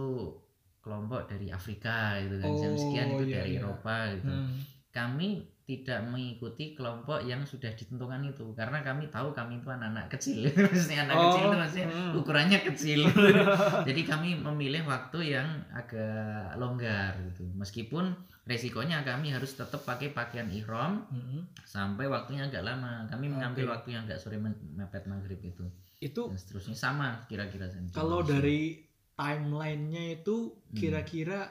kelompok 0.82 1.30
dari 1.30 1.54
Afrika 1.54 2.18
gitu 2.18 2.42
kan 2.42 2.50
jam 2.58 2.74
sekian 2.74 3.14
Oh, 3.14 3.22
itu 3.22 3.24
iya, 3.30 3.34
dari 3.38 3.52
iya. 3.54 3.60
Eropa 3.62 3.96
gitu 4.10 4.26
Hmm. 4.26 4.58
kami 4.90 5.28
tidak 5.64 6.04
mengikuti 6.04 6.76
kelompok 6.76 7.24
yang 7.24 7.40
sudah 7.48 7.72
ditentukan 7.72 8.20
itu 8.28 8.52
karena 8.52 8.84
kami 8.84 9.08
tahu 9.08 9.32
kami 9.32 9.64
itu 9.64 9.68
anak-anak 9.72 10.12
kecil 10.12 10.44
maksudnya 10.68 11.08
anak 11.08 11.16
Oh, 11.16 11.22
kecil 11.24 11.40
itu 11.40 11.56
maksudnya 11.56 11.88
hmm. 11.88 12.12
ukurannya 12.20 12.58
kecil 12.68 13.00
jadi 13.88 14.00
kami 14.04 14.36
memilih 14.36 14.84
waktu 14.84 15.32
yang 15.32 15.48
agak 15.72 16.52
longgar 16.60 17.16
gitu 17.32 17.48
meskipun 17.56 18.12
resikonya 18.44 19.00
kami 19.00 19.32
harus 19.32 19.56
tetap 19.56 19.80
pakai 19.82 20.12
pakaian 20.12 20.52
ihram 20.52 21.08
Hmm. 21.08 21.48
sampai 21.64 22.12
waktunya 22.12 22.44
agak 22.44 22.60
lama 22.60 23.08
kami 23.08 23.32
mengambil 23.32 23.64
Oke. 23.64 23.72
waktu 23.72 23.88
yang 23.96 24.04
agak 24.04 24.20
sore 24.20 24.36
mepet 24.36 25.08
maghrib 25.08 25.40
itu 25.40 25.64
Itu 25.96 26.28
dan 26.28 26.36
seterusnya 26.36 26.76
sama 26.76 27.24
kira-kira 27.24 27.72
kalau 27.88 28.20
dari 28.20 28.84
timelinenya 29.16 30.20
itu 30.20 30.52
Hmm. 30.52 30.76
kira-kira 30.76 31.48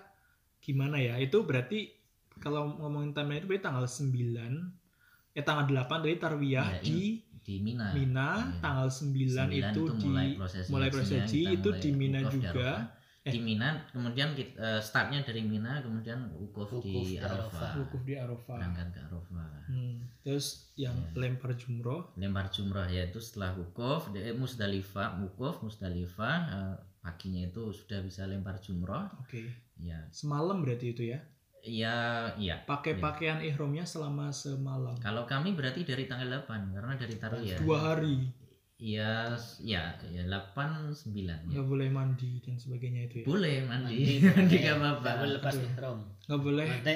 gimana 0.59 0.95
ya? 0.95 1.17
Itu 1.17 1.43
berarti 1.43 2.02
kalau 2.43 2.75
ngomongin 2.75 3.15
timeline 3.15 3.39
itu 3.39 3.47
berarti 3.47 3.63
tanggal 3.63 3.85
9 3.87 5.33
eh 5.33 5.41
tanggal 5.41 5.65
8 5.65 6.03
dari 6.03 6.15
Tarwiyah 6.15 6.67
Iya, 6.69 6.83
di 6.83 7.01
di 7.39 7.55
Mina 7.57 7.91
Mina, 7.91 8.29
Iya. 8.37 8.59
tanggal 8.59 8.87
9, 8.87 9.31
9 9.31 9.49
itu, 9.49 9.81
di 9.89 10.05
mulai 10.05 10.27
proses 10.35 10.63
mulai 10.67 10.87
hajinya, 10.87 10.93
proses 10.93 11.17
haji, 11.17 11.41
kita 11.41 11.53
itu 11.53 11.69
mulai 11.69 11.79
di 11.79 11.89
Mina 11.91 12.19
di 12.19 12.27
juga. 12.29 12.49
Arafah. 12.51 13.01
Eh. 13.23 13.31
di 13.31 13.39
Mina 13.39 13.67
kemudian 13.87 14.29
kita, 14.31 14.51
eh, 14.59 14.81
startnya 14.81 15.23
dari 15.23 15.41
Mina 15.41 15.79
kemudian 15.79 16.27
wukuf 16.33 16.67
Wukuf 16.69 16.83
di 16.83 17.15
di 17.15 17.15
Arafah 17.17 17.71
wukuf 17.79 18.03
di 18.03 18.15
Arafah. 18.15 18.57
berangkat 18.59 18.87
ke 18.89 18.99
Arafah 19.01 19.51
Hmm. 19.63 19.95
Terus 20.21 20.75
yang 20.75 20.91
Iya. 20.93 21.15
lempar 21.17 21.55
jumroh 21.55 22.11
lempar 22.13 22.47
jumrah 22.47 22.83
yaitu 22.85 23.17
setelah 23.17 23.55
wukuf 23.55 24.11
di 24.11 24.19
eh, 24.21 24.35
Musdalifah 24.35 25.23
wukuf 25.23 25.63
Musdalifah 25.63 26.35
eh, 26.45 26.75
paginya 26.99 27.43
itu 27.43 27.71
sudah 27.71 27.99
bisa 27.99 28.23
lempar 28.23 28.59
jumrah 28.59 29.07
Oke. 29.19 29.47
ya 29.77 30.03
Semalam 30.09 30.59
berarti 30.59 30.91
itu 30.91 31.07
ya. 31.07 31.23
Ya 31.63 31.95
iya 32.35 32.59
Pakai 32.61 32.93
Iya. 32.93 33.01
pakaian 33.01 33.39
ihramnya 33.39 33.83
selama 33.83 34.27
semalam. 34.29 34.91
kalau 34.97 35.23
kami 35.23 35.51
berarti 35.51 35.81
dari 35.81 36.05
tanggal 36.05 36.27
8 36.41 36.69
karena 36.69 36.93
dari 36.93 37.15
Tarwiyah 37.15 37.57
Dua 37.57 37.77
hari. 37.81 38.27
ya 38.75 39.31
ya 39.57 39.79
ya 40.03 40.23
8 40.25 40.91
9 40.91 41.15
ya 41.15 41.39
nggak 41.49 41.63
boleh 41.65 41.87
mandi 41.87 42.43
dan 42.43 42.55
sebagainya 42.55 43.07
itu 43.07 43.15
ya. 43.17 43.25
boleh 43.25 43.63
mandi 43.63 44.19
mandi 44.21 44.55
gak 44.61 44.75
apa-apa 44.75 44.99
Nggak 44.99 45.15
boleh 45.17 45.33
lepas 45.33 45.55
ihram 45.57 45.97
Nggak 46.23 46.41
boleh. 46.41 46.65
Mandi, 46.67 46.93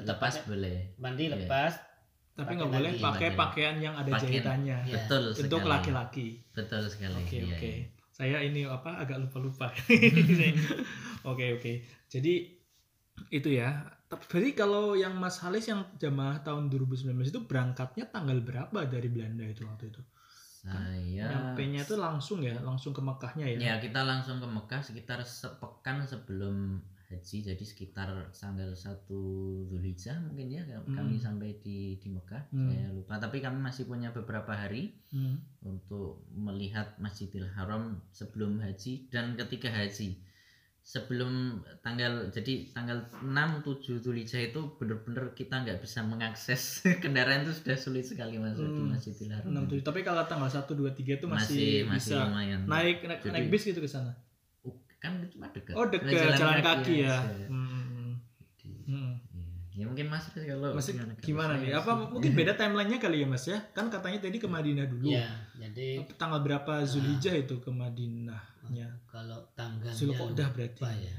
lepas 0.00 0.34
boleh 0.46 0.76
mandi 0.96 1.22
Iya. 1.22 1.32
lepas 1.36 1.72
Tapi 2.30 2.40
pakai 2.42 2.56
nggak 2.56 2.70
boleh 2.72 2.90
lagi. 2.90 3.02
pakai 3.02 3.28
Pakai. 3.28 3.36
pakaian 3.36 3.76
yang 3.78 3.94
ada 3.94 4.08
Pakaian. 4.08 4.24
jahitannya. 4.32 4.78
Iya. 4.82 4.94
betul 4.96 5.22
Untuk 5.36 5.60
laki-laki. 5.62 6.26
betul 6.50 6.82
sekali 6.84 7.16
Oke 7.18 7.36
iya, 7.36 7.44
oke. 7.46 7.68
iya. 7.68 7.84
Saya 8.10 8.36
ini 8.38 8.64
apa 8.64 8.96
agak 8.96 9.16
lupa-lupa. 9.18 9.68
Oke 11.22 11.44
oke. 11.52 11.72
Jadi 12.06 12.59
itu 13.30 13.48
ya. 13.54 13.86
Tapi 14.10 14.26
berarti 14.26 14.50
kalau 14.52 14.98
yang 14.98 15.14
Mas 15.14 15.38
Halis 15.38 15.70
yang 15.70 15.86
jamaah 15.96 16.42
tahun 16.42 16.66
2019 16.66 17.30
itu 17.30 17.40
berangkatnya 17.46 18.10
tanggal 18.10 18.42
berapa 18.42 18.78
dari 18.84 19.06
Belanda 19.06 19.46
itu 19.46 19.62
waktu 19.64 19.88
itu? 19.88 20.02
saya 20.60 21.24
Nyampe-nya 21.24 21.88
itu 21.88 21.96
langsung 21.96 22.44
ya, 22.44 22.60
langsung 22.60 22.92
ke 22.92 23.00
Mekahnya 23.00 23.48
ya. 23.48 23.58
Ya 23.58 23.74
kita 23.80 24.04
langsung 24.04 24.44
ke 24.44 24.48
Mekah 24.50 24.84
sekitar 24.84 25.24
sepekan 25.24 26.04
sebelum 26.04 26.84
haji 27.08 27.42
jadi 27.42 27.64
sekitar 27.64 28.30
tanggal 28.30 28.70
1 28.70 29.08
Zulhijjah 29.66 30.20
mungkin 30.22 30.46
ya 30.46 30.62
kami 30.86 31.18
Hmm. 31.18 31.24
sampai 31.24 31.58
di 31.58 31.98
di 31.98 32.06
Mekah 32.06 32.54
Hmm. 32.54 32.70
saya 32.70 32.86
lupa 32.94 33.18
tapi 33.18 33.42
kami 33.42 33.58
masih 33.58 33.90
punya 33.90 34.14
beberapa 34.14 34.54
hari 34.54 34.94
Hmm. 35.10 35.42
untuk 35.64 36.22
melihat 36.30 36.94
Masjidil 37.02 37.50
Haram 37.50 37.98
sebelum 38.14 38.62
haji 38.62 39.10
dan 39.10 39.34
ketika 39.34 39.72
haji 39.72 40.22
sebelum 40.82 41.32
tanggal 41.78 42.28
jadi 42.28 42.70
tanggal 42.70 42.98
6 43.16 43.28
7 43.62 44.00
Zulhijjah 44.00 44.42
itu 44.44 44.74
benar-benar 44.74 45.32
kita 45.32 45.60
nggak 45.60 45.78
bisa 45.78 46.02
mengakses 46.02 46.80
kendaraan 47.02 47.44
itu 47.44 47.52
sudah 47.54 47.76
sulit 47.76 48.02
sekali 48.02 48.36
masuk 48.36 48.64
di 48.64 48.80
Hmm. 48.80 48.90
Masjidil 48.90 49.30
Haram 49.30 49.52
6, 49.62 49.76
7. 49.76 49.84
Tapi 49.84 50.00
kalau 50.00 50.22
tanggal 50.24 50.48
1 50.48 50.66
2 50.66 50.90
3 50.90 51.14
itu 51.14 51.26
masih 51.26 51.30
masih, 51.30 51.72
masih 51.86 52.10
bisa 52.10 52.24
lumayan 52.24 52.60
naik 52.64 52.98
naik, 53.02 53.20
Jadi- 53.20 53.32
naik 53.32 53.46
bis 53.48 53.62
gitu 53.64 53.78
ke 53.78 53.86
sana. 53.86 54.12
Kan 54.98 55.16
cuma 55.28 55.48
dekat 55.48 55.72
Oh, 55.72 55.88
dekat 55.88 56.12
jalan, 56.12 56.60
kaki 56.60 56.94
ya. 57.00 57.16
aja. 57.18 57.46
Hmm. 57.46 57.69
Di-. 59.80 59.82
Ya 59.82 59.88
mungkin 59.88 60.06
masih 60.06 60.30
kalau 60.36 60.70
Masih 60.70 60.92
gimana 60.92 61.12
gimana 61.18 61.52
nih? 61.56 61.72
Apa 61.72 61.90
sih- 61.90 62.10
mungkin 62.12 62.32
beda 62.38 62.52
timelinenya 62.54 62.98
kali 62.98 63.16
ya 63.18 63.26
Mas 63.26 63.44
ya? 63.44 63.58
Kan 63.70 63.88
katanya 63.88 64.20
tadi 64.20 64.36
ke 64.36 64.46
Madinah 64.46 64.84
dulu. 64.86 65.08
ya 65.08 65.24
jadi 65.56 66.04
Tanggal 66.14 66.40
berapa 66.40 66.84
Zulhijjah 66.84 67.34
itu 67.34 67.56
ke 67.56 67.70
Madinahnya? 67.70 68.88
kalau 69.06 69.40
tanggalnya 69.52 69.96
Zulqa'dah 69.96 70.48
berarti. 70.50 70.80
ya 71.00 71.18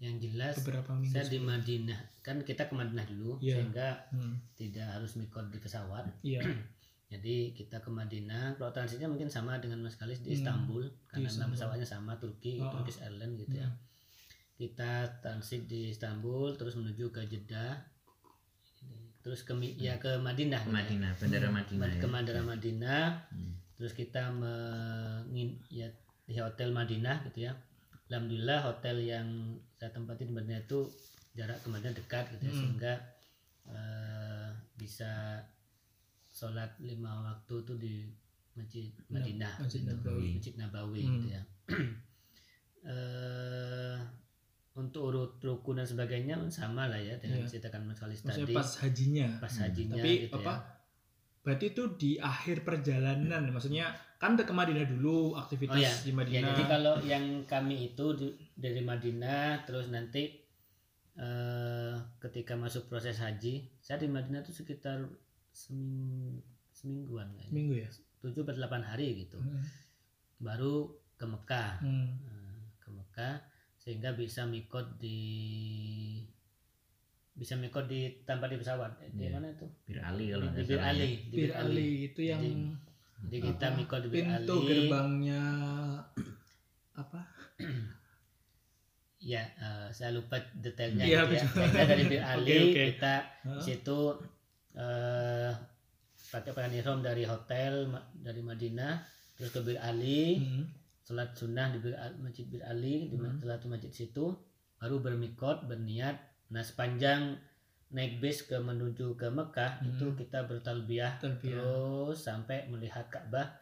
yang 0.00 0.16
jelas 0.18 0.58
Beberapa 0.58 0.90
minggu. 0.92 1.12
saya 1.12 1.24
di. 1.26 1.38
Madinah 1.38 1.96
kan 2.20 2.36
kita 2.38 2.62
ke 2.62 2.74
Madinah 2.74 3.06
dulu 3.06 3.36
Iya. 3.38 3.56
sehingga 3.56 3.88
Hmm. 4.10 4.36
tidak 4.52 4.84
harus 4.90 5.14
mikot 5.14 5.48
di 5.48 5.56
pesawat 5.56 6.04
Iya. 6.20 6.40
jadi 7.06 7.36
kita 7.52 7.78
ke 7.78 7.88
Madinah 7.88 8.52
kalau 8.54 8.68
transitnya 8.70 9.06
mungkin 9.06 9.28
sama 9.28 9.56
dengan 9.58 9.80
Mas 9.80 9.94
Kalis 9.94 10.20
di 10.20 10.28
Hmm. 10.30 10.36
Istanbul 10.36 10.82
karena 11.06 11.24
Istanbul. 11.24 11.40
nama 11.42 11.54
pesawatnya 11.54 11.86
sama 11.86 12.12
Turki 12.14 12.58
Oh, 12.58 12.66
oh. 12.66 12.70
Turkish 12.74 13.00
Airlines 13.00 13.38
gitu 13.38 13.56
ya 13.56 13.64
Hmm. 13.64 13.80
Kita 14.54 14.90
transit 15.18 15.66
di 15.66 15.90
Istanbul 15.90 16.54
terus 16.54 16.74
menuju 16.74 17.10
ke 17.10 17.26
Jeddah 17.26 17.74
terus 19.18 19.40
ke 19.40 19.50
ya 19.74 19.96
ke 19.96 20.20
Madinah 20.20 20.60
ke 20.60 20.68
gitu 20.68 20.70
ya. 20.70 20.78
Madinah 20.78 21.10
bandara 21.16 21.48
Hmm. 21.48 21.56
Madinah 21.56 21.88
ke 21.90 21.98
ya. 21.98 22.12
Bandara 22.12 22.42
Madinah 22.44 23.04
Hmm. 23.32 23.52
terus 23.74 23.92
kita 23.92 24.30
mengin 24.30 25.58
ya 25.68 25.88
di 26.24 26.36
hotel 26.36 26.70
Madinah 26.70 27.24
gitu 27.26 27.44
ya 27.44 27.52
alhamdulillah 28.06 28.60
hotel 28.62 29.00
yang 29.00 29.26
saya 29.74 29.90
tempati 29.90 30.24
di 30.24 30.32
Madinah 30.32 30.62
itu 30.62 30.86
jarak 31.32 31.58
ke 31.58 31.68
Madinah 31.68 31.94
dekat 31.94 32.24
gitu 32.32 32.42
ya 32.42 32.52
Hmm. 32.52 32.60
sehingga 32.60 32.92
eh, 33.66 34.48
bisa 34.76 35.40
sholat 36.28 36.76
lima 36.78 37.10
waktu 37.24 37.54
itu 37.58 37.74
di 37.74 37.94
masjid 38.52 38.86
Madinah 39.08 39.56
Masjid 39.58 39.82
gitu. 39.82 39.90
Nabawi. 39.90 40.28
masjid 40.36 40.54
Nabawi 40.54 41.00
Hmm. 41.00 41.12
gitu 41.16 41.28
ya 41.32 41.42
eh 42.86 43.96
untuk 44.74 45.06
urut 45.06 45.32
rukun 45.38 45.78
dan 45.78 45.86
sebagainya 45.86 46.34
sama 46.50 46.90
lah 46.90 46.98
ya 46.98 47.14
dengan 47.16 47.40
Iya. 47.40 47.48
ceritakan 47.48 47.86
Mas 47.86 48.02
Maksudnya 48.02 48.34
tadi 48.42 48.52
pas 48.52 48.70
hajinya. 48.82 49.28
pas 49.38 49.52
Hmm. 49.52 49.62
hajinya 49.62 49.94
Tapi 49.96 50.10
gitu 50.20 50.36
apa? 50.36 50.50
ya. 50.50 50.56
Berarti 51.44 51.64
itu 51.70 51.82
di 51.94 52.12
akhir 52.16 52.56
perjalanan, 52.62 53.42
maksudnya 53.48 53.86
kan 54.16 54.34
ke 54.34 54.48
Madinah 54.50 54.88
dulu 54.88 55.36
aktivitas 55.36 55.76
Oh 55.76 55.78
ya, 55.78 55.92
di 56.00 56.08
ya 56.08 56.16
Madinah. 56.16 56.48
jadi 56.50 56.62
kalau 56.66 56.94
yang 57.04 57.24
kami 57.44 57.92
itu 57.92 58.06
di- 58.16 58.34
dari 58.54 58.80
Madinah 58.80 59.62
terus 59.62 59.86
nanti 59.88 60.40
eh 61.14 61.94
ketika 62.18 62.56
masuk 62.56 62.88
proses 62.88 63.20
haji, 63.20 63.70
saya 63.78 64.00
di 64.00 64.08
Madinah 64.08 64.42
itu 64.42 64.50
sekitar 64.50 65.06
seming, 65.48 66.42
semingguan 66.72 67.30
kayaknya. 67.30 67.54
Minggu 67.54 67.74
ya. 67.78 67.88
7 68.18 68.42
atau 68.42 68.50
8 68.50 68.82
hari 68.82 69.22
gitu. 69.22 69.38
Hmm. 69.38 69.62
Baru 70.36 70.90
ke 71.14 71.22
Mekah. 71.22 71.78
Hmm. 71.78 72.18
Nah, 72.18 72.50
ke 72.80 72.88
Mekah 72.90 73.34
sehingga 73.84 74.10
bisa 74.12 74.42
mikot 74.44 74.96
di 74.96 75.20
bisa 77.32 77.54
mikot 77.54 77.84
di 77.84 78.24
tanpa 78.24 78.46
di 78.46 78.56
pesawat 78.56 78.94
Eh, 79.00 79.10
di 79.10 79.22
Iya. 79.22 79.30
mana 79.34 79.50
itu 79.50 79.66
Bir 79.84 79.98
Ali 80.00 80.24
kalau 80.30 80.46
di, 80.46 80.54
di 80.54 80.62
Bir 80.64 80.72
ya. 80.72 80.84
Ali 80.86 81.10
di 81.20 81.36
Bir 81.36 81.52
Ali 81.52 81.88
itu 82.06 82.20
yang 82.22 82.40
Jadi- 82.40 82.82
jadi 83.24 83.38
kita 83.42 83.66
mikot 83.74 84.00
di 84.00 84.08
Bir 84.08 84.16
pintu 84.22 84.54
Ali 84.54 84.66
gerbangnya 84.66 85.42
apa? 87.02 87.20
ya 89.20 89.40
eh, 89.40 89.88
saya 89.90 90.12
lupa 90.12 90.36
detailnya 90.54 91.00
Iya, 91.02 91.20
gitu 91.24 91.34
ya. 91.34 91.44
Kita 91.48 91.80
dari 91.82 92.04
Bir 92.06 92.22
Ali 92.30 92.48
Oke, 92.50 92.60
oke. 92.66 92.82
kita 92.92 93.14
di 93.42 93.62
situ 93.62 94.00
eh 94.74 95.52
pakai 96.26 96.50
ihram 96.72 96.98
dari 96.98 97.22
hotel 97.22 97.86
dari 98.12 98.40
Madinah 98.40 98.94
terus 99.34 99.50
ke 99.50 99.60
Bir 99.60 99.78
Ali 99.78 100.38
Hmm. 100.38 100.64
Sholat 101.04 101.30
sunnah 101.32 101.68
di 101.68 101.78
masjid 102.18 102.44
Bir 102.44 102.64
Ali 102.64 103.06
di 103.06 103.14
Hmm. 103.14 103.36
satu 103.36 103.68
masjid 103.68 103.92
situ 103.92 104.32
baru 104.76 104.98
bermikot 104.98 105.64
berniat 105.64 106.16
nah 106.48 106.60
sepanjang 106.60 107.36
naik 107.90 108.18
bis 108.18 108.42
ke 108.42 108.56
menuju 108.56 109.14
ke 109.14 109.28
Mekah 109.28 109.78
Hmm. 109.78 109.88
itu 109.90 110.06
kita 110.14 110.44
bertalbiyah 110.44 111.16
Talbiyah. 111.18 111.38
terus 111.54 112.16
sampai 112.18 112.66
melihat 112.66 113.06
Ka'bah 113.06 113.52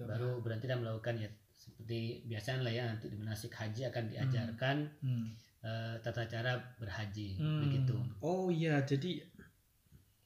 baru 0.00 0.38
berhenti 0.38 0.66
dan 0.66 0.78
melakukan 0.78 1.16
ya 1.16 1.30
seperti 1.52 2.24
biasa 2.24 2.58
lah 2.58 2.70
ya 2.70 2.84
nanti 2.84 3.06
di 3.06 3.16
manasik 3.16 3.52
haji 3.52 3.86
akan 3.86 4.04
diajarkan 4.08 4.76
Hmm. 5.00 5.30
eh, 5.60 5.94
tata 6.00 6.24
cara 6.24 6.56
berhaji 6.76 7.36
Hmm. 7.36 7.60
begitu 7.62 7.94
Oh 8.20 8.48
iya, 8.48 8.80
jadi 8.80 9.20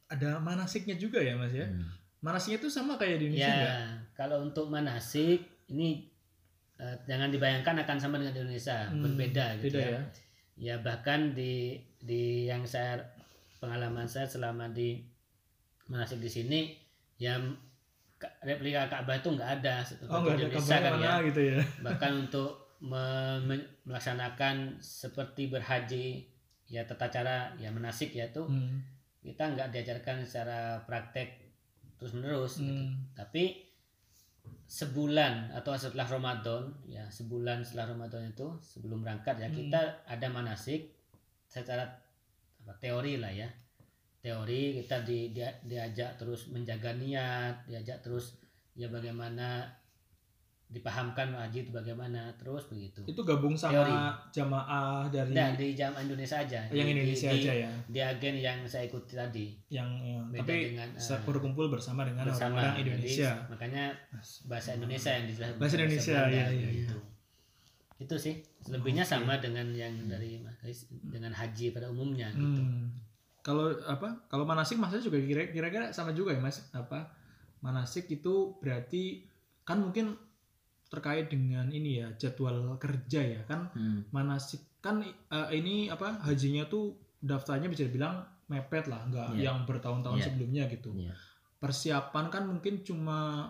ada 0.06 0.38
manasiknya 0.38 0.94
juga 0.94 1.18
ya 1.18 1.34
Mas 1.34 1.50
ya? 1.52 1.66
Hmm. 1.66 1.90
Manasiknya 2.20 2.58
itu 2.58 2.68
sama 2.70 2.94
kayak 2.94 3.18
di 3.18 3.24
Indonesia 3.28 3.52
ya 3.52 3.76
kalau 4.14 4.40
untuk 4.42 4.66
manasik 4.66 5.42
ini 5.66 6.08
eh, 6.76 6.96
jangan 7.04 7.28
dibayangkan 7.28 7.76
akan 7.80 7.96
sama 7.96 8.16
dengan 8.16 8.32
di 8.32 8.40
Indonesia 8.40 8.86
Hmm, 8.86 9.00
berbeda 9.00 9.46
gitu 9.58 9.72
Beda 9.72 9.80
ya. 9.80 9.90
ya. 9.90 10.02
ya 10.56 10.74
bahkan 10.78 11.32
di 11.32 11.74
di 11.98 12.22
yang 12.44 12.62
saya 12.62 12.98
pengalaman 13.56 14.04
saya 14.04 14.24
selama 14.24 14.68
di 14.68 15.00
manasik 15.86 16.18
di 16.18 16.28
sini 16.28 16.60
yang 17.16 17.54
ka- 18.14 18.32
replika 18.40 18.86
Ka'bah 18.86 19.16
itu 19.16 19.28
nggak 19.28 19.50
ada 19.56 19.80
seperti 19.80 20.10
Oh 20.10 20.20
ada 20.20 20.34
Indonesia 20.36 20.76
kan 20.78 20.92
ya 20.98 21.14
gitu 21.22 21.40
ya? 21.42 21.58
bahkan 21.86 22.12
untuk 22.18 22.50
me- 22.80 23.40
me- 23.40 23.70
melaksanakan 23.84 24.76
seperti 24.76 25.46
berhaji 25.46 26.26
ya 26.66 26.82
tata 26.82 27.06
cara 27.08 27.36
ya 27.54 27.68
manasik 27.68 28.10
ya 28.10 28.26
itu 28.26 28.42
Hmm. 28.42 28.80
kita 29.20 29.44
nggak 29.46 29.68
diajarkan 29.70 30.20
secara 30.20 30.76
praktek 30.82 31.40
terus 31.94 32.12
menerus 32.12 32.58
gitu. 32.58 32.68
Hmm. 32.68 32.92
tapi 33.14 33.64
sebulan 34.74 35.54
atau 35.54 35.70
setelah 35.78 36.02
Ramadan 36.10 36.66
ya 36.90 37.06
sebulan 37.06 37.62
setelah 37.62 37.94
Ramadan 37.94 38.26
itu 38.26 38.50
sebelum 38.58 39.06
berangkat 39.06 39.38
ya 39.38 39.46
Hmm. 39.46 39.54
kita 39.62 39.80
ada 40.02 40.26
manasik 40.26 40.90
secara 41.46 41.86
apa, 42.66 42.74
teori 42.82 43.22
lah 43.22 43.30
ya 43.30 43.46
teori 44.18 44.82
kita 44.82 45.06
di, 45.06 45.30
dia- 45.30 45.62
diajak 45.62 46.18
terus 46.18 46.50
menjaga 46.50 46.90
niat 46.98 47.70
diajak 47.70 48.02
terus 48.02 48.34
ya 48.74 48.90
bagaimana 48.90 49.62
dipahamkan 50.74 51.30
itu 51.46 51.70
bagaimana 51.70 52.34
terus 52.34 52.66
begitu 52.66 53.06
Itu 53.06 53.22
gabung 53.22 53.54
sama 53.54 53.80
Teori. 53.80 53.94
jamaah 54.34 55.06
dari 55.06 55.30
Nah, 55.30 55.54
di 55.54 55.72
jam 55.72 55.94
Indonesia 55.94 56.36
aja 56.36 56.66
yang 56.68 56.84
Di- 56.84 56.92
Indonesia 56.92 57.28
di, 57.30 57.38
aja 57.40 57.52
ya, 57.56 57.70
di 57.86 58.00
agen 58.00 58.34
yang 58.36 58.58
saya 58.64 58.84
ikuti 58.84 59.14
tadi 59.14 59.54
yang 59.68 59.86
ya, 60.02 60.18
beda 60.26 60.42
tapi 60.42 60.58
dengan, 60.68 60.88
eh, 60.90 61.20
berkumpul 61.22 61.66
bersama 61.68 62.02
dengan 62.02 62.26
bersama 62.26 62.74
Jadi, 62.74 62.90
Indonesia. 62.90 63.30
makanya 63.46 63.84
bahasa 64.44 64.74
Indonesia 64.74 65.10
yang 65.12 65.24
dijelaskan 65.24 65.56
Bahasa 65.56 65.74
Indonesia, 65.76 66.12
Belanda, 66.18 66.34
iya, 66.34 66.46
iya, 66.50 66.68
gitu. 66.74 66.98
itu 67.96 68.16
sih 68.18 68.34
selebihnya 68.60 69.00
Oke. 69.00 69.12
sama 69.14 69.38
dengan 69.38 69.70
yang 69.70 69.94
dari 70.04 70.42
dengan 71.04 71.30
haji 71.30 71.70
pada 71.70 71.86
umumnya 71.88 72.26
gitu 72.28 72.58
Hmm. 72.58 72.90
Kalau 73.40 73.68
apa? 73.84 74.24
Kalau 74.26 74.42
manasik 74.42 74.74
maksudnya 74.74 75.04
juga 75.04 75.20
kira- 75.20 75.52
kira-kira 75.52 75.92
sama 75.92 76.10
juga 76.10 76.32
ya 76.32 76.40
Mas? 76.40 76.64
Apa? 76.72 77.12
Manasik 77.60 78.08
itu 78.10 78.56
berarti 78.56 79.28
kan 79.62 79.78
mungkin 79.78 80.16
terkait 80.94 81.26
dengan 81.26 81.66
ini 81.68 81.98
ya 81.98 82.08
jadwal 82.14 82.54
kerja 82.78 83.20
ya 83.20 83.42
kan 83.42 83.66
Hmm. 83.70 84.06
manasik 84.08 84.62
kan 84.78 85.02
eh, 85.02 85.48
ini 85.52 85.88
apa 85.88 86.22
hajinya 86.22 86.62
tuh 86.64 86.94
daftarnya 87.18 87.66
bisa 87.66 87.82
dibilang 87.82 88.22
mepet 88.46 88.86
lah 88.86 89.02
nggak 89.04 89.28
Iya. 89.34 89.42
yang 89.46 89.58
bertahun-tahun 89.64 90.16
Iya. 90.16 90.24
sebelumnya 90.24 90.64
gitu 90.68 90.90
Iya. 90.94 91.12
persiapan 91.58 92.24
kan 92.28 92.44
mungkin 92.44 92.80
cuma 92.80 93.48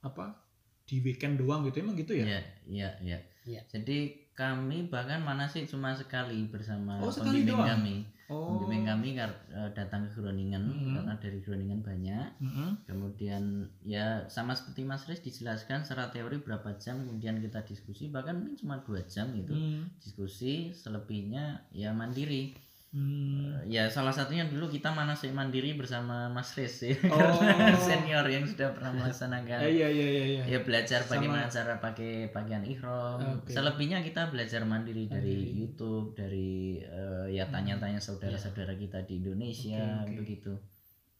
apa 0.00 0.36
di 0.84 1.00
weekend 1.00 1.38
doang 1.38 1.64
gitu 1.64 1.80
emang 1.80 1.96
gitu 1.96 2.12
ya 2.12 2.26
Iya, 2.26 2.40
iya, 2.66 2.88
iya. 3.00 3.18
Iya. 3.44 3.60
Jadi 3.68 4.28
kami 4.32 4.88
bahkan 4.88 5.20
manasik 5.20 5.64
cuma 5.64 5.92
sekali 5.92 6.44
bersama 6.46 6.96
Oh, 6.98 7.08
sekali 7.08 7.44
pembimbing 7.44 7.54
doang? 7.54 7.68
kami. 7.76 7.96
Oh 8.26 8.56
Pembimbing 8.56 8.84
kami 8.84 9.08
eh, 9.50 9.70
datang 9.72 10.06
ke 10.06 10.16
Groningen 10.16 10.64
Mhm. 10.64 10.94
karena 10.96 11.14
dari 11.16 11.38
Groningen 11.40 11.80
banyak. 11.80 12.28
Mm-mm. 12.40 12.70
Kemudian 12.84 13.42
ya 13.80 14.24
sama 14.26 14.52
seperti 14.52 14.82
Mas 14.82 15.04
Riz 15.04 15.20
dijelaskan 15.20 15.82
secara 15.82 16.08
teori 16.08 16.38
berapa 16.38 16.76
jam, 16.76 17.02
kemudian 17.02 17.38
kita 17.38 17.60
diskusi 17.62 18.08
bahkan 18.08 18.40
mungkin 18.40 18.56
cuma 18.56 18.80
dua 18.80 19.04
jam 19.04 19.32
gitu 19.32 19.52
Hmm. 19.52 19.88
diskusi. 19.98 20.72
Selebihnya 20.72 21.68
ya 21.70 21.90
mandiri. 21.90 22.56
Hmm. 22.94 23.58
Ya 23.66 23.90
salah 23.90 24.14
satunya 24.14 24.46
dulu 24.46 24.70
kita 24.70 24.86
manasik 24.88 25.34
mandiri 25.34 25.74
bersama 25.74 26.30
Mas 26.30 26.54
Riz 26.54 26.78
ya, 26.80 26.94
Oh. 27.10 27.42
karena 27.42 27.74
senior 27.90 28.22
yang 28.24 28.46
sudah 28.46 28.70
pernah 28.70 28.94
melaksanakan. 28.94 29.58
Iya 29.60 29.88
iya 29.90 30.06
iya 30.06 30.24
iya 30.24 30.42
ya 30.46 30.58
belajar 30.60 31.02
Sama- 31.02 31.18
bagaimana 31.18 31.44
cara 31.48 31.74
pakai 31.76 32.30
pakaian 32.30 32.62
ihram 32.62 33.18
Oke. 33.42 33.50
selebihnya 33.50 33.98
kita 34.00 34.30
belajar 34.30 34.62
mandiri 34.62 35.10
dari. 35.10 35.50
YouTube 35.56 36.14
dari 36.14 36.78
eh, 36.78 37.26
ya 37.32 37.50
tanya-tanya 37.50 37.98
saudara-saudara 37.98 38.72
kita 38.74 39.02
di 39.02 39.18
Indonesia 39.18 39.82
Oke, 40.00 40.06
oke. 40.06 40.16
begitu 40.16 40.52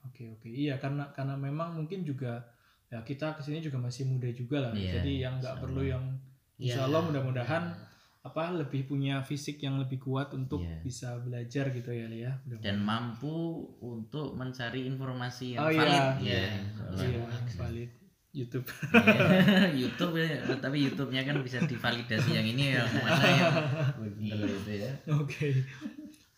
Oke 0.05 0.23
oke 0.31 0.47
iya 0.47 0.77
karena 0.77 1.11
karena 1.11 1.35
memang 1.35 1.75
mungkin 1.75 2.05
juga 2.05 2.39
ya 2.87 3.01
kita 3.01 3.35
ke 3.35 3.43
sini 3.43 3.59
juga 3.59 3.81
masih 3.81 4.07
muda 4.07 4.29
juga 4.29 4.63
lah 4.63 4.71
Iya, 4.71 5.01
jadi 5.01 5.13
yang 5.19 5.35
nggak 5.43 5.59
perlu 5.59 5.83
yang 5.83 6.05
Ya, 6.55 6.71
insya 6.71 6.87
Allah 6.87 7.03
mudah-mudahan 7.03 7.63
apa 8.25 8.57
lebih 8.57 8.89
punya 8.89 9.21
fisik 9.21 9.61
yang 9.61 9.77
lebih 9.77 10.01
kuat 10.01 10.33
untuk 10.33 10.65
Iya. 10.65 10.81
bisa 10.81 11.09
belajar 11.21 11.69
gitu 11.77 11.93
ya 11.93 12.09
ya 12.09 12.33
dan 12.57 12.81
mampu 12.81 13.29
untuk 13.85 14.33
mencari 14.33 14.89
informasi 14.89 15.61
yang 15.61 15.61
Oh, 15.61 15.69
iya. 15.69 15.85
valid. 15.85 16.05
Iya. 16.25 16.33
ya, 16.41 16.49
insya 16.57 16.83
Allah. 16.89 17.05
iya 17.05 17.53
valid. 17.61 17.91
YouTube. 18.35 18.67
Iya, 18.67 19.71
YouTube 19.87 20.15
ya 20.19 20.27
tapi 20.59 20.77
YouTube-nya 20.89 21.23
kan 21.23 21.37
bisa 21.45 21.63
divalidasi 21.63 22.35
yang 22.35 22.43
ini 22.49 22.75
yang 22.75 22.89
mana 22.91 23.29
yang 23.31 23.55
itu 24.43 24.73
ya. 24.75 24.91
Oke. 25.21 25.63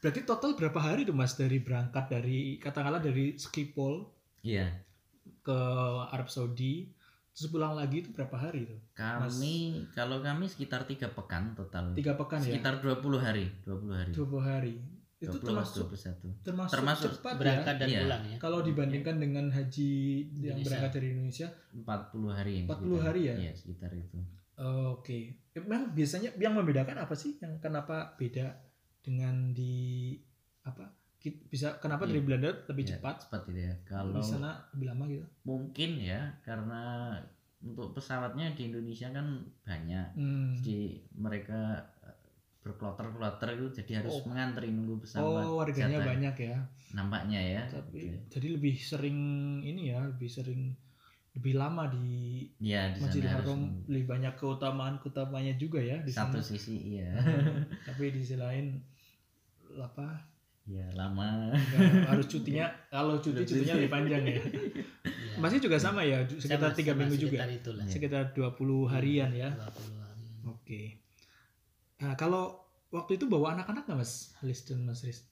Berarti 0.03 0.21
total 0.29 0.59
berapa 0.59 0.77
hari 0.77 1.09
tuh 1.09 1.17
mas 1.17 1.39
dari 1.39 1.57
berangkat 1.63 2.05
dari 2.13 2.61
katakanlah 2.61 3.01
dari 3.01 3.39
Schiphol 3.41 4.11
iya. 4.45 4.75
ke 5.41 5.59
Arab 6.13 6.29
Saudi 6.29 6.93
terus 7.37 7.53
pulang 7.53 7.77
lagi 7.77 8.01
itu 8.01 8.09
berapa 8.11 8.33
hari 8.35 8.65
itu? 8.65 8.77
Kami 8.97 9.85
kalau 9.93 10.19
kami 10.19 10.49
sekitar 10.49 10.89
tiga 10.89 11.07
pekan 11.07 11.53
total. 11.53 11.93
Tiga 11.93 12.17
pekan 12.17 12.41
ya? 12.41 12.57
Sekitar 12.57 12.81
20 12.81 12.97
hari 13.21 13.45
20 13.63 13.93
hari. 13.93 14.11
20 14.11 14.41
hari. 14.43 14.75
Itu 15.17 15.33
20 15.35 15.45
termasuk 15.47 15.85
21 15.87 16.33
termasuk, 16.43 16.73
Termasuk 16.73 17.11
cepat 17.15 17.33
ya? 17.33 17.39
berangkat 17.39 17.75
dan 17.77 17.89
Iya. 17.89 18.01
pulang 18.03 18.25
ya? 18.27 18.37
Kalau 18.37 18.61
dibandingkan 18.61 19.17
dengan 19.17 19.45
haji 19.49 19.91
yang 20.35 20.57
Indonesia. 20.57 20.65
berangkat 20.67 20.91
dari 20.93 21.07
Indonesia? 21.11 21.49
40 21.73 22.33
hari 22.33 22.55
40 22.65 22.69
sekitar. 22.69 23.05
hari 23.05 23.21
ya? 23.23 23.35
Iya, 23.39 23.53
sekitar 23.53 23.91
itu. 23.93 24.19
Oh, 24.57 24.97
oke. 24.97 25.19
Eh, 25.53 25.61
memang 25.61 25.93
biasanya 25.93 26.33
yang 26.37 26.53
membedakan 26.53 26.97
apa 26.97 27.13
sih? 27.13 27.37
Yang 27.37 27.61
kenapa 27.61 28.17
beda 28.17 28.57
dengan 29.01 29.53
di 29.53 30.17
apa 30.63 30.89
bisa 31.45 31.77
kenapa 31.77 32.03
Iya. 32.03 32.11
dari 32.11 32.21
Belanda 32.23 32.51
lebih 32.67 32.85
Iya, 32.85 32.91
cepat 32.95 33.15
cepat 33.23 33.41
itu 33.45 33.61
ya. 33.61 33.75
Kalau 33.83 34.11
di 34.11 34.23
sana 34.23 34.51
lebih 34.71 34.87
lama 34.89 35.05
gitu 35.07 35.27
mungkin 35.43 35.91
ya 35.99 36.21
karena 36.41 36.83
untuk 37.59 37.93
pesawatnya 37.93 38.53
di 38.53 38.63
Indonesia 38.67 39.09
kan 39.11 39.27
banyak. 39.63 40.07
hmm. 40.15 40.49
Jadi 40.57 40.79
mereka 41.15 41.61
eh, 42.01 42.15
berkloter-kloter 42.61 43.49
itu 43.55 43.67
jadi 43.77 43.93
harus 44.01 44.13
Oh. 44.17 44.27
mengantri 44.27 44.69
nunggu 44.69 45.01
pesawat. 45.01 45.43
oh 45.43 45.57
warganya 45.57 45.97
jatah. 45.97 46.09
banyak 46.09 46.37
ya 46.45 46.59
Nampaknya 46.89 47.41
ya. 47.41 47.63
tapi 47.67 47.99
Gitu. 48.05 48.19
jadi 48.31 48.47
lebih 48.53 48.75
sering 48.77 49.19
ini 49.61 49.91
ya 49.91 50.03
lebih 50.03 50.27
sering 50.27 50.75
lebih 51.33 51.53
lama 51.55 51.85
di 51.87 52.43
ya 52.59 52.89
di 52.89 52.99
Masjidil 52.99 53.29
Haram 53.29 53.61
lebih 53.85 54.07
banyak 54.07 54.35
keutamaan 54.35 54.97
keutamanya 54.97 55.53
juga 55.55 55.77
ya 55.79 56.01
di 56.01 56.09
satu 56.09 56.41
sana. 56.41 56.49
sisi 56.49 56.97
iya 56.97 57.13
Tapi 57.87 58.09
di 58.09 58.19
sisi 58.19 58.35
lain 58.35 58.81
apa 59.77 60.17
ya 60.67 60.83
lama 60.93 61.49
nggak 61.49 62.11
harus 62.11 62.27
cutinya 62.27 62.67
kalau 62.91 63.17
cuti 63.17 63.39
Cuti. 63.39 63.63
cutinya 63.63 63.75
lebih 63.77 63.93
panjang 63.93 64.23
ya. 64.25 64.41
Ya. 65.07 65.39
Masih 65.39 65.61
juga 65.61 65.77
sama 65.77 66.01
ya 66.01 66.25
sekitar 66.25 66.73
tiga 66.73 66.93
minggu 66.93 67.13
juga. 67.15 67.45
sekitar 67.45 67.51
itulah. 67.53 67.85
Iya. 67.85 67.93
Sekitar 67.93 68.23
20 68.33 68.57
harian 68.89 69.31
ya. 69.31 69.53
20 69.53 69.69
harian. 69.95 70.49
Oke. 70.49 70.83
Nah, 71.99 72.15
kalau 72.15 72.57
waktu 72.89 73.15
itu 73.15 73.27
bawa 73.27 73.53
anak-anak 73.53 73.85
nggak 73.85 73.99
Mas 73.99 74.33
Halis 74.37 74.65
dan 74.65 74.83
Mas 74.83 75.03
Riz? 75.03 75.29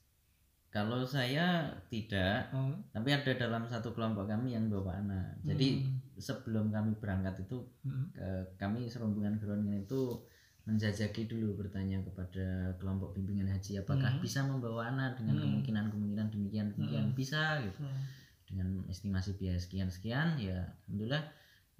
kalau 0.67 1.01
saya 1.01 1.71
tidak 1.87 2.51
Oh. 2.51 2.75
tapi 2.91 3.07
ada 3.09 3.31
dalam 3.33 3.63
satu 3.63 3.91
kelompok 3.91 4.27
kami 4.27 4.51
yang 4.51 4.67
bawa 4.67 4.99
anak 4.99 5.39
jadi 5.41 5.79
Hmm. 5.79 6.03
sebelum 6.13 6.67
kami 6.67 6.91
berangkat 6.93 7.41
itu 7.41 7.63
Hmm. 7.81 8.11
ke- 8.11 8.51
kami 8.57 8.85
serombongan 8.85 9.39
Groningen 9.39 9.81
itu 9.81 10.19
menjajaki 10.65 11.29
dulu 11.29 11.53
bertanya 11.55 12.01
kepada 12.01 12.73
kelompok 12.77 13.13
bimbingan 13.13 13.45
haji 13.47 13.77
apakah 13.77 14.11
Hmm. 14.11 14.21
bisa 14.21 14.41
membawa 14.41 14.89
anak 14.89 15.15
dengan 15.15 15.37
Hmm. 15.37 15.43
kemungkinan-kemungkinan 15.45 16.27
demikian 16.29 16.67
demikian 16.73 17.05
Hmm. 17.09 17.17
bisa 17.17 17.61
gitu 17.61 17.85
Hmm. 17.85 18.01
dengan 18.45 18.67
estimasi 18.85 19.37
biaya 19.37 19.57
sekian 19.57 19.89
sekian 19.89 20.37
ya 20.37 20.65
alhamdulillah 20.85 21.23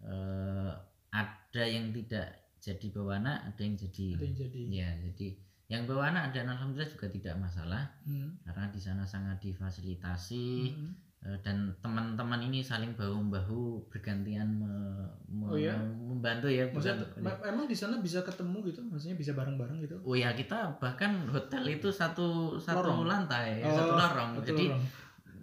eh, 0.02 0.72
ada 1.10 1.64
yang 1.66 1.90
tidak 1.90 2.30
jadi 2.60 2.86
bawa 2.92 3.18
anak 3.18 3.38
ada 3.48 3.62
yang 3.62 3.76
jadi 3.76 4.08
Ada 4.12 4.24
yang 4.24 4.38
jadi. 4.38 4.62
ya 4.70 4.90
jadi 5.02 5.28
yang 5.66 5.84
bawa 5.86 6.14
anak 6.14 6.26
dan 6.30 6.46
alhamdulillah 6.46 6.92
juga 6.92 7.08
tidak 7.10 7.36
masalah 7.38 7.90
Hmm. 8.06 8.38
karena 8.44 8.70
di 8.70 8.78
sana 8.78 9.02
sangat 9.02 9.42
difasilitasi 9.42 10.46
Hmm. 10.70 10.94
Eh, 11.26 11.34
dan 11.42 11.58
teman-teman 11.80 12.38
ini 12.40 12.62
saling 12.62 12.94
bahu 12.94 13.18
membahu 13.18 13.62
bergantian 13.88 14.46
me- 14.46 15.10
me- 15.28 15.50
Oh 15.50 15.58
ya? 15.58 15.74
membantu 15.74 16.46
ya 16.46 16.70
Maksudnya 16.70 17.02
bukan- 17.02 17.26
ma- 17.26 17.42
emang 17.44 17.66
di 17.66 17.74
sana 17.74 17.98
bisa 17.98 18.22
ketemu 18.22 18.62
gitu? 18.64 18.78
Maksudnya 18.84 19.18
bisa 19.18 19.34
bareng-bareng 19.34 19.82
gitu? 19.82 19.98
oh 20.00 20.14
ya 20.14 20.30
kita 20.32 20.78
bahkan 20.78 21.26
hotel 21.26 21.66
itu 21.68 21.90
satu 21.90 22.54
satu 22.56 22.86
Lorong. 22.86 23.10
lantai 23.10 23.58
Oh, 23.60 23.74
satu 23.74 23.94
lorong 23.96 24.32
Satu 24.36 24.46
jadi 24.48 24.66
lorong. 24.70 24.86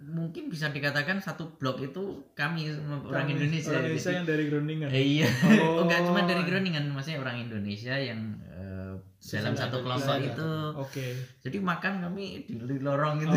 mungkin 0.05 0.43
bisa 0.47 0.67
dikatakan 0.69 1.15
satu 1.17 1.51
blok 1.53 1.79
itu 1.81 2.03
kami 2.33 2.71
orang 3.01 3.23
Kami, 3.25 3.35
Indonesia 3.37 3.71
Orang 3.73 3.83
Indonesia 3.85 4.03
Jadi- 4.05 4.15
yang 4.15 4.27
dari 4.29 4.43
Groningen. 4.45 4.87
Eh, 4.89 5.03
iya 5.19 5.27
Oh. 5.59 5.83
enggak 5.83 5.99
cuma 6.01 6.23
dari 6.23 6.43
Groningen 6.43 6.85
maksudnya 6.89 7.19
orang 7.19 7.37
Indonesia 7.41 7.91
yang 7.93 8.19
eh, 8.45 8.95
dalam 9.25 9.51
satu 9.53 9.79
kelompok 9.79 10.15
itu 10.21 10.49
Oke. 10.77 11.05
jadi 11.39 11.57
makan 11.59 11.93
kami 12.01 12.43
di 12.45 12.55
di 12.55 12.77
lorong 12.77 13.19
itu 13.19 13.35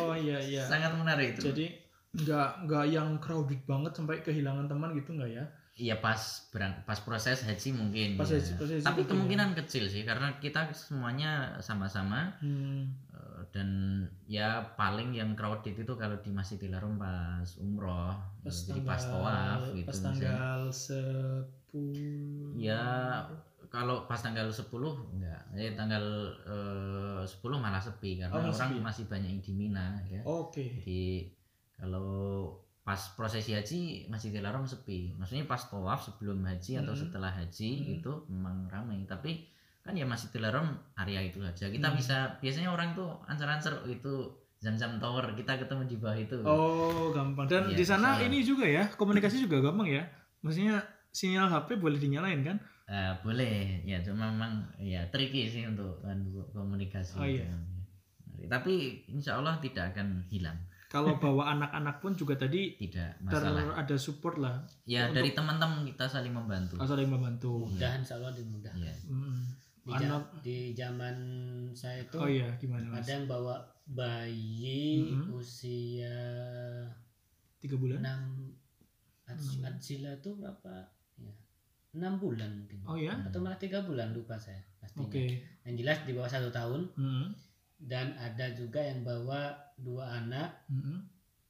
Oh 0.00 0.14
iya 0.14 0.38
iya. 0.38 0.62
sangat 0.70 0.94
menarik 0.94 1.34
itu 1.34 1.42
Jadi 1.48 1.87
nggak 2.18 2.48
nggak 2.64 2.84
yang 2.88 3.08
crowded 3.18 3.62
banget 3.64 3.92
sampai 3.92 4.18
kehilangan 4.18 4.66
teman 4.66 4.90
gitu 4.92 5.12
nggak 5.12 5.30
ya? 5.32 5.44
Iya 5.74 5.94
pas 5.96 6.18
berang, 6.48 6.74
pas 6.82 6.98
proses 6.98 7.38
haji 7.40 7.70
mungkin. 7.70 8.08
Pas 8.14 8.26
ya. 8.26 8.36
haji- 8.36 8.56
pas 8.56 8.66
haji 8.66 8.82
Tapi 8.82 8.98
mungkin, 8.98 9.10
kemungkinan 9.14 9.50
kecil 9.56 9.86
sih 9.86 10.02
karena 10.02 10.34
kita 10.36 10.66
semuanya 10.72 11.30
sama-sama 11.58 12.34
Hmm. 12.36 12.98
eh, 13.08 13.40
dan 13.48 13.68
ya 14.26 14.48
paling 14.74 15.12
yang 15.12 15.32
crowded 15.32 15.72
itu 15.72 15.92
kalau 15.94 16.18
di 16.18 16.30
Masjidil 16.30 16.74
Haram 16.74 16.98
pas 16.98 17.46
umroh, 17.56 18.10
Pas 18.42 18.56
tanggal 18.60 18.82
pas 18.84 19.02
tawaf 19.04 19.60
gitu. 19.72 19.86
pas 19.86 19.94
misalnya. 19.94 20.10
tanggal 20.10 20.60
sepuluh. 20.68 22.50
Ya 22.54 22.82
kalau 23.68 24.02
pas 24.02 24.16
tanggal 24.16 24.48
10 24.48 24.64
enggak, 25.12 25.42
eh 25.54 25.76
tanggal 25.76 26.02
eh, 26.42 27.22
10 27.22 27.38
malah 27.56 27.78
sepi 27.78 28.16
karena 28.16 28.34
Oh, 28.34 28.40
orang 28.42 28.72
sepi. 28.72 28.80
masih 28.80 29.04
banyak 29.06 29.30
yang 29.30 29.42
di 29.44 29.52
Mina 29.52 29.86
ya. 30.06 30.24
Oke. 30.24 30.64
Jadi 30.74 31.28
kalau 31.78 32.08
pas 32.82 32.98
prosesi 33.14 33.52
haji 33.52 34.08
Masjidil 34.08 34.42
Haram 34.42 34.64
sepi. 34.64 35.12
Maksudnya 35.14 35.44
pas 35.44 35.60
tawaf 35.60 36.02
sebelum 36.02 36.40
haji 36.42 36.80
atau 36.80 36.96
Mhm. 36.96 37.00
setelah 37.00 37.30
haji 37.30 37.70
Mhm. 37.78 37.94
itu 38.00 38.12
memang 38.28 38.64
ramai. 38.66 39.04
Tapi 39.04 39.44
kan 39.84 39.92
ya 39.92 40.04
Masjidil 40.04 40.44
Haram 40.44 40.72
area 40.96 41.20
itu 41.20 41.38
aja. 41.40 41.68
Kita 41.68 41.88
Mhm. 41.88 41.96
bisa 41.96 42.16
biasanya 42.40 42.72
orang 42.72 42.96
tuh 42.96 43.12
ancer-ancer 43.24 43.84
itu 43.86 44.32
Zam-Zam 44.58 44.98
Tower 44.98 45.38
kita 45.38 45.54
ketemu 45.54 45.86
di 45.86 45.96
bawah 46.02 46.18
itu. 46.18 46.36
Oh 46.42 47.14
gampang. 47.14 47.46
Dan 47.46 47.70
Iya, 47.70 47.76
di 47.78 47.84
sana 47.86 48.18
ini 48.18 48.42
juga 48.42 48.66
ya 48.66 48.90
komunikasi 48.90 49.38
juga 49.38 49.62
gampang 49.62 49.86
ya. 49.86 50.02
Maksudnya 50.42 50.82
sinyal 51.14 51.46
HP 51.46 51.78
boleh 51.78 51.94
dinyalain 51.94 52.42
kan? 52.42 52.56
Eh, 52.88 53.12
boleh 53.22 53.84
ya 53.84 54.00
cuma 54.00 54.32
memang 54.32 54.64
ya 54.80 55.04
tricky 55.12 55.44
sih 55.44 55.68
untuk 55.68 56.00
untuk 56.02 56.48
komunikasi. 56.50 57.20
Oh, 57.20 57.28
iya. 57.28 57.44
Tapi 58.48 59.04
insya 59.06 59.36
Allah 59.38 59.60
tidak 59.60 59.92
akan 59.92 60.24
hilang. 60.26 60.56
Kalau 60.88 61.16
bawa 61.16 61.52
anak-anak 61.52 62.00
pun 62.00 62.12
juga 62.12 62.32
tadi 62.34 62.72
Tidak 62.74 63.20
ter 63.20 63.42
masalah. 63.44 63.76
ada 63.76 63.92
support 63.94 64.36
lah. 64.36 64.56
Ya 64.82 65.04
untuk- 65.04 65.20
dari 65.20 65.30
teman-teman 65.30 65.84
kita 65.84 66.04
saling 66.04 66.32
membantu. 66.32 66.76
Asal 66.76 66.96
yang 66.96 67.12
membantu. 67.12 67.68
mudah 67.68 67.92
insya 67.94 68.16
Allah 68.16 68.32
dimudahkan 68.32 68.80
Ya. 68.82 68.96
Hmm. 69.04 69.44
di, 69.80 69.92
Anak. 69.94 70.24
di 70.42 70.58
zaman 70.72 71.16
saya 71.72 72.02
itu 72.02 72.16
Oh 72.16 72.24
iya 72.26 72.48
gimana 72.56 72.84
mas? 72.86 73.00
ada 73.02 73.10
yang 73.14 73.24
bawa 73.26 73.56
bayi 73.86 75.00
Mhm. 75.10 75.28
usia 75.30 76.20
Tiga 77.58 77.74
bulan? 77.74 77.98
6 77.98 78.52
Hmm. 79.26 79.64
Adsila 79.66 80.12
itu 80.14 80.30
berapa 80.34 80.72
ya 81.16 81.32
6 81.90 82.16
bulan 82.16 82.48
mungkin 82.54 82.80
Oh 82.84 82.96
ya? 82.96 83.12
atau 83.22 83.40
malah 83.40 83.56
tiga 83.56 83.80
bulan 83.80 84.12
lupa 84.12 84.36
saya 84.36 84.60
pastinya 84.78 85.04
Oke. 85.04 85.40
yang 85.62 85.74
jelas 85.74 86.00
di 86.02 86.12
bawah 86.12 86.28
satu 86.30 86.48
tahun 86.48 86.88
Hmm. 86.94 87.32
dan 87.78 88.12
ada 88.14 88.48
juga 88.50 88.80
yang 88.80 89.00
bawa 89.02 89.52
dua 89.78 90.18
anak 90.18 90.66
Hmm. 90.66 91.06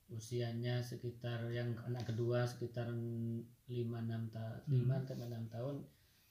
usianya 0.08 0.80
sekitar 0.80 1.48
yang 1.48 1.76
anak 1.82 2.06
kedua 2.06 2.44
sekitar 2.44 2.88
5 2.88 3.44
6 3.68 4.28
tahun 4.28 4.56
Hmm. 4.64 4.88
5 4.88 5.04
sampai 5.04 5.26
6 5.26 5.44
tahun 5.48 5.76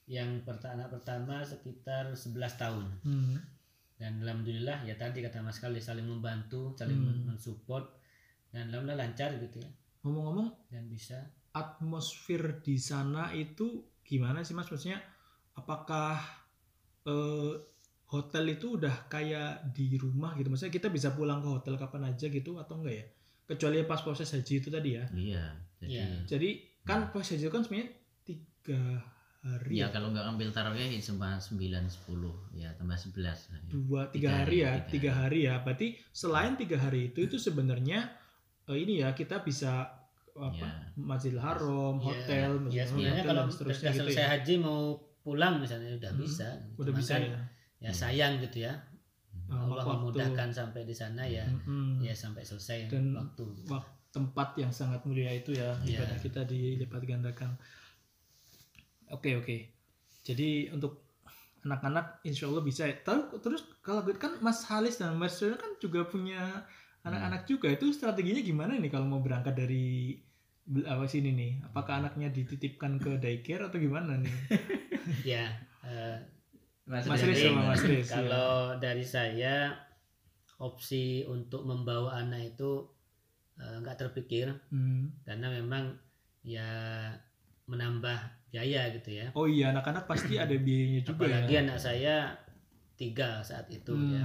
yang 0.08 0.30
perta- 0.40 0.72
anak 0.72 0.88
pertama 0.90 1.42
sekitar 1.42 2.10
11 2.12 2.56
tahun 2.56 2.86
Hmm. 3.00 3.38
dan 3.94 4.18
alhamdulillah 4.20 4.82
ya 4.82 4.94
tadi 4.94 5.20
kata 5.20 5.38
Mas 5.40 5.58
Kali 5.58 5.78
saling 5.78 6.06
membantu 6.06 6.74
saling 6.74 6.98
Hmm. 6.98 7.22
mensupport 7.28 7.86
dan 8.48 8.66
alhamdulillah 8.68 9.04
lancar 9.04 9.36
gitu 9.36 9.58
ya 9.58 9.70
Ngomong-ngomong 10.00 10.70
dan 10.70 10.86
bisa 10.86 11.18
atmosfer 11.52 12.40
di 12.60 12.78
sana 12.78 13.30
itu 13.32 13.66
gimana 14.00 14.40
sih 14.40 14.54
mas? 14.54 14.66
Maksudnya 14.66 15.02
apakah 15.52 16.18
eh, 17.04 17.52
hotel 18.08 18.44
itu 18.48 18.74
udah 18.74 19.06
kayak 19.06 19.68
di 19.70 19.94
rumah 19.94 20.32
gitu? 20.34 20.48
Maksudnya 20.48 20.72
kita 20.72 20.88
bisa 20.88 21.12
pulang 21.12 21.38
ke 21.38 21.48
hotel 21.50 21.76
kapan 21.76 22.08
aja 22.08 22.26
gitu 22.26 22.56
atau 22.56 22.80
enggak 22.80 22.94
ya? 22.94 23.06
Kecuali 23.46 23.84
pas 23.84 24.00
proses 24.00 24.28
haji 24.28 24.54
itu 24.58 24.68
tadi 24.68 24.90
ya. 24.96 25.04
Iya. 25.10 25.44
Jadi 25.78 25.88
Iya. 25.88 26.06
Jadi 26.24 26.48
kan 26.82 27.08
proses 27.08 27.36
haji 27.36 27.44
itu 27.44 27.52
kan 27.52 27.62
sebenarnya 27.62 27.88
tiga 28.22 28.80
hari 29.38 29.70
Ya 29.72 29.86
ya? 29.86 29.86
kalau 29.88 30.10
nggak 30.10 30.26
ambil 30.26 30.48
tarawih 30.50 30.88
ya 30.88 31.00
cuma 31.00 31.38
9 31.38 31.54
10 31.86 31.86
ya 32.54 32.68
tambah 32.74 32.98
11 32.98 33.22
lah 33.22 33.32
ya. 33.54 33.70
dua 33.70 34.00
tiga, 34.08 34.12
Tiga 34.12 34.30
hari 34.34 34.42
hari, 34.42 34.56
ya 34.58 34.72
tiga 34.74 34.88
tiga 34.90 35.10
hari 35.14 35.38
ya 35.40 35.54
berarti 35.62 35.88
selain 36.10 36.52
tiga 36.56 36.76
hari 36.76 37.00
itu 37.06 37.18
itu 37.22 37.36
sebenarnya 37.38 37.98
eh, 38.66 38.76
ini 38.76 39.00
ya 39.00 39.12
kita 39.12 39.40
bisa 39.40 39.86
apa 40.34 40.54
Ya. 40.58 40.70
Masjidil 40.94 41.38
Haram 41.38 41.98
Ya, 41.98 42.04
hotel 42.04 42.50
ya 42.50 42.58
misalnya 42.58 42.84
sebenarnya 42.84 43.14
hotel 43.16 43.28
kalau 43.28 43.42
dan 43.42 43.50
seterusnya 43.50 43.90
gitu 43.90 44.00
selesai 44.02 44.18
ya 44.18 44.28
haji 44.32 44.54
mau 44.58 44.80
pulang 45.18 45.54
misalnya 45.58 45.90
udah 45.94 46.10
Hmm, 46.10 46.20
bisa 46.20 46.48
udah 46.74 46.92
Cuman 46.92 46.98
bisa 46.98 47.14
kan, 47.14 47.22
ya 47.22 47.40
ya 47.78 47.88
Ya. 47.88 47.92
sayang 47.92 48.38
gitu 48.40 48.62
ya. 48.62 48.74
Nah, 49.48 49.64
Allah 49.64 49.80
waktu- 49.80 49.92
memudahkan 50.12 50.48
sampai 50.50 50.82
di 50.82 50.92
sana 50.92 51.24
ya. 51.24 51.46
Mm-mm. 51.46 52.00
ya 52.00 52.12
sampai 52.12 52.42
selesai 52.42 52.88
Dan- 52.88 53.14
waktu. 53.14 53.44
Wak- 53.66 53.96
tempat 54.08 54.56
yang 54.56 54.72
sangat 54.72 55.04
mulia 55.04 55.28
itu 55.30 55.52
ya 55.52 55.76
Iya. 55.80 56.00
ibadah 56.00 56.18
kita 56.18 56.40
dilipat 56.42 57.02
gandakan. 57.04 57.52
Oke 59.08 59.36
oke. 59.36 59.56
Jadi 60.22 60.68
untuk 60.68 61.04
anak-anak 61.62 62.20
insya 62.22 62.46
Allah 62.46 62.60
bisa. 62.62 62.84
Ya. 62.84 62.96
Terus 63.38 63.64
kalau 63.80 64.00
gitu 64.02 64.18
kan 64.18 64.36
Mas 64.38 64.64
Halis 64.64 64.96
dan 64.96 65.14
Mas 65.14 65.36
Rina 65.38 65.56
kan 65.56 65.76
juga 65.76 66.04
punya 66.04 66.64
anak-anak 67.02 67.44
juga. 67.44 67.68
Itu 67.68 67.88
strateginya 67.90 68.40
gimana 68.40 68.76
nih 68.76 68.88
kalau 68.88 69.06
mau 69.06 69.20
berangkat 69.20 69.54
dari 69.54 70.16
apa 70.84 71.04
sini 71.04 71.32
nih? 71.32 71.52
Apakah 71.64 72.00
anaknya 72.02 72.28
dititipkan 72.28 72.96
ke 72.96 73.16
daycare 73.16 73.64
atau 73.64 73.78
gimana 73.78 74.16
nih? 74.16 74.34
Ya 75.24 75.48
eh, 75.82 76.16
Mas 76.88 77.04
jadi, 77.04 77.28
Riz 77.28 77.40
sama 77.44 77.62
Mas 77.68 77.82
Riz, 77.84 78.00
ya. 78.02 78.12
kalau 78.16 78.52
dari 78.80 79.04
saya 79.04 79.76
opsi 80.56 81.22
untuk 81.24 81.62
membawa 81.62 82.18
anak 82.18 82.56
itu 82.56 82.88
eh, 83.56 83.76
nggak 83.78 83.96
terpikir 83.96 84.48
Hmm. 84.72 85.12
karena 85.22 85.52
memang 85.52 85.92
ya 86.42 86.64
menambah 87.64 88.16
biaya 88.48 88.88
gitu 88.96 89.12
ya 89.12 89.28
oh 89.36 89.44
iya 89.44 89.68
anak-anak 89.70 90.08
pasti 90.08 90.40
ada 90.40 90.56
biayanya 90.66 91.04
juga 91.04 91.28
apalagi 91.28 91.52
ya 91.52 91.60
anak 91.62 91.78
saya 91.78 92.16
tiga 92.96 93.44
saat 93.44 93.68
itu 93.68 93.92
Hmm. 93.92 94.14
ya 94.16 94.24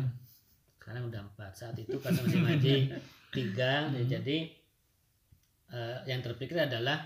sekarang 0.79 1.07
udah 1.07 1.21
empat 1.21 1.51
saat 1.53 1.75
itu 1.75 1.95
karena 1.99 2.19
masih 2.23 2.41
haji 2.41 2.75
tiga 3.35 3.91
Hmm. 3.91 4.07
jadi 4.07 4.37
eh, 5.69 5.97
yang 6.07 6.21
terpikir 6.21 6.55
adalah 6.55 7.03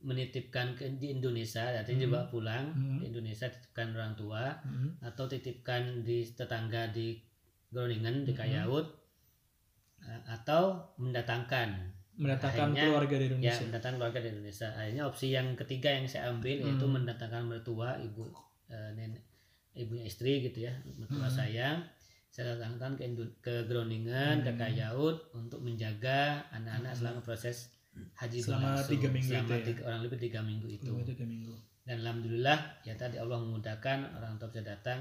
menitipkan 0.00 0.72
ke 0.72 0.88
di 0.96 1.12
Indonesia 1.12 1.68
artinya 1.68 1.96
Hmm. 1.98 2.06
dibawa 2.06 2.24
pulang 2.26 2.64
Hmm. 2.70 2.98
di 2.98 3.04
Indonesia 3.06 3.46
titipkan 3.46 3.92
orang 3.92 4.14
tua 4.14 4.56
Hmm. 4.58 4.96
atau 5.00 5.24
titipkan 5.26 6.00
di 6.00 6.24
tetangga 6.26 6.88
di 6.88 7.20
Groningen 7.68 8.22
di 8.22 8.32
Hmm. 8.32 8.40
Kayaut 8.40 8.86
atau 10.26 10.62
mendatangkan 10.96 11.92
mendatangkan 12.12 12.68
Akhirnya, 12.70 12.84
keluarga 12.86 13.14
dari 13.14 13.24
ya 13.24 13.30
Indonesia. 13.30 13.62
mendatangkan 13.64 13.96
keluarga 13.96 14.20
di 14.20 14.28
Indonesia 14.30 14.68
akhirnya 14.70 15.02
opsi 15.06 15.26
yang 15.30 15.46
ketiga 15.54 15.88
yang 15.90 16.04
saya 16.04 16.22
ambil 16.28 16.56
yaitu 16.58 16.82
Hmm. 16.82 16.94
mendatangkan 16.96 17.42
mertua 17.46 17.96
ibu 17.98 18.28
eh, 18.66 18.90
nenek 18.92 19.24
ibunya 19.72 20.04
istri 20.04 20.40
gitu 20.40 20.62
ya 20.62 20.72
mertua 20.96 21.26
Hmm. 21.26 21.32
saya 21.34 21.68
saya 22.28 22.54
datangkan 22.54 22.94
ke 22.94 23.02
Indo- 23.04 23.36
ke 23.40 23.64
Groningen 23.64 24.40
ke 24.40 24.50
Hmm. 24.50 24.58
Kayaut 24.58 25.32
untuk 25.32 25.60
menjaga 25.60 26.20
anak-anak 26.50 26.92
Hmm. 26.92 27.00
selama 27.00 27.20
proses 27.20 27.72
haji 27.92 28.38
Selama 28.38 28.60
berlangsung. 28.76 28.90
tiga 28.90 29.08
minggu 29.08 29.30
selama 29.30 29.46
itu 29.46 29.52
ya? 29.52 29.66
tiga- 29.66 29.84
orang 29.84 30.00
lebih 30.00 30.18
tiga 30.20 30.40
minggu 30.40 30.66
itu 30.68 30.84
Selama 30.86 31.04
tiga 31.04 31.24
minggu. 31.24 31.54
dan 31.82 31.96
alhamdulillah 31.98 32.58
ya 32.80 32.94
tadi 32.94 33.16
Allah 33.16 33.38
memudahkan 33.38 33.98
orang 34.14 34.32
tua 34.36 34.48
bisa 34.48 34.62
datang 34.64 35.00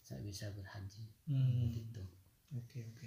saya 0.00 0.20
bisa 0.20 0.46
berhaji 0.50 1.04
Hmm. 1.24 1.70
gitu 1.70 2.02
Oke 2.52 2.82
oke. 2.84 3.06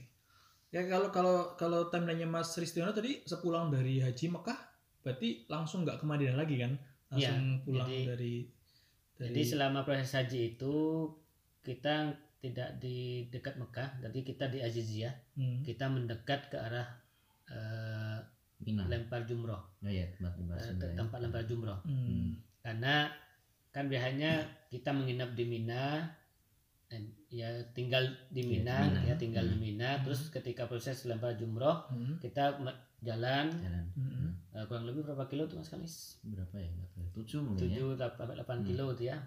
Ya 0.70 0.88
kalau 0.88 1.10
kalau 1.10 1.36
kalau 1.54 1.86
timelinenya 1.86 2.24
Mas 2.26 2.50
Ristiono 2.54 2.90
tadi 2.90 3.20
sepulang 3.22 3.68
dari 3.68 4.00
Haji 4.00 4.32
Mekah, 4.32 4.56
berarti 5.02 5.44
langsung 5.46 5.84
nggak 5.84 6.00
ke 6.00 6.06
Madinah 6.06 6.34
lagi 6.36 6.56
kan? 6.58 6.80
Langsung 7.10 7.44
Iya, 7.52 7.60
pulang 7.62 7.88
jadi- 7.88 8.08
dari, 8.08 8.36
dari 9.14 9.28
Jadi 9.30 9.42
selama 9.46 9.84
proses 9.84 10.10
haji 10.12 10.56
itu 10.56 10.76
kita 11.60 12.16
tidak 12.40 12.70
di 12.78 12.98
dekat 13.28 13.56
Mekah, 13.56 14.00
jadi 14.02 14.20
kita 14.22 14.48
di 14.48 14.60
Aziziyah, 14.60 15.14
Hmm. 15.34 15.60
kita 15.62 15.86
mendekat 15.88 16.48
ke 16.48 16.58
arah 16.58 16.88
eh, 17.46 18.18
Mina 18.64 18.84
lempar 18.88 19.22
jumroh, 19.24 19.62
oh 19.78 19.90
iya 19.90 20.08
tempat 20.10 20.34
tempat 20.34 20.56
eh, 20.56 20.64
sembah 20.66 20.88
ya. 20.88 20.96
tempat 20.98 21.20
lempar 21.20 21.44
jumroh. 21.44 21.80
Hmm. 21.84 22.32
Karena 22.60 23.12
kan 23.70 23.86
biasanya 23.86 24.32
kita 24.68 24.90
menginap 24.90 25.34
di 25.34 25.44
Mina, 25.44 26.08
ya 27.28 27.50
tinggal 27.74 28.06
di 28.30 28.40
Iya, 28.40 28.50
Mina, 28.62 28.76
di 28.78 28.88
Mina. 28.88 29.02
ya 29.04 29.16
tinggal 29.16 29.46
di 29.46 29.56
Hmm. 29.56 29.64
Mina. 29.66 29.90
Terus 30.00 30.30
ketika 30.30 30.64
proses 30.64 31.04
lempar 31.04 31.34
jumroh, 31.34 31.90
Hmm. 31.90 32.16
kita 32.18 32.54
jalan 33.02 33.50
jalan 33.60 33.86
Hmm. 33.94 34.30
eh, 34.54 34.64
kurang 34.64 34.86
lebih 34.86 35.04
berapa 35.04 35.26
kilo 35.26 35.44
tuh 35.44 35.58
mas 35.58 35.68
Kalis? 35.68 35.96
berapa 36.24 36.56
ya 36.56 36.70
tujuh 37.12 37.42
mungkin 37.42 37.68
ya 37.68 37.76
Tujuh 37.76 37.88
sampai 37.94 38.32
delapan 38.32 38.58
Hmm. 38.60 38.66
kilo 38.66 38.86
tuh 38.94 39.06
ya. 39.06 39.18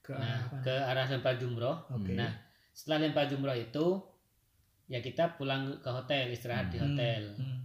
Ke 0.00 0.14
Nah, 0.14 0.22
arah 0.24 0.40
apa? 0.42 0.56
ke 0.62 0.74
arah 0.74 1.06
lempar 1.08 1.34
jumroh. 1.36 1.76
Oke. 1.92 2.14
Nah, 2.14 2.32
setelah 2.72 2.98
lempar 3.02 3.26
jumroh 3.26 3.52
itu 3.52 3.86
ya 4.86 4.98
kita 4.98 5.36
pulang 5.36 5.78
ke 5.78 5.88
hotel 5.88 6.30
istirahat 6.30 6.68
di 6.68 6.78
Hmm. 6.78 6.86
hotel 6.88 7.22
Hmm. 7.34 7.61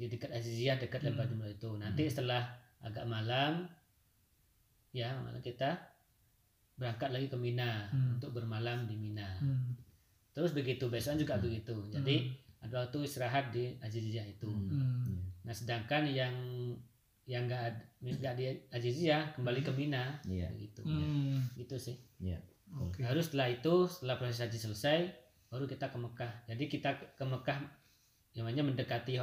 Di 0.00 0.08
dekat 0.08 0.32
Aziziyah 0.32 0.80
dekat 0.80 1.04
lempar 1.04 1.28
Hmm. 1.28 1.44
itu 1.44 1.70
nanti 1.76 2.08
setelah 2.08 2.48
agak 2.80 3.04
malam 3.04 3.68
ya 4.90 5.12
malam 5.20 5.38
kita 5.38 5.76
berangkat 6.80 7.12
lagi 7.12 7.28
ke 7.28 7.36
Mina 7.36 7.84
Hmm. 7.92 8.16
untuk 8.16 8.32
bermalam 8.32 8.88
di 8.88 8.96
Mina 8.96 9.28
Hmm. 9.36 9.76
terus 10.32 10.56
begitu 10.56 10.88
besok 10.88 11.20
juga 11.20 11.36
Hmm. 11.36 11.44
begitu 11.44 11.76
jadi 11.92 12.32
ada 12.60 12.88
waktu 12.88 13.04
istirahat 13.04 13.52
di 13.52 13.76
Aziziyah 13.78 14.24
itu 14.24 14.48
Hmm. 14.48 14.72
Hmm. 15.04 15.20
nah 15.44 15.52
sedangkan 15.52 16.08
yang 16.08 16.34
yang 17.28 17.44
nggak 17.46 18.00
nggak 18.00 18.34
di 18.34 18.44
Aziziyah 18.72 19.36
kembali 19.36 19.60
ke 19.60 19.70
Mina 19.76 20.16
iya 20.24 20.48
begitu 20.48 20.80
Hmm. 20.82 21.44
gitu 21.54 21.76
sih 21.76 22.00
Oke. 22.70 23.02
Baru 23.02 23.18
setelah 23.18 23.50
itu, 23.50 23.74
setelah 23.90 24.14
proses 24.14 24.46
haji 24.46 24.54
selesai, 24.54 24.98
baru 25.50 25.66
kita 25.66 25.90
ke 25.90 25.98
Mekah. 25.98 26.46
Jadi 26.46 26.70
kita 26.70 26.94
ke 27.18 27.24
Mekah, 27.26 27.58
yang 28.30 28.46
namanya 28.46 28.62
mendekati 28.62 29.18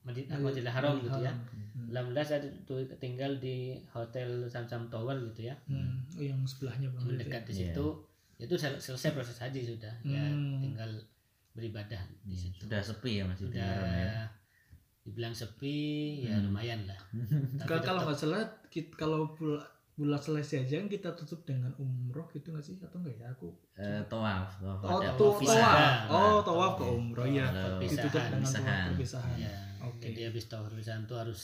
Madinah 0.00 0.36
Masjidil 0.38 0.68
Haram 0.68 0.96
gitu 0.98 1.18
ya. 1.20 1.32
Hmm. 1.32 1.90
Alhamdulillah 1.90 2.24
saya 2.24 2.40
tuh 2.64 2.80
tinggal 2.96 3.36
di 3.36 3.76
hotel 3.88 4.46
Samsam 4.46 4.88
Tower 4.88 5.16
gitu 5.26 5.46
ya, 5.46 5.54
Hmm. 5.66 6.00
Oh, 6.14 6.22
yang 6.22 6.40
sebelahnya 6.42 6.88
ya? 6.88 6.98
mendekat 6.98 7.42
di 7.44 7.52
Iya. 7.52 7.60
situ. 7.70 7.86
Itu 8.36 8.54
sel- 8.56 8.78
selesai 8.78 9.12
proses 9.12 9.36
haji 9.36 9.60
sudah, 9.66 9.92
ya 10.02 10.24
Hmm. 10.24 10.60
tinggal 10.60 10.90
beribadah 11.52 12.00
di 12.22 12.32
Iya, 12.32 12.38
situ. 12.48 12.58
sudah 12.64 12.80
sepi 12.80 13.12
ya 13.18 13.24
masih 13.26 13.44
di 13.46 13.52
Sudah 13.52 13.66
Haram 13.66 13.92
ya 13.92 14.14
dibilang 15.00 15.34
sepi, 15.34 15.78
ya 16.24 16.34
Hmm. 16.34 16.44
lumayan 16.46 16.80
lah. 16.86 17.00
Tapi 17.58 17.66
Kalau 17.66 17.82
kalau 17.82 18.00
nggak 18.06 18.16
salah, 18.16 18.44
kalau 18.94 19.20
bulan 20.00 20.16
selesai 20.16 20.64
aja 20.64 20.80
kita 20.82 21.12
tutup 21.12 21.44
dengan 21.44 21.76
umroh 21.76 22.24
gitu 22.30 22.48
nggak 22.48 22.64
sih? 22.64 22.80
Atau 22.80 22.98
enggak 22.98 23.16
ya? 23.16 23.26
Aku 23.30 23.52
Eh, 23.76 24.00
tawaf 24.06 24.56
tawaf. 24.56 24.80
Oh 24.82 24.98
ada 24.98 25.12
tawaf. 25.12 25.36
oh 26.08 26.38
tawaf 26.40 26.72
ke 26.74 26.84
iya. 26.84 26.92
umroh 26.94 27.26
ya 27.28 27.46
ditutup 27.78 28.22
dengan 28.24 28.48
tawaf 28.50 28.80
perpisahan. 28.90 29.36
ya, 29.36 29.52
Oke. 29.84 30.00
jadi 30.02 30.20
habis 30.26 30.44
tawaf 30.46 30.64
perpisahan 30.68 31.04
itu 31.04 31.14
harus 31.14 31.40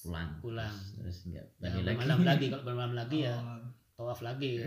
pulang. 0.00 0.30
pulang. 0.38 0.74
terus 0.94 1.26
enggak 1.26 1.46
Ya, 1.58 1.68
lagi. 1.68 1.82
bermalam 1.84 2.20
lagi. 2.24 2.46
Kalau 2.48 2.64
bermalam 2.64 2.94
lagi 2.94 3.18
ya 3.20 3.34
Oh, 3.98 4.06
tawaf 4.06 4.22
lagi. 4.22 4.62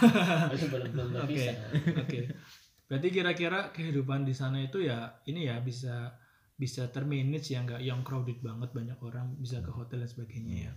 Itu 0.54 0.66
belum 0.70 0.88
belum 0.88 1.08
Oke. 1.10 1.18
berpisah 1.18 1.56
Oke. 1.98 2.20
Berarti 2.86 3.08
kira-kira 3.10 3.60
kehidupan 3.68 4.22
di 4.22 4.30
sana 4.30 4.62
itu 4.62 4.78
ya 4.78 5.10
ini 5.26 5.44
ya 5.44 5.58
bisa 5.58 6.14
bisa 6.54 6.86
termanage 6.88 7.50
ya 7.50 7.60
nggak 7.60 7.82
yang 7.82 8.00
crowded 8.00 8.38
banget 8.38 8.70
banyak 8.70 8.94
orang 9.00 9.34
bisa 9.36 9.58
ke 9.58 9.68
hotel 9.68 10.00
dan 10.00 10.08
sebagainya 10.08 10.70
ya. 10.70 10.72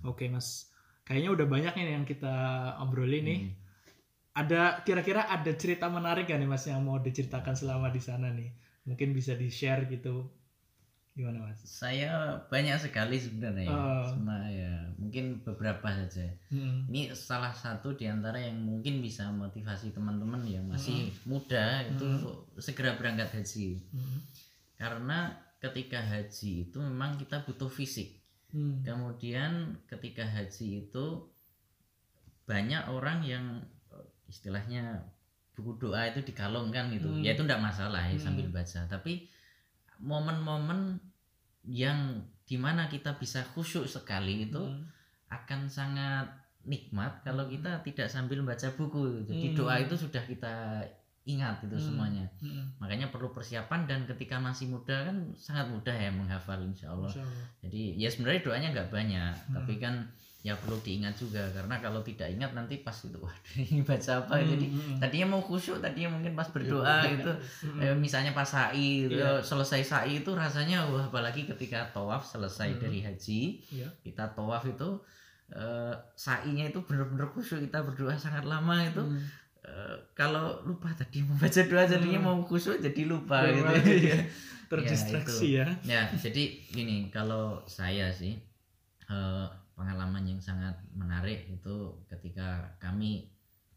Oke 0.00 0.30
mas, 0.30 0.70
kayaknya 1.08 1.30
udah 1.32 1.46
banyak 1.48 1.72
nih 1.72 1.96
yang 1.96 2.04
kita 2.04 2.34
obrolin 2.78 3.24
nih. 3.24 3.40
Hmm. 3.40 3.56
Ada 4.36 4.84
kira-kira 4.84 5.26
ada 5.26 5.50
cerita 5.56 5.88
menarik 5.88 6.28
gak 6.28 6.38
nih 6.38 6.46
mas 6.46 6.62
yang 6.62 6.84
mau 6.84 7.00
diceritakan 7.00 7.56
selama 7.56 7.88
di 7.88 7.98
sana 7.98 8.30
nih? 8.30 8.52
Mungkin 8.84 9.10
bisa 9.10 9.32
di 9.34 9.48
share 9.48 9.88
gitu. 9.88 10.28
Gimana 11.10 11.50
mas? 11.50 11.58
saya 11.66 12.38
banyak 12.46 12.78
sekali 12.78 13.18
sebenarnya 13.18 13.66
ya. 13.66 13.74
Oh. 13.74 14.06
Cuma 14.14 14.38
ya 14.46 14.86
mungkin 14.94 15.42
beberapa 15.42 15.90
saja 15.90 16.30
Hmm. 16.46 16.86
ini 16.86 17.10
salah 17.10 17.50
satu 17.50 17.90
di 17.92 18.06
antara 18.06 18.38
yang 18.38 18.54
mungkin 18.54 19.02
bisa 19.02 19.26
motivasi 19.26 19.90
teman-teman 19.90 20.46
yang 20.46 20.70
masih 20.70 21.10
muda 21.26 21.82
itu 21.82 22.06
Hmm. 22.06 22.62
segera 22.62 22.94
berangkat 22.94 23.34
haji 23.34 23.82
Hmm. 23.90 24.18
karena 24.78 25.34
ketika 25.58 25.98
haji 25.98 26.70
itu 26.70 26.78
memang 26.78 27.18
kita 27.18 27.42
butuh 27.42 27.66
fisik 27.66 28.17
Hmm. 28.48 28.80
kemudian 28.80 29.76
ketika 29.84 30.24
haji 30.24 30.88
itu 30.88 31.06
banyak 32.48 32.80
orang 32.88 33.20
yang 33.20 33.44
eh, 33.92 34.06
istilahnya 34.26 35.04
buku 35.52 35.76
doa 35.76 36.08
itu 36.08 36.24
dikalungkan 36.24 36.88
gitu 36.94 37.12
Hmm. 37.12 37.20
ya 37.20 37.36
itu 37.36 37.44
tidak 37.44 37.60
masalah 37.60 38.08
ya 38.08 38.16
Hmm. 38.16 38.24
sambil 38.24 38.46
baca 38.48 38.80
tapi 38.88 39.28
momen-momen 39.98 40.96
yang 41.66 42.22
di 42.48 42.56
mana 42.56 42.88
kita 42.88 43.18
bisa 43.20 43.44
khusyuk 43.52 43.84
sekali 43.84 44.48
itu 44.48 44.62
Hmm. 44.62 44.88
akan 45.28 45.68
sangat 45.68 46.24
nikmat 46.64 47.20
kalau 47.20 47.44
kita 47.48 47.84
tidak 47.84 48.08
sambil 48.08 48.40
baca 48.40 48.72
buku 48.72 49.28
jadi 49.28 49.52
Hmm. 49.52 49.56
doa 49.56 49.74
itu 49.76 49.92
sudah 49.92 50.24
kita 50.24 50.80
ingat 51.28 51.60
itu 51.60 51.76
Hmm. 51.76 51.84
semuanya 51.84 52.24
Hmm. 52.40 52.64
makanya 52.76 53.06
perlu 53.06 53.28
persiapan 53.28 53.84
dan 53.84 54.00
ketika 54.04 54.36
masih 54.36 54.66
muda 54.66 55.04
kan 55.04 55.16
sangat 55.34 55.68
mudah 55.68 55.92
ya 55.92 56.08
menghafal 56.08 56.56
insya 56.58 56.88
Allah 56.88 57.06
Masya 57.06 57.20
Allah. 57.20 57.44
jadi 57.60 57.82
ya 57.94 58.08
sebenarnya 58.08 58.40
doanya 58.42 58.68
nggak 58.72 58.88
banyak 58.88 59.34
Hmm. 59.44 59.54
tapi 59.54 59.74
kan 59.76 59.94
ya 60.38 60.54
perlu 60.54 60.78
diingat 60.78 61.12
juga 61.14 61.42
karena 61.50 61.76
kalau 61.76 61.98
tidak 62.00 62.30
ingat 62.30 62.54
nanti 62.54 62.78
pas 62.78 62.94
itu 62.96 63.18
waduh 63.20 63.54
ini 63.54 63.82
baca 63.82 64.12
apa 64.18 64.34
Hmm. 64.34 64.48
jadi 64.48 64.66
Hmm. 64.66 64.96
tadinya 64.96 65.26
mau 65.28 65.42
khusyuk 65.42 65.78
tadinya 65.78 66.08
mungkin 66.10 66.32
pas 66.32 66.48
berdoa 66.48 66.96
gitu 67.12 67.32
Hmm. 67.66 67.82
Eh, 67.82 67.92
misalnya 67.92 68.32
pas 68.32 68.46
sa'i 68.46 69.04
gitu, 69.04 69.18
Iya. 69.18 69.42
selesai 69.42 69.82
sa'i 69.82 70.22
itu 70.22 70.30
rasanya 70.32 70.86
wah 70.86 71.04
apalagi 71.04 71.44
ketika 71.44 71.90
tawaf 71.90 72.24
selesai 72.24 72.72
Hmm. 72.72 72.80
dari 72.80 73.00
haji 73.00 73.40
Iya. 73.68 73.88
kita 74.00 74.32
tawaf 74.32 74.64
itu 74.64 74.96
eh, 75.50 75.94
sa'inya 76.14 76.64
itu 76.64 76.80
bener-bener 76.82 77.24
khusyuk 77.26 77.60
kita 77.62 77.80
berdoa 77.80 78.12
sangat 78.14 78.44
lama 78.44 78.78
itu 78.80 79.00
Hmm. 79.00 79.16
Eh, 79.68 79.96
kalau 80.16 80.64
lupa 80.64 80.88
tadi 80.90 81.20
membaca 81.20 81.60
doa 81.60 81.84
jadinya 81.84 82.18
Hmm. 82.18 82.26
mau 82.26 82.38
khusyuk 82.42 82.80
jadi 82.80 83.02
lupa 83.04 83.44
Lupa, 83.44 83.76
gitu 83.76 83.84
jadi 83.84 84.08
ya. 84.12 84.18
terdistraksi 84.66 85.46
ya. 85.54 85.66
ya 85.84 86.02
jadi 86.12 86.42
gini 86.66 87.12
kalau 87.12 87.60
saya 87.64 88.08
sih 88.10 88.32
eh, 89.06 89.46
pengalaman 89.72 90.24
yang 90.24 90.40
sangat 90.40 90.72
menarik 90.90 91.46
itu 91.46 91.76
ketika 92.06 92.64
kami 92.78 93.28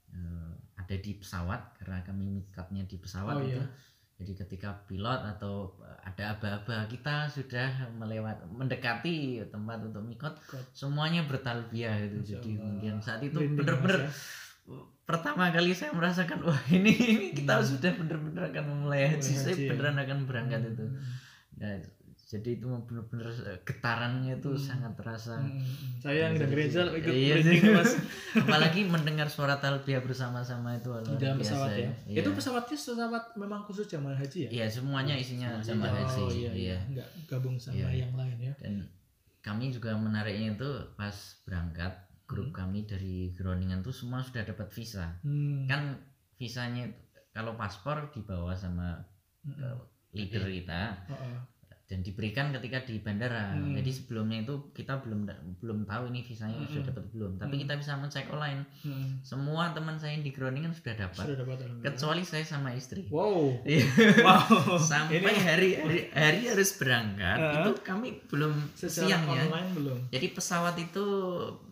eh, 0.09 0.51
ada 0.73 0.95
di 0.95 1.11
pesawat 1.15 1.75
karena 1.77 1.99
kami 2.01 2.25
mikatnya 2.31 2.87
di 2.87 2.95
pesawat 2.95 3.35
Oh, 3.35 3.43
itu 3.43 3.59
iya. 3.59 3.67
jadi 4.17 4.33
ketika 4.37 4.69
pilot 4.85 5.21
atau 5.27 5.75
ada 6.01 6.33
aba-aba 6.33 6.85
kita 6.85 7.25
sudah 7.27 7.67
melewat 7.95 8.41
mendekati 8.47 9.41
tempat 9.47 9.81
untuk 9.81 10.01
mikot 10.01 10.33
semuanya 10.71 11.25
bertalbiah 11.25 11.99
itu 12.01 12.37
jadi 12.37 12.49
kemudian 12.55 12.97
saat 12.97 13.21
itu 13.21 13.37
ya. 13.37 14.09
Pertama 15.11 15.43
kali 15.49 15.71
saya 15.71 15.91
merasakan 15.91 16.39
wah 16.41 16.61
ini 16.69 16.89
ini 16.89 17.25
kita 17.33 17.53
Hmm. 17.53 17.67
sudah 17.67 17.91
bener-bener 17.93 18.43
akan 18.47 18.63
memulai 18.65 19.05
haji 19.09 19.31
saya 19.33 19.51
ya. 19.53 19.69
beneran 19.69 19.97
akan 19.97 20.17
berangkat 20.23 20.61
itu 20.65 20.81
Hmm. 20.81 21.03
Nah, 21.57 21.75
jadi 22.25 22.49
itu 22.53 22.63
bener-bener 22.63 23.27
eh, 23.43 23.59
getarannya 23.61 24.33
itu 24.35 24.49
Hmm. 24.49 24.63
sangat 24.63 24.95
terasa 24.95 25.35
Hmm, 25.35 25.51
hmm. 25.51 25.99
Saya 25.99 26.17
yang 26.25 26.33
dengerin 26.33 26.65
aja 26.65 26.81
ikut 26.89 27.11
Iya 27.11 27.35
sih. 27.37 27.57
mas 27.69 27.91
apalagi 28.41 28.81
mendengar 28.83 29.27
suara 29.27 29.55
talbiyah 29.55 29.99
bersama-sama 29.99 30.73
itu 30.73 30.87
luar 30.87 31.03
di 31.03 31.15
dalam 31.17 31.35
pesawat 31.37 31.71
ya. 31.75 31.91
Iya. 32.05 32.17
Itu 32.17 32.29
pesawatnya 32.31 32.71
pesawat 32.73 33.23
memang 33.35 33.61
khusus 33.61 33.85
jamaah 33.85 34.15
haji 34.15 34.47
ya? 34.47 34.49
Iya, 34.49 34.65
semuanya 34.71 35.13
isinya 35.13 35.59
Semuanya 35.59 35.91
jamaah 35.91 36.07
haji 36.07 36.21
Oh 36.21 36.31
iya, 36.31 36.49
iya. 36.49 36.51
iya. 36.55 36.77
Nggak 36.89 37.07
gabung 37.27 37.55
sama 37.55 37.75
Iya. 37.77 37.87
yang 38.01 38.13
lain 38.15 38.37
ya. 38.41 38.53
dan 38.57 38.73
kami 39.41 39.69
juga 39.69 39.91
menariknya 39.93 40.55
itu 40.55 40.69
pas 40.93 41.13
berangkat 41.43 41.91
grup 42.31 42.49
kami 42.51 42.83
dari 42.83 43.15
Groningen 43.31 43.83
tuh 43.83 43.91
semua 43.91 44.23
sudah 44.23 44.41
dapat 44.41 44.71
visa 44.71 45.19
Hmm. 45.19 45.67
kan 45.67 45.99
visanya 46.33 46.87
kalau 47.29 47.53
paspor 47.53 48.07
dibawa 48.09 48.55
sama 48.55 49.03
Hmm. 49.41 49.75
leader 50.11 50.45
kita 50.45 50.95
Oh, 51.05 51.15
oh. 51.15 51.39
dan 51.85 51.99
diberikan 51.99 52.53
ketika 52.53 52.81
di 52.81 52.99
bandara. 52.99 53.51
Hmm. 53.51 53.75
Jadi 53.75 53.91
sebelumnya 53.91 54.39
itu 54.41 54.71
kita 54.71 54.99
belum 54.99 55.27
belum 55.57 55.83
tahu 55.83 56.07
ini 56.07 56.21
visanya 56.21 56.55
Hmm. 56.57 56.67
sudah 56.67 56.83
dapat 56.87 57.03
belum. 57.09 57.31
Tapi 57.35 57.51
Hmm. 57.51 57.61
kita 57.61 57.73
bisa 57.75 57.91
mencek 57.95 58.29
online. 58.29 58.63
Hmm. 58.79 59.19
Semua 59.21 59.71
teman 59.71 59.95
saya 59.95 60.13
yang 60.13 60.23
di 60.23 60.31
Groningen 60.31 60.71
sudah 60.71 60.95
dapat. 60.95 61.19
Sudah 61.25 61.35
dapat. 61.37 61.67
Kecuali 61.83 62.23
saya 62.23 62.45
sama 62.45 62.71
istri. 62.71 63.07
Wow. 63.07 63.59
Iya. 63.65 63.83
Wow. 64.21 64.79
Sampai 64.91 65.19
Ini 65.19 65.33
hari, 65.41 65.69
hari 65.77 66.01
hari 66.09 66.41
harus 66.47 66.71
berangkat 66.73 67.37
Uh-huh. 67.37 67.55
itu 67.59 67.71
kami 67.81 68.07
belum 68.25 68.53
secara 68.71 69.07
siang 69.11 69.23
ya. 69.27 69.43
belum. 69.73 69.99
Jadi 70.07 70.27
pesawat 70.31 70.75
itu 70.77 71.05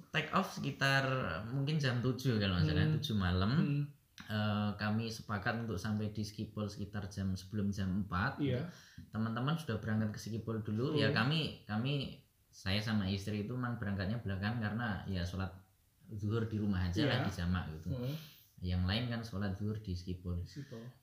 take 0.10 0.30
off 0.32 0.52
sekitar 0.52 1.04
mungkin 1.48 1.78
jam 1.78 2.00
7 2.00 2.38
kalau 2.38 2.56
nggak 2.56 2.68
salah 2.68 2.86
Hmm. 2.86 2.98
7 2.98 3.16
malam. 3.16 3.52
Hmm. 3.56 3.84
Eh, 4.20 4.72
kami 4.76 5.08
sepakat 5.08 5.64
untuk 5.64 5.80
sampai 5.80 6.12
di 6.12 6.22
Skipol 6.22 6.68
sekitar 6.68 7.08
jam 7.08 7.34
sebelum 7.34 7.72
jam 7.72 8.04
4 8.04 8.38
Iya. 8.38 8.62
teman-teman 9.10 9.56
sudah 9.56 9.80
berangkat 9.80 10.12
ke 10.12 10.20
Skipol 10.20 10.60
dulu 10.60 10.94
ya 10.94 11.10
Hmm. 11.10 11.18
kami 11.18 11.40
kami 11.64 12.20
saya 12.46 12.78
sama 12.78 13.08
istri 13.08 13.42
itu 13.42 13.56
memang 13.56 13.80
berangkatnya 13.80 14.20
belakang 14.20 14.60
karena 14.60 15.02
ya 15.06 15.24
sholat 15.24 15.50
zuhur 16.12 16.46
di 16.46 16.58
rumah 16.58 16.84
aja 16.84 17.06
lah 17.06 17.16
Iya. 17.16 17.26
di 17.26 17.32
jamak 17.32 17.64
gitu 17.72 17.90
Hmm. 17.90 18.14
Yang 18.62 18.84
lain 18.84 19.08
kan 19.08 19.22
sholat 19.22 19.56
zuhur 19.56 19.80
di 19.80 19.96
Skipol 19.96 20.36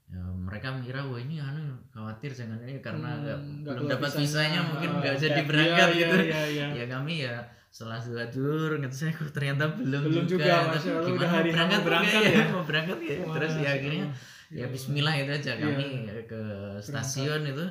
ya, 0.06 0.20
mereka 0.30 0.70
mengira 0.70 1.00
wah 1.02 1.16
ini 1.16 1.40
anu 1.40 1.72
khawatir 1.88 2.28
jangan 2.30 2.60
ini 2.60 2.78
karena 2.78 3.16
Hmm, 3.16 3.64
nggak 3.64 3.74
belum 3.76 3.88
dapat 3.88 4.10
visanya. 4.14 4.60
mungkin 4.62 4.90
Ah, 4.92 4.98
nggak 5.00 5.14
jadi 5.16 5.40
Iya, 5.40 5.48
berangkat 5.48 5.88
iya, 5.88 5.96
gitu. 5.96 6.16
Iya, 6.22 6.42
iya. 6.46 6.66
ya 6.70 6.84
kami 6.86 7.14
ya 7.24 7.34
setelah 7.66 7.96
sholat 7.96 8.28
zuhur 8.30 8.70
gitu 8.76 8.94
saya 8.94 9.12
kok 9.12 9.32
ternyata 9.32 9.64
belum, 9.72 10.02
Belum 10.04 10.24
juga, 10.26 10.44
tapi 10.46 10.68
Masya 10.76 10.90
Allah, 10.92 11.06
gimana 11.06 11.28
hari 11.30 11.50
berangkat 11.50 11.78
mau 11.78 11.86
berangkat 11.88 12.20
ya? 12.20 12.30
ya? 12.30 12.44
Mau 12.52 12.64
berangkat 12.64 12.98
ya? 13.00 13.16
Terus 13.24 13.52
ya 13.56 13.70
akhirnya 13.72 14.06
ya 14.46 14.66
Bismillah 14.68 15.14
itu 15.16 15.32
aja 15.34 15.52
kami 15.56 15.86
ke 16.24 16.40
stasiun 16.78 17.42
itu 17.46 17.66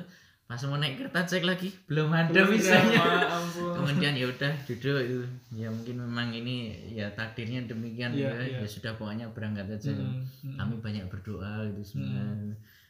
pas 0.46 0.62
mau 0.62 0.76
naik 0.76 0.94
kereta 0.96 1.20
cek 1.22 1.42
lagi 1.42 1.74
belum 1.86 2.06
ada 2.08 2.30
ya 2.30 2.78
ampun. 3.28 3.74
kemudian 3.74 4.14
ya 4.14 4.26
udah 4.26 4.52
duduk 4.66 4.98
itu 5.00 5.18
ya 5.52 5.66
mungkin 5.66 5.98
memang 6.00 6.30
ini 6.30 6.56
ya 6.88 7.10
takdirnya 7.10 7.66
demikian 7.66 8.14
Iya, 8.14 8.30
ya, 8.30 8.42
iya. 8.46 8.58
ya 8.58 8.66
sudah 8.66 8.94
pokoknya 8.94 9.26
berangkat 9.28 9.66
aja 9.68 9.90
Hmm, 9.90 10.22
hmm. 10.22 10.54
kami 10.54 10.74
banyak 10.78 11.04
berdoa 11.06 11.66
gitu 11.68 11.98
semua 11.98 12.22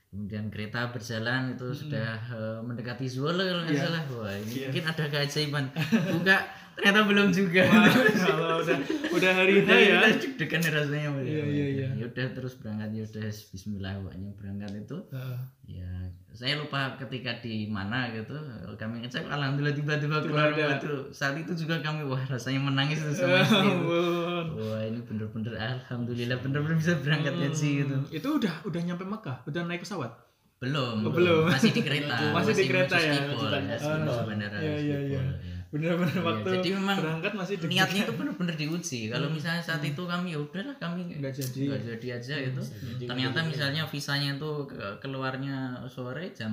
kemudian 0.07 0.49
kereta 0.49 0.89
berjalan 0.89 1.53
itu 1.53 1.69
sudah 1.75 2.13
eh, 2.31 2.59
mendekati 2.61 3.05
Zwolle 3.05 3.43
kalau 3.43 3.63
nggak 3.65 3.73
Iya. 3.75 3.85
salah 3.85 4.03
wah 4.11 4.35
ini 4.35 4.53
Iya. 4.53 4.67
mungkin 4.69 4.85
ada 4.87 5.05
keajaiban 5.07 5.65
buka 6.11 6.37
ternyata 6.77 7.01
belum 7.05 7.29
juga 7.31 7.64
Kalau 7.64 8.61
udah 8.61 8.79
udah 9.11 9.31
hari 9.33 9.53
udah 9.59 9.74
ya. 9.74 9.97
udah 9.97 10.11
deg-degan 10.14 10.61
rasanya 10.62 11.09
Pak. 11.11 11.22
Iya, 11.22 11.45
iya, 11.47 11.66
iya. 11.72 11.89
ya 11.95 12.05
udah 12.07 12.27
terus 12.31 12.55
berangkat 12.57 12.89
ya 12.93 13.03
udah 13.03 13.24
Bismillah 13.27 13.93
pokoknya 13.99 14.31
berangkat 14.35 14.70
itu 14.79 14.97
Heeh. 15.09 15.39
ya 15.72 15.91
saya 16.31 16.53
lupa 16.55 16.81
ketika 16.99 17.41
di 17.41 17.64
mana 17.66 18.12
gitu 18.12 18.37
kami 18.77 19.01
ngecek 19.01 19.24
alhamdulillah 19.24 19.72
tiba-tiba 19.72 20.20
keluar 20.20 20.53
tuh 20.77 21.09
saat 21.11 21.33
itu 21.35 21.57
juga 21.57 21.81
kami 21.81 22.05
wah 22.05 22.20
rasanya 22.22 22.61
menangis 22.62 23.01
tuh 23.01 23.14
sama 23.14 23.41
istri 23.41 23.66
itu. 23.66 23.89
Wah 24.61 24.81
ini 24.83 25.01
bener-bener 25.01 25.57
alhamdulillah 25.57 26.37
bener-bener 26.39 26.77
bisa 26.77 26.93
berangkat 26.97 27.35
haji 27.35 27.70
gitu 27.81 27.97
Hmm, 27.97 28.09
Itu 28.11 28.29
udah 28.37 28.55
udah 28.62 28.81
nyampe 28.83 29.03
Mekah, 29.03 29.37
udah 29.45 29.64
naik 29.64 29.81
pesawat. 29.81 30.12
belum, 30.57 31.05
Oh, 31.05 31.12
belum. 31.12 31.49
masih 31.49 31.68
di 31.70 31.81
kereta 31.81 32.16
Masih 32.37 32.53
di 32.53 32.64
kereta 32.64 32.97
ya? 32.97 33.12
Ya, 33.12 33.16
iya, 33.16 33.16
iya, 33.16 34.97
Skipol, 34.97 35.12
iya. 35.12 35.20
ya. 35.37 35.56
Bener-bener 35.77 36.09
Iya, 36.11 36.22
waktu 36.22 36.49
jadi 36.55 36.68
memang 36.74 36.97
berangkat 36.99 37.33
masih 37.33 37.55
deg-degan. 37.55 37.72
niatnya 37.77 38.01
itu 38.03 38.12
bener-bener 38.14 38.55
diuji 38.57 39.01
kalau 39.07 39.29
misalnya 39.29 39.61
saat 39.61 39.83
itu 39.83 40.03
kami 40.03 40.29
ya 40.29 40.39
udahlah 40.39 40.77
kami 40.77 41.01
Nggak 41.12 41.35
jadi. 41.35 41.61
nggak 41.66 41.83
jadi 41.87 42.07
aja 42.14 42.35
itu 42.43 42.62
Jadi 42.62 43.05
ternyata 43.05 43.39
misalnya 43.43 43.83
visanya 43.85 44.31
itu 44.33 44.51
ke- 44.64 44.97
keluarnya 44.99 45.57
sore 45.87 46.33
jam 46.33 46.53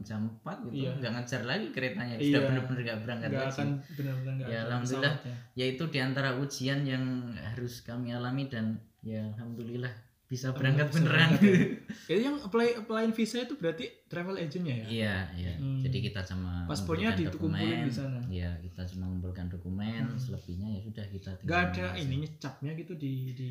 jam 0.00 0.20
4 0.36 0.66
gitu 0.66 0.74
Iya. 0.84 0.90
nggak 0.96 1.12
ngejar 1.14 1.42
lagi 1.44 1.66
keretanya 1.70 2.14
Iya. 2.14 2.24
sudah 2.28 2.40
bener-bener 2.44 2.80
nggak 2.82 2.98
berangkat 3.00 3.28
nggak 3.28 3.40
lagi 3.40 3.54
akan 3.54 3.68
benar-benar 3.92 4.32
nggak 4.36 4.48
Ya, 4.48 4.58
alhamdulillah. 4.62 5.14
pesawatnya. 5.14 5.36
ya 5.54 5.64
itu 5.68 5.84
di 5.86 5.98
antara 5.98 6.28
ujian 6.34 6.80
yang 6.82 7.04
harus 7.34 7.74
kami 7.80 8.10
alami 8.10 8.44
dan 8.46 8.66
ya 9.00 9.22
alhamdulillah 9.30 9.92
bisa 10.26 10.50
berangkat 10.50 10.86
bisa 10.86 10.94
beneran 10.96 11.30
berangkat 11.30 11.40
ya. 11.40 11.58
Itu 12.08 12.20
yang 12.20 12.36
apply 12.38 12.66
applyin 12.76 13.10
visa 13.10 13.38
itu 13.38 13.54
berarti 13.54 13.84
travel 14.04 14.34
agentnya 14.36 14.74
ya? 14.76 14.86
iya 14.86 15.16
iya 15.32 15.52
Hmm. 15.56 15.80
jadi 15.80 15.98
kita 16.04 16.20
cuma 16.24 16.66
Paspornya 16.66 17.10
dikumpulin 17.12 17.54
dokumen. 17.56 17.86
di 17.86 17.92
sana. 17.92 18.18
iya 18.26 18.50
kita 18.58 18.82
cuma 18.88 19.06
mengumpulkan 19.06 19.46
dokumen 19.48 20.02
selebihnya 20.16 20.68
ya 20.68 20.80
sudah 20.82 21.04
kita 21.06 21.30
tinggal 21.32 21.46
Nggak 21.46 21.62
ada 21.64 21.84
mengurus. 21.88 22.02
ininya 22.02 22.28
capnya 22.36 22.72
gitu 22.74 22.92
di 22.94 23.12
di 23.32 23.50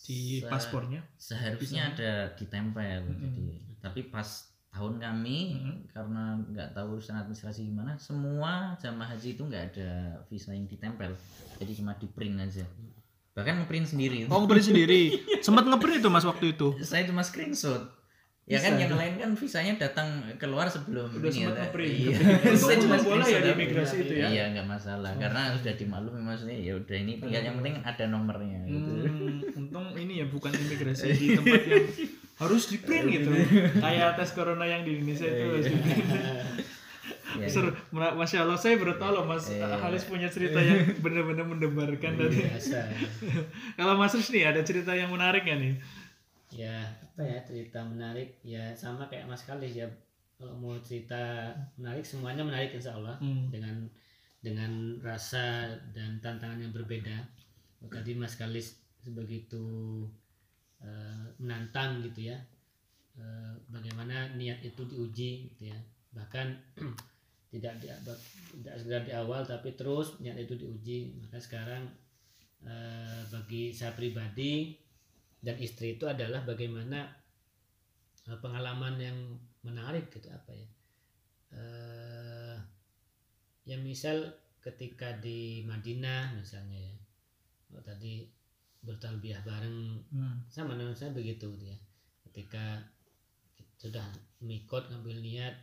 di 0.00 0.18
Se- 0.36 0.46
paspornya. 0.46 1.00
seharusnya 1.16 1.82
ada 1.90 2.10
ditempel 2.32 3.00
jadi 3.10 3.44
tapi 3.80 4.00
pas 4.04 4.28
tahun 4.68 4.98
kami 4.98 5.38
Mm-mm. 5.56 5.76
karena 5.88 6.22
nggak 6.44 6.68
tahu 6.72 6.94
urusan 6.94 7.14
administrasi 7.16 7.62
gimana 7.64 7.94
semua 7.96 8.74
jamaah 8.76 9.10
haji 9.10 9.34
itu 9.34 9.42
nggak 9.42 9.64
ada 9.70 9.90
visa 10.24 10.50
yang 10.50 10.66
ditempel 10.66 11.14
jadi 11.56 11.72
cuma 11.74 11.94
di 11.94 12.06
print 12.06 12.38
aja 12.40 12.66
bahkan 13.34 13.58
ngeprint 13.58 13.86
sendiri 13.88 14.24
Oh 14.26 14.40
ngeprint 14.40 14.66
sendiri. 14.66 15.02
Sempat 15.40 15.64
ngeprint 15.64 15.98
itu 15.98 16.08
mas 16.08 16.22
waktu 16.22 16.54
itu. 16.54 16.78
saya 16.80 17.02
cuma 17.02 17.20
screenshot 17.20 17.82
ya 18.44 18.60
kan 18.60 18.76
yang 18.76 18.92
lain 18.92 19.16
kan 19.16 19.32
visanya 19.32 19.72
datang 19.80 20.04
keluar 20.36 20.68
sebelum 20.68 21.08
Udah 21.10 21.26
ini 21.26 21.34
sempat 21.40 21.50
ya. 21.50 21.60
ngeprint. 21.64 21.92
iya. 21.96 22.16
Itu 22.44 22.60
saya 22.68 22.76
cuma 22.78 22.96
boleh 23.00 23.24
ya 23.24 23.38
di 23.40 23.50
imigrasi 23.52 23.94
itu 24.00 24.14
ya? 24.14 24.26
iya 24.28 24.44
nggak 24.50 24.66
masalah 24.68 25.12
karena 25.16 25.40
sudah 25.56 25.74
dimaklumi 25.74 26.20
maksudnya 26.20 26.58
ya 26.58 26.72
udah 26.74 26.92
ini 26.94 27.12
tinggal 27.18 27.42
yang 27.42 27.56
penting 27.58 27.76
ada 27.80 28.04
nomornya 28.06 28.58
gitu 28.64 28.90
Hmm, 28.94 29.40
untung 29.56 29.86
ini 29.96 30.20
ya 30.20 30.26
bukan 30.26 30.52
imigrasi 30.52 31.06
di 31.10 31.26
tempat 31.34 31.62
yang 31.64 31.86
harus 32.36 32.62
di 32.66 32.76
print 32.78 33.06
gitu. 33.10 33.30
Kayak 33.84 34.14
tes 34.14 34.30
corona 34.30 34.64
yang 34.64 34.82
di 34.82 34.94
Indonesia 34.94 35.24
itu 35.24 35.42
harus 35.48 35.66
di 35.66 35.76
print. 35.76 36.06
Ya, 37.34 37.46
Seru, 37.46 37.70
Mer- 37.90 38.14
masya 38.14 38.42
Allah 38.42 38.54
saya 38.54 38.76
baru 38.76 38.94
tahu 38.94 39.10
loh 39.12 39.24
Mas 39.24 39.48
Iya. 39.48 39.74
Halis 39.76 40.04
punya 40.04 40.26
cerita 40.26 40.58
yang 40.58 40.86
benar-benar 40.98 41.42
mendebarkan 41.44 42.14
tadi. 42.14 42.38
biasa. 42.42 42.80
Kalau 43.78 43.94
Mas 43.94 44.12
Rus 44.12 44.30
nih 44.30 44.46
ada 44.46 44.62
cerita 44.62 44.92
yang 44.92 45.08
menarik 45.08 45.42
ya 45.42 45.56
nih? 45.56 45.74
ya 46.54 46.76
apa 46.86 47.18
ya 47.20 47.38
cerita 47.42 47.82
menarik? 47.82 48.38
Ya 48.40 48.70
sama 48.72 49.06
kayak 49.06 49.26
Mas 49.26 49.42
Kalis 49.42 49.74
ya. 49.74 49.90
Kalau 50.34 50.54
mau 50.54 50.78
cerita 50.78 51.50
menarik 51.74 52.02
semuanya 52.02 52.42
menarik 52.42 52.70
insya 52.70 52.94
Allah. 52.94 53.18
Hmm. 53.18 53.50
dengan 53.50 53.86
dengan 54.38 54.70
rasa 55.00 55.66
dan 55.90 56.20
tantangan 56.20 56.60
yang 56.60 56.70
berbeda. 56.70 57.16
Tadi 57.84 58.14
Mas 58.14 58.34
Kalis 58.34 58.78
sebegitu 59.00 60.06
eh, 60.78 61.24
menantang 61.36 61.98
gitu 62.00 62.30
ya. 62.30 62.38
Eh, 63.14 63.52
bagaimana 63.68 64.30
niat 64.34 64.58
itu 64.60 64.82
diuji 64.84 65.30
gitu 65.48 65.70
ya. 65.70 65.78
Bahkan 66.12 66.46
tidak 67.54 67.78
di, 67.78 67.86
tidak 67.86 68.74
segera 68.82 69.00
di 69.06 69.12
awal 69.14 69.46
tapi 69.46 69.78
terus 69.78 70.18
niat 70.18 70.34
itu 70.42 70.58
diuji. 70.58 71.14
Maka 71.22 71.38
sekarang 71.38 71.86
eh, 72.66 73.22
bagi 73.30 73.70
saya 73.70 73.94
pribadi 73.94 74.74
dan 75.38 75.54
istri 75.62 75.94
itu 75.94 76.10
adalah 76.10 76.42
bagaimana 76.42 77.06
eh, 78.26 78.38
pengalaman 78.42 78.98
yang 78.98 79.18
menarik 79.62 80.10
gitu 80.10 80.26
apa 80.34 80.50
ya. 80.50 80.68
Eh 81.54 82.56
ya 83.64 83.76
misal 83.80 84.28
ketika 84.60 85.16
di 85.20 85.64
Madinah 85.64 86.36
misalnya 86.36 86.76
ya 86.76 86.94
kalau 87.68 87.80
tadi 87.84 88.28
bertalbiah 88.84 89.40
bareng 89.40 90.04
Hmm. 90.12 90.44
sama 90.52 90.76
menurut 90.76 90.96
saya 90.96 91.14
begitu 91.16 91.48
gitu 91.56 91.72
ya. 91.72 91.78
Ketika 92.28 92.84
sudah 93.80 94.04
mikot 94.40 94.88
ngambil 94.92 95.20
niat 95.20 95.54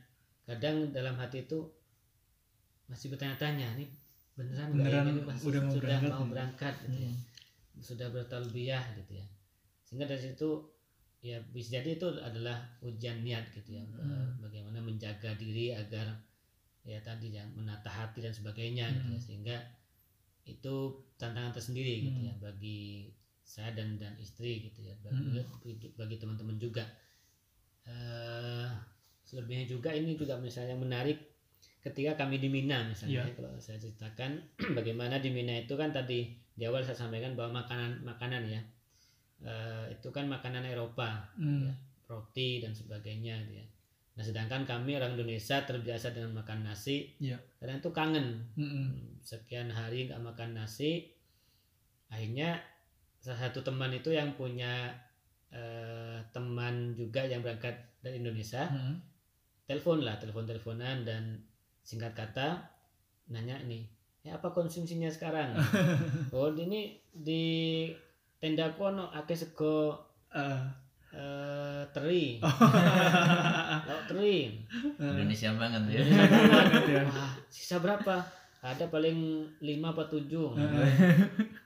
kadang 0.46 0.90
dalam 0.94 1.16
hati 1.18 1.46
itu 1.46 1.70
masih 2.92 3.08
bertanya-tanya 3.08 3.80
nih 3.80 3.88
beneran 4.36 4.68
Beneran 4.76 5.06
ini 5.16 5.22
pasti 5.24 5.48
udah 5.48 5.62
mau 5.64 5.72
sudah 5.72 5.88
berangkat 5.88 6.12
mau 6.12 6.24
ya? 6.28 6.32
berangkat 6.36 6.74
gitu 6.84 6.98
ya 7.08 7.12
Hmm. 7.12 7.82
sudah 7.82 8.08
bertalbiyah 8.12 8.84
gitu 9.00 9.12
ya 9.16 9.26
sehingga 9.88 10.06
dari 10.12 10.22
situ 10.22 10.50
ya 11.24 11.38
bisa 11.56 11.80
jadi 11.80 11.96
itu 11.96 12.08
adalah 12.20 12.58
ujian 12.84 13.24
niat 13.24 13.48
gitu 13.56 13.80
ya 13.80 13.84
Hmm. 13.88 14.12
Eh, 14.12 14.28
bagaimana 14.44 14.84
menjaga 14.84 15.32
diri 15.40 15.72
agar 15.72 16.12
ya 16.84 17.00
tadi 17.00 17.32
ya 17.32 17.46
menata 17.56 17.88
hati 17.88 18.20
dan 18.20 18.34
sebagainya 18.36 18.92
gitu 18.92 19.08
ya 19.16 19.20
Hmm. 19.20 19.26
sehingga 19.32 19.58
itu 20.44 20.76
tantangan 21.16 21.56
tersendiri 21.56 22.12
gitu 22.12 22.20
Hmm. 22.20 22.28
ya 22.28 22.34
bagi 22.44 23.08
saya 23.46 23.72
dan 23.78 23.96
dan 24.02 24.16
istri 24.20 24.68
gitu 24.68 24.84
ya 24.84 24.96
bagi, 25.00 25.40
Hmm. 25.40 25.96
bagi 25.96 26.16
teman-teman 26.20 26.60
juga 26.60 26.84
eh 27.88 28.70
selebihnya 29.24 29.66
juga 29.66 29.90
ini 29.96 30.14
juga 30.20 30.36
misalnya 30.38 30.76
menarik 30.76 31.31
ketika 31.82 32.14
kami 32.26 32.38
di 32.38 32.46
Mina 32.48 32.86
misalnya 32.86 33.26
ya, 33.26 33.34
kalau 33.34 33.52
saya 33.58 33.82
ceritakan 33.82 34.38
bagaimana 34.78 35.18
di 35.18 35.34
Mina 35.34 35.66
itu 35.66 35.74
kan 35.74 35.90
tadi 35.90 36.30
di 36.54 36.64
awal 36.66 36.86
saya 36.86 36.94
sampaikan 36.94 37.34
bahwa 37.34 37.66
makanan 37.66 38.06
makanan 38.06 38.46
ya 38.46 38.62
eh, 39.42 39.86
itu 39.90 40.14
kan 40.14 40.30
makanan 40.30 40.62
Eropa 40.64 41.26
Hmm. 41.34 41.66
ya, 41.66 41.74
roti 42.06 42.62
dan 42.62 42.70
sebagainya 42.76 43.40
gitu 43.50 43.58
ya. 43.64 43.68
Nah 44.12 44.24
sedangkan 44.28 44.68
kami 44.68 45.00
orang 45.00 45.16
Indonesia 45.18 45.64
terbiasa 45.64 46.12
dengan 46.14 46.36
makan 46.38 46.68
nasi, 46.68 47.16
Iya. 47.18 47.40
kadang 47.58 47.80
itu 47.82 47.90
kangen 47.90 48.28
Hmm. 48.54 49.18
sekian 49.24 49.72
hari 49.72 50.06
nggak 50.06 50.22
makan 50.22 50.54
nasi, 50.54 51.10
akhirnya 52.12 52.60
salah 53.18 53.50
satu 53.50 53.64
teman 53.64 53.90
itu 53.90 54.12
yang 54.14 54.36
punya 54.36 54.94
eh, 55.52 56.20
teman 56.32 56.96
juga 56.96 57.28
yang 57.28 57.44
berangkat 57.44 57.76
dari 58.00 58.24
Indonesia, 58.24 58.72
Hmm. 58.72 59.04
telepon 59.68 60.00
lah, 60.00 60.16
telepon 60.16 60.48
teleponan 60.48 61.04
dan 61.04 61.44
singkat 61.92 62.16
kata 62.16 62.56
nanya 63.28 63.60
ini 63.68 63.84
ya 64.24 64.40
apa 64.40 64.48
konsumsinya 64.56 65.12
sekarang? 65.12 65.52
Oh 66.32 66.48
ini 66.56 66.96
di 67.12 67.44
tenda 68.40 68.72
kono 68.80 69.12
akeh 69.12 69.36
sego 69.36 70.00
Eh, 70.32 70.64
eh, 71.12 71.84
teri. 71.92 72.40
Oh. 72.48 72.56
lauk 73.84 74.04
teri. 74.08 74.56
Indonesia 74.96 75.52
banget 75.60 75.84
ya. 75.92 76.00
Indonesia 76.00 76.48
banget. 76.48 76.84
ya. 76.96 77.04
Wah, 77.04 77.36
sisa 77.52 77.84
berapa? 77.84 78.24
Ada 78.64 78.88
paling 78.88 79.44
lima 79.60 79.92
apa 79.92 80.08
tujuh. 80.08 80.56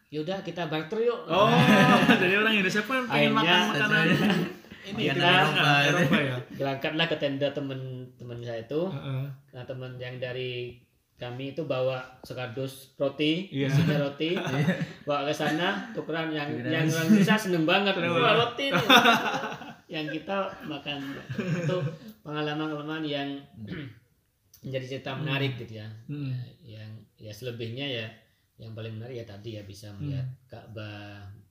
Yaudah 0.09 0.41
kita 0.41 0.65
barter 0.65 1.05
yuk. 1.05 1.29
Oh, 1.29 1.45
jadi 2.17 2.41
orang 2.41 2.57
Indonesia 2.57 2.81
pun 2.81 3.05
pengen 3.05 3.37
Akhirnya, 3.37 3.37
makan 3.37 3.61
makanan 3.69 4.64
ini 4.87 5.01
Timur 5.07 5.17
Eropa. 5.19 5.71
Eropa 5.83 6.17
ya. 6.17 6.35
berangkatlah 6.59 7.05
ke 7.05 7.15
tenda 7.15 7.47
temen-temen 7.49 8.39
saya 8.39 8.61
itu 8.61 8.81
Heeh. 8.85 9.25
nah 9.51 9.63
temen 9.63 9.91
yang 9.95 10.15
dari 10.17 10.77
kami 11.15 11.51
itu 11.51 11.63
bawa 11.63 11.95
sekardus 12.21 12.91
roti 12.95 13.47
Iya. 13.49 13.67
isinya 13.67 13.97
roti 14.01 14.35
bawa 15.07 15.23
ke 15.23 15.33
sana 15.33 15.89
tukeran 15.91 16.29
yang 16.29 16.49
yang 16.61 16.83
orang 16.85 17.07
bisa 17.09 17.33
seneng 17.35 17.63
banget 17.63 17.95
banget. 17.95 18.35
roti 18.35 18.65
nih. 18.67 18.85
yang 19.95 20.05
kita 20.07 20.35
makan 20.63 20.99
itu 21.31 21.77
pengalaman-pengalaman 22.19 23.01
yang 23.01 23.29
menjadi 24.59 24.85
cerita 24.91 25.13
menarik 25.13 25.55
gitu 25.55 25.77
ya 25.77 25.87
Hmm. 26.05 26.33
Ya, 26.59 26.81
yang 26.81 26.91
ya 27.17 27.31
selebihnya 27.31 27.85
ya 27.85 28.07
yang 28.55 28.73
paling 28.73 28.91
menarik 28.91 29.15
ya 29.15 29.25
tadi 29.25 29.55
ya 29.55 29.63
bisa 29.63 29.93
melihat 29.93 30.25
Ka'bah 30.45 31.21
eh, 31.21 31.44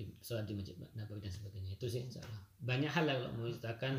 di 0.00 0.08
sholat 0.18 0.42
di 0.42 0.56
masjid 0.56 0.72
Nabawi 0.90 1.20
dan 1.20 1.28
sebagainya 1.30 1.70
itu 1.70 1.84
sih 1.84 2.00
insya 2.02 2.20
Allah. 2.20 2.40
banyak 2.58 2.88
hal 2.88 3.04
lah 3.04 3.14
kalau 3.14 3.30
mau 3.34 3.44
ceritakan 3.46 3.92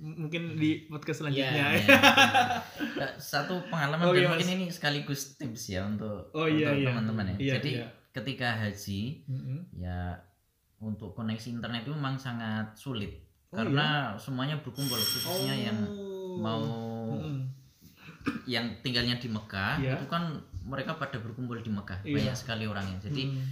Mungkin 0.00 0.42
di 0.54 0.70
podcast 0.86 1.20
selanjutnya. 1.20 1.52
Iya, 1.52 1.66
ya. 1.76 1.98
Nah, 3.00 3.10
satu 3.14 3.60
pengalaman 3.66 4.00
Oh, 4.02 4.12
dan 4.12 4.18
iya, 4.18 4.28
mungkin 4.30 4.44
Mas. 4.46 4.54
ini 4.54 4.64
sekaligus 4.68 5.20
tips 5.34 5.68
ya 5.68 5.84
untuk 5.84 6.32
Oh, 6.32 6.44
iya, 6.44 6.70
untuk 6.70 6.80
iya. 6.80 6.88
teman-teman 6.90 7.24
ya. 7.26 7.36
Iya, 7.36 7.52
Jadi 7.54 7.70
iya. 7.74 7.86
ketika 8.10 8.48
haji 8.56 9.00
Mm-mm. 9.26 9.58
ya 9.74 10.16
untuk 10.78 11.12
koneksi 11.12 11.48
internet 11.52 11.82
itu 11.82 11.92
memang 11.92 12.16
sangat 12.16 12.72
sulit 12.74 13.20
Oh, 13.48 13.56
karena 13.56 14.16
semuanya 14.16 14.56
berkumpul 14.58 14.96
khususnya 14.96 15.54
yang 15.54 15.78
mau 16.36 16.60
yang 18.46 18.72
tinggalnya 18.80 19.16
di 19.16 19.28
Mekah 19.28 19.78
Iya. 19.78 19.94
itu 19.96 20.06
kan 20.06 20.32
mereka 20.62 20.96
pada 20.96 21.16
berkumpul 21.16 21.56
di 21.58 21.68
Mekah 21.68 22.00
Iya. 22.02 22.14
banyak 22.14 22.36
sekali 22.36 22.64
orangnya 22.64 22.96
jadi 22.98 23.22
Mm. 23.26 23.44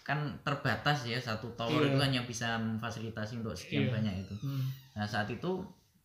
Kan 0.00 0.18
terbatas 0.40 1.02
ya 1.02 1.16
satu 1.16 1.48
tower 1.54 1.80
Iya. 1.80 1.88
itu 1.88 1.98
hanya 1.98 2.20
bisa 2.22 2.54
memfasilitasi 2.56 3.40
untuk 3.40 3.54
sekian 3.54 3.88
Iya. 3.88 3.92
banyak 3.92 4.14
itu 4.20 4.34
Mm. 4.38 4.62
nah 4.92 5.04
saat 5.04 5.26
itu 5.28 5.64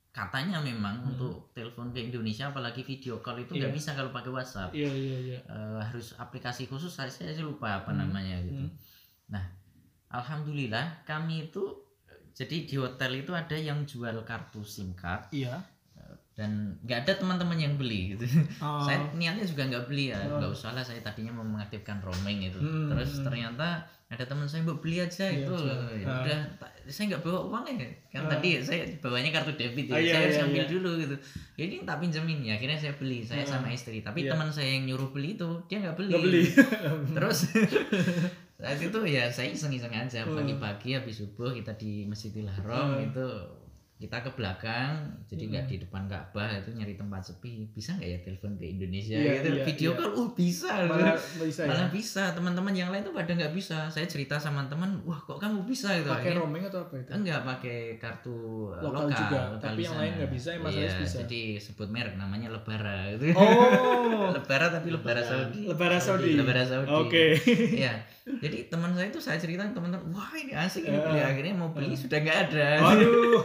katanya 0.09 0.57
memang 0.59 0.95
Hmm. 0.97 1.09
untuk 1.11 1.33
telepon 1.51 1.91
ke 1.91 2.01
Indonesia 2.01 2.47
apalagi 2.47 2.81
video 2.81 3.19
call 3.19 3.37
itu 3.39 3.53
nggak 3.53 3.69
Iya. 3.69 3.77
bisa 3.77 3.93
kalau 3.93 4.09
pakai 4.09 4.31
WhatsApp 4.31 4.71
Iya 4.71 4.89
iya 4.89 5.17
iya. 5.21 5.39
Eh, 5.41 5.79
harus 5.79 6.15
aplikasi 6.15 6.65
khusus 6.65 6.89
saya, 6.89 7.07
saya 7.07 7.29
sih 7.29 7.41
lupa 7.41 7.77
apa 7.77 7.91
Hmm. 7.91 7.99
namanya 8.01 8.41
gitu 8.41 8.63
Hmm. 8.63 8.73
nah 9.27 9.43
alhamdulillah 10.09 11.03
kami 11.03 11.47
itu 11.47 11.63
jadi 12.31 12.55
di 12.63 12.75
hotel 12.75 13.19
itu 13.19 13.31
ada 13.31 13.53
yang 13.53 13.83
jual 13.83 14.15
kartu 14.23 14.63
SIM 14.63 14.93
card 14.93 15.29
Iya. 15.29 15.59
Dan 16.39 16.51
nggak 16.81 17.03
ada 17.03 17.13
teman-teman 17.13 17.59
yang 17.59 17.75
beli 17.75 18.15
gitu 18.15 18.23
Oh. 18.57 18.79
saya 18.79 19.11
niatnya 19.11 19.43
juga 19.43 19.67
nggak 19.67 19.85
beli 19.85 20.09
ya 20.09 20.19
Oh. 20.23 20.39
nggak 20.39 20.51
usah 20.51 20.71
lah 20.71 20.79
saya 20.79 20.99
tadinya 20.99 21.31
mau 21.33 21.43
mengaktifkan 21.45 21.99
roaming 21.99 22.47
itu 22.47 22.55
Hmm, 22.57 22.87
terus 22.87 23.19
ternyata 23.19 23.67
ada 24.07 24.23
teman 24.23 24.47
saya 24.47 24.63
mau 24.63 24.73
beli 24.73 24.97
aja 24.97 25.27
Iya, 25.27 25.43
itu. 25.43 25.53
Ya 25.53 25.75
Ah. 26.01 26.23
udah 26.23 26.39
tak- 26.55 26.73
saya 26.87 27.05
nggak 27.07 27.21
bawa 27.21 27.39
uang 27.45 27.63
ya 27.69 27.75
kan 28.09 28.23
Ah. 28.23 28.29
tadi 28.31 28.49
saya 28.57 28.81
bawanya 28.97 29.29
kartu 29.31 29.51
debit 29.53 29.85
ya 29.85 29.93
Ah, 29.93 29.99
iya, 29.99 30.09
saya 30.09 30.21
harus 30.23 30.33
iya, 30.33 30.45
ambil 30.47 30.63
iya. 30.63 30.71
dulu 30.71 30.89
gitu 30.97 31.15
ya 31.53 31.63
ini 31.65 31.75
tak 31.83 31.97
pinjemin 31.99 32.39
ya 32.41 32.53
akhirnya 32.55 32.79
saya 32.79 32.93
beli 32.95 33.19
saya 33.21 33.43
Ah. 33.43 33.49
sama 33.51 33.67
istri 33.69 33.99
tapi 33.99 34.19
Iya. 34.23 34.31
teman 34.31 34.49
saya 34.49 34.69
yang 34.71 34.87
nyuruh 34.87 35.11
beli 35.11 35.35
itu 35.35 35.45
dia 35.65 35.77
nggak 35.77 35.93
beli 35.93 36.09
Nggak 36.09 36.23
beli. 36.23 36.41
terus 37.19 37.39
saat 38.55 38.75
itu 38.77 38.99
ya 39.05 39.23
saya 39.27 39.49
iseng-iseng 39.49 39.93
aja 39.93 40.19
Hmm. 40.21 40.35
pagi-pagi 40.35 40.91
habis 40.93 41.15
subuh 41.17 41.51
kita 41.53 41.71
di 41.75 42.03
Masjidil 42.05 42.43
Haram 42.45 42.95
Hmm. 42.95 43.05
itu 43.05 43.27
kita 43.99 44.23
ke 44.23 44.31
belakang 44.31 44.95
jadi 45.27 45.43
nggak 45.45 45.65
di 45.67 45.75
depan 45.77 46.07
Ka'bah 46.07 46.55
itu 46.55 46.71
nyari 46.71 46.95
tempat 46.95 47.19
sepi 47.21 47.67
bisa 47.67 47.91
nggak 47.93 48.07
ya 48.07 48.17
telepon 48.21 48.55
ke 48.55 48.65
Indonesia 48.69 49.11
Iya, 49.11 49.31
gitu 49.35 49.49
iya, 49.51 49.63
video 49.65 49.89
iya. 49.91 49.99
call 49.99 50.11
oh 50.15 50.29
bisa 50.31 50.71
Malah 50.87 51.19
bisa 51.37 51.61
ya. 51.67 51.87
bisa 51.89 52.23
teman-teman 52.31 52.71
yang 52.71 52.89
lain 52.89 53.03
tuh 53.03 53.11
pada 53.11 53.27
nggak 53.29 53.51
bisa 53.51 53.85
saya 53.85 54.07
cerita 54.07 54.39
sama 54.39 54.63
teman 54.65 55.03
wah 55.03 55.19
kok 55.19 55.35
kamu 55.35 55.61
bisa 55.63 55.91
gitu 55.93 56.07
Pakai 56.07 56.31
roaming 56.31 56.63
atau 56.63 56.79
apa 56.81 56.95
itu? 56.95 57.11
enggak 57.11 57.43
pakai 57.43 57.79
kartu 57.97 58.39
Lokal 58.73 58.87
lokal, 59.03 59.19
juga, 59.19 59.39
lokal 59.51 59.59
tapi 59.59 59.81
yang 59.83 59.95
lain 59.97 60.11
nggak 60.15 60.31
bisa, 60.31 60.47
yang 60.49 60.63
Mas 60.63 60.71
Iya, 60.73 60.89
bisa. 60.95 61.17
jadi 61.19 61.41
sebut 61.59 61.87
merek 61.89 62.15
namanya 62.15 62.47
Lebara 62.49 62.97
gitu 63.11 63.35
Oh. 63.35 64.31
Lebara 64.39 64.71
tapi 64.71 64.87
Lebara 64.89 65.19
Lebara. 65.19 65.27
Saudi 65.43 65.61
Lebaran 65.67 65.99
Saudi. 65.99 66.31
Lebara 66.33 66.63
Saudi 66.63 66.87
Oke. 66.95 67.25
Iya. 67.75 67.93
Jadi 68.37 68.69
teman 68.69 68.93
saya 68.93 69.09
itu 69.09 69.17
saya 69.17 69.41
cerita 69.41 69.65
teman-teman, 69.65 70.13
wah 70.13 70.29
ini 70.37 70.53
asik 70.53 70.85
ini 70.85 71.01
beli 71.01 71.17
akhirnya 71.17 71.53
mau 71.57 71.73
beli 71.73 71.97
sudah 71.97 72.21
nggak 72.21 72.39
ada. 72.49 72.67
Aduh. 72.85 73.41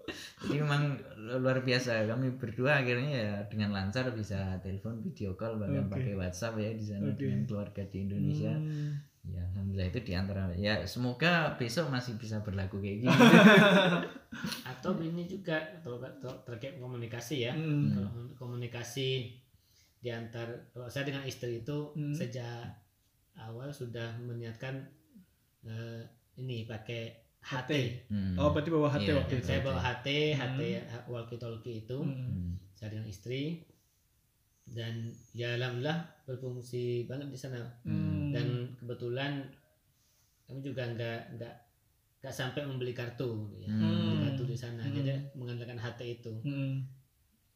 Jadi 0.48 0.56
memang 0.56 0.96
luar 1.36 1.60
biasa. 1.60 2.08
Kami 2.08 2.40
berdua 2.40 2.80
akhirnya 2.80 3.12
ya 3.12 3.32
dengan 3.52 3.76
lancar 3.76 4.08
bisa 4.16 4.56
telepon, 4.64 5.04
video 5.04 5.36
call, 5.36 5.60
bahkan 5.60 5.84
Oke. 5.84 5.92
pakai 6.00 6.14
WhatsApp 6.16 6.56
ya 6.56 6.70
di 6.72 6.84
sana 6.84 7.12
Oke. 7.12 7.20
dengan 7.20 7.44
keluarga 7.44 7.82
di 7.84 7.98
Indonesia. 8.00 8.54
Hmm. 8.56 8.96
Ya 9.26 9.42
alhamdulillah 9.52 9.90
itu 9.90 10.00
di 10.06 10.12
antara 10.14 10.46
ya 10.54 10.86
semoga 10.86 11.58
besok 11.58 11.90
masih 11.90 12.14
bisa 12.14 12.38
berlaku 12.46 12.78
kayak 12.78 13.02
gini. 13.02 13.10
atau 14.70 14.94
ini 15.02 15.26
juga 15.26 15.58
kalau 15.82 15.98
terkait 16.46 16.78
komunikasi 16.78 17.50
ya 17.50 17.52
Hmm. 17.52 17.90
kalau 17.90 18.10
komunikasi 18.38 19.34
di 19.98 20.08
antar 20.14 20.46
kalau 20.70 20.86
saya 20.86 21.10
dengan 21.10 21.26
istri 21.26 21.66
itu 21.66 21.90
Hmm. 21.98 22.14
sejak 22.14 22.70
awal 23.38 23.68
sudah 23.68 24.16
meniatkan 24.18 24.80
eh, 25.62 26.02
ini 26.36 26.64
pakai 26.64 27.12
HT. 27.40 27.72
Hmm. 28.08 28.34
Oh, 28.36 28.50
berarti 28.50 28.68
bawa 28.68 28.88
HT 28.88 29.02
Iya, 29.04 29.14
waktu 29.16 29.34
itu. 29.36 29.46
Saya 29.46 29.60
bawa 29.60 29.78
HT, 29.78 30.06
HT 30.32 30.60
Hmm. 30.62 31.06
walkie 31.06 31.36
talkie 31.36 31.76
itu 31.80 31.98
Hmm. 31.98 32.58
Saya 32.72 32.92
dengan 32.92 33.06
istri 33.06 33.62
dan 34.66 35.06
ya 35.32 35.54
alhamdulillah 35.54 35.96
berfungsi 36.24 37.06
banget 37.06 37.30
di 37.30 37.38
sana 37.38 37.62
Hmm. 37.82 38.30
dan 38.30 38.46
kebetulan 38.76 39.46
kami 40.42 40.58
juga 40.60 40.82
nggak 40.84 41.38
nggak 41.38 41.54
nggak 42.18 42.34
sampai 42.34 42.62
membeli 42.62 42.90
kartu 42.90 43.46
ya. 43.56 43.70
Hmm. 43.70 43.78
Membeli 43.80 44.18
kartu 44.26 44.42
di 44.44 44.56
sana 44.56 44.82
Hmm. 44.82 44.92
jadi 44.92 45.14
mengandalkan 45.32 45.78
HT 45.78 46.00
itu 46.20 46.34
Hmm. 46.42 46.82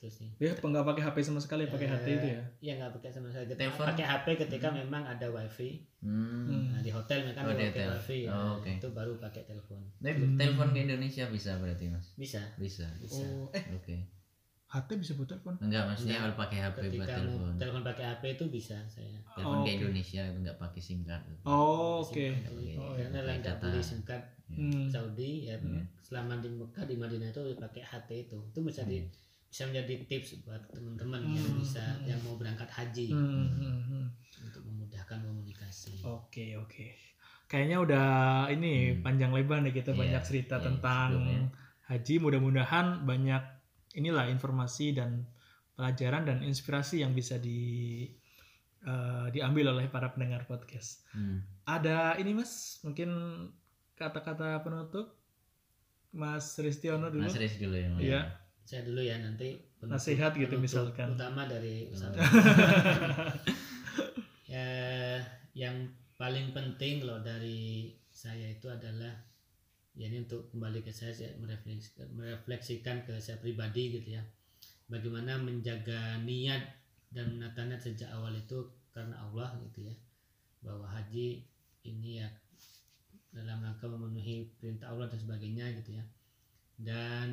Itu 0.01 0.09
sih 0.11 0.29
Ya, 0.39 0.51
apa 0.51 0.65
nggak 0.65 0.81
pakai 0.83 1.03
HP 1.05 1.17
sama 1.23 1.37
sekali, 1.39 1.69
pakai 1.69 1.85
Eh, 1.85 1.93
HT 1.93 2.07
itu 2.11 2.27
ya. 2.31 2.41
Iya 2.59 2.73
nggak 2.75 2.93
pakai 2.97 3.11
sama 3.11 3.29
sekali. 3.29 3.45
Ketika 3.47 3.61
Telepon? 3.63 3.87
pakai 3.87 4.07
HP 4.07 4.27
ketika 4.41 4.69
memang 4.73 5.03
ada 5.05 5.27
wifi. 5.29 5.71
Hmm. 6.01 6.49
Hmm. 6.49 6.65
Nah 6.71 6.81
di 6.81 6.89
hotel 6.89 7.19
mereka 7.23 7.41
Oh, 7.43 7.53
pakai 7.53 7.69
wifi. 7.87 8.19
Oh, 8.25 8.33
Nah, 8.33 8.49
oke. 8.57 8.71
Itu 8.75 8.89
baru 8.91 9.13
pakai 9.19 9.43
telepon. 9.45 9.81
Tapi 9.95 10.17
Hmm. 10.17 10.35
telepon 10.35 10.69
ke 10.71 10.81
Indonesia 10.81 11.25
bisa 11.29 11.51
berarti 11.55 11.85
mas? 11.87 12.07
Bisa. 12.17 12.41
Bisa. 12.57 12.89
Bisa. 12.97 13.21
Oh, 13.21 13.53
eh 13.53 13.65
Oke. 13.71 13.97
HT 14.67 14.89
bisa 14.97 15.13
buat 15.15 15.29
telepon? 15.29 15.55
Enggak 15.59 15.83
maksudnya 15.85 16.17
Enggak. 16.17 16.25
kalau 16.25 16.37
pakai 16.41 16.59
HP 16.63 16.77
buat 16.79 16.85
Ketika 16.87 17.13
telepon. 17.13 17.37
mau 17.45 17.59
telepon 17.59 17.83
pakai 17.85 18.05
HP 18.09 18.23
itu 18.31 18.45
bisa 18.49 18.77
saya. 18.87 19.17
Telepon 19.31 19.53
Oh, 19.53 19.61
ke 19.61 19.69
oke. 19.69 19.77
Indonesia 19.77 20.23
itu 20.23 20.37
enggak 20.39 20.57
pakai 20.57 20.81
SIM 20.81 21.01
card. 21.03 21.23
Oh, 21.43 22.01
oke. 22.01 22.27
Oke. 22.49 22.73
Oh, 22.75 22.97
Karena 22.97 23.19
lah 23.21 23.35
nggak 23.37 23.57
data. 23.57 23.65
beli 23.67 23.83
SIM 23.83 24.01
card 24.01 24.25
Hmm. 24.49 24.89
Saudi 24.89 25.47
ya 25.47 25.55
Hmm. 25.57 25.87
selama 26.01 26.35
di 26.39 26.51
Mekah 26.51 26.83
di 26.83 26.97
Madinah 26.97 27.29
itu 27.29 27.39
pakai 27.55 27.83
HT 27.85 28.11
itu. 28.25 28.39
Itu 28.51 28.61
bisa 28.63 28.83
di 28.83 28.99
bisa 29.51 29.67
menjadi 29.67 30.07
tips 30.07 30.41
buat 30.41 30.63
teman-teman 30.71 31.27
yang 31.29 31.43
Hmm. 31.45 31.59
bisa 31.59 31.83
yang 32.07 32.23
mau 32.23 32.39
berangkat 32.39 32.71
haji 32.71 33.11
Hmm, 33.11 33.51
hmm, 33.51 33.79
hmm. 33.85 34.07
untuk 34.41 34.63
memudahkan 34.63 35.19
komunikasi. 35.21 36.01
Oke 36.03 36.55
oke. 36.55 36.95
Kayaknya 37.45 37.77
udah 37.77 38.09
ini 38.49 38.95
Hmm. 38.95 39.03
panjang 39.03 39.35
lebar 39.35 39.59
nih 39.61 39.75
kita 39.75 39.91
Iya, 39.91 39.99
banyak 39.99 40.23
cerita 40.23 40.57
iya, 40.57 40.65
tentang 40.65 41.09
sebelumnya. 41.13 41.43
haji. 41.85 42.15
Mudah-mudahan 42.17 42.87
banyak 43.03 43.43
inilah 43.93 44.31
informasi 44.31 44.95
dan 44.95 45.27
pelajaran 45.75 46.23
dan 46.25 46.39
inspirasi 46.41 47.03
yang 47.03 47.11
bisa 47.11 47.35
di 47.37 48.07
eh, 48.81 49.27
diambil 49.29 49.77
oleh 49.77 49.93
para 49.93 50.09
pendengar 50.09 50.47
podcast. 50.47 51.05
Hmm. 51.11 51.45
Ada 51.67 52.17
ini 52.17 52.33
mas, 52.33 52.81
mungkin 52.81 53.13
kata-kata 53.93 54.57
penutup, 54.61 55.21
Mas 56.11 56.57
Ristiono 56.57 57.07
dulu. 57.07 57.23
Mas 57.23 57.37
Riz 57.37 57.61
dulu 57.61 57.77
ya. 57.77 57.93
Iya. 58.01 58.21
Saya 58.71 58.87
dulu 58.87 59.03
ya 59.03 59.19
nanti 59.19 59.59
penutup- 59.83 59.99
Nasihat 59.99 60.31
gitu 60.31 60.55
penutup 60.55 60.63
misalkan. 60.63 61.19
Utama 61.19 61.43
dari 61.51 61.91
Ustaz. 61.91 62.15
Oh. 64.51 64.55
ya 64.59 65.19
yang 65.55 65.87
paling 66.19 66.51
penting 66.51 67.07
loh 67.07 67.23
dari 67.23 67.91
saya 68.11 68.51
itu 68.51 68.67
adalah 68.67 69.11
ya 69.95 70.11
ini 70.11 70.27
untuk 70.27 70.51
kembali 70.51 70.83
ke 70.83 70.91
saya, 70.91 71.15
saya 71.15 71.35
merefleksikan, 71.39 72.11
merefleksikan 72.15 73.07
ke 73.07 73.15
saya 73.23 73.39
pribadi 73.39 73.95
gitu 73.95 74.19
ya 74.19 74.23
bagaimana 74.91 75.39
menjaga 75.39 76.19
niat 76.27 76.63
dan 77.15 77.39
menata 77.39 77.63
niat 77.63 77.79
sejak 77.79 78.11
awal 78.11 78.35
itu 78.35 78.59
karena 78.91 79.15
Allah 79.23 79.55
gitu 79.71 79.87
ya 79.87 79.95
bahwa 80.67 80.87
haji 80.87 81.47
ini 81.87 82.19
ya 82.23 82.29
dalam 83.31 83.63
rangka 83.63 83.87
memenuhi 83.87 84.51
perintah 84.59 84.91
Allah 84.91 85.07
dan 85.07 85.19
sebagainya 85.23 85.71
gitu 85.79 85.95
ya 85.95 86.05
dan 86.83 87.31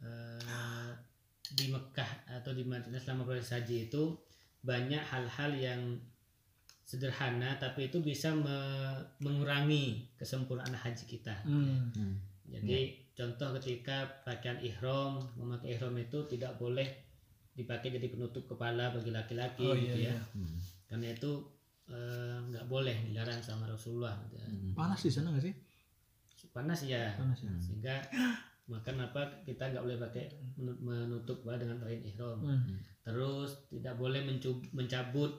eh, 0.00 0.90
di 1.50 1.66
Mekah 1.66 2.10
atau 2.30 2.52
di 2.52 2.62
Madinah 2.62 2.96
selama 2.96 3.24
proses 3.24 3.50
haji 3.50 3.88
itu 3.88 4.14
banyak 4.60 5.00
hal-hal 5.02 5.50
yang 5.52 5.80
sederhana 6.84 7.54
tapi 7.56 7.86
itu 7.86 8.02
bisa 8.02 8.34
me- 8.34 9.02
mengurangi 9.18 10.10
kesempurnaan 10.14 10.74
haji 10.74 11.04
kita. 11.06 11.34
Hmm. 11.46 11.90
Hmm. 11.94 12.14
Jadi 12.50 12.98
contoh 13.14 13.54
ketika 13.60 14.10
pakaian 14.24 14.58
ihram, 14.60 15.22
memakai 15.38 15.78
ihram 15.78 15.94
itu 15.94 16.26
tidak 16.26 16.56
boleh 16.56 16.86
dipakai 17.54 17.92
jadi 17.92 18.06
penutup 18.08 18.46
kepala 18.46 18.90
bagi 18.90 19.10
laki-laki 19.10 19.62
Oh 19.62 19.74
gitu 19.74 19.94
iya, 19.98 20.10
ya. 20.10 20.14
iya. 20.18 20.22
Hmm. 20.34 20.58
Karena 20.86 21.06
itu 21.14 21.30
eh, 21.86 22.36
nggak 22.46 22.66
boleh 22.66 22.96
dilarang 23.06 23.38
sama 23.38 23.66
Rasulullah. 23.66 24.18
gitu. 24.26 24.42
Hmm. 24.42 24.74
Panas 24.74 25.00
di 25.02 25.10
sana 25.10 25.30
nggak 25.30 25.44
sih? 25.46 25.54
Panas 26.50 26.80
ya. 26.82 27.14
Panas 27.14 27.38
ya. 27.38 27.50
Hmm. 27.50 27.62
Sehingga 27.62 27.94
maka 28.70 28.88
kenapa 28.88 29.18
kita 29.42 29.66
nggak 29.66 29.82
boleh 29.82 29.98
pakai 29.98 30.24
menu- 30.54 30.78
menutup 30.80 31.42
kepala 31.42 31.58
dengan 31.58 31.76
pakaian 31.76 32.06
ihram. 32.06 32.38
Hmm. 32.38 32.78
Terus 33.02 33.66
tidak 33.66 33.98
boleh 33.98 34.22
mencu- 34.22 34.62
mencabut 34.70 35.34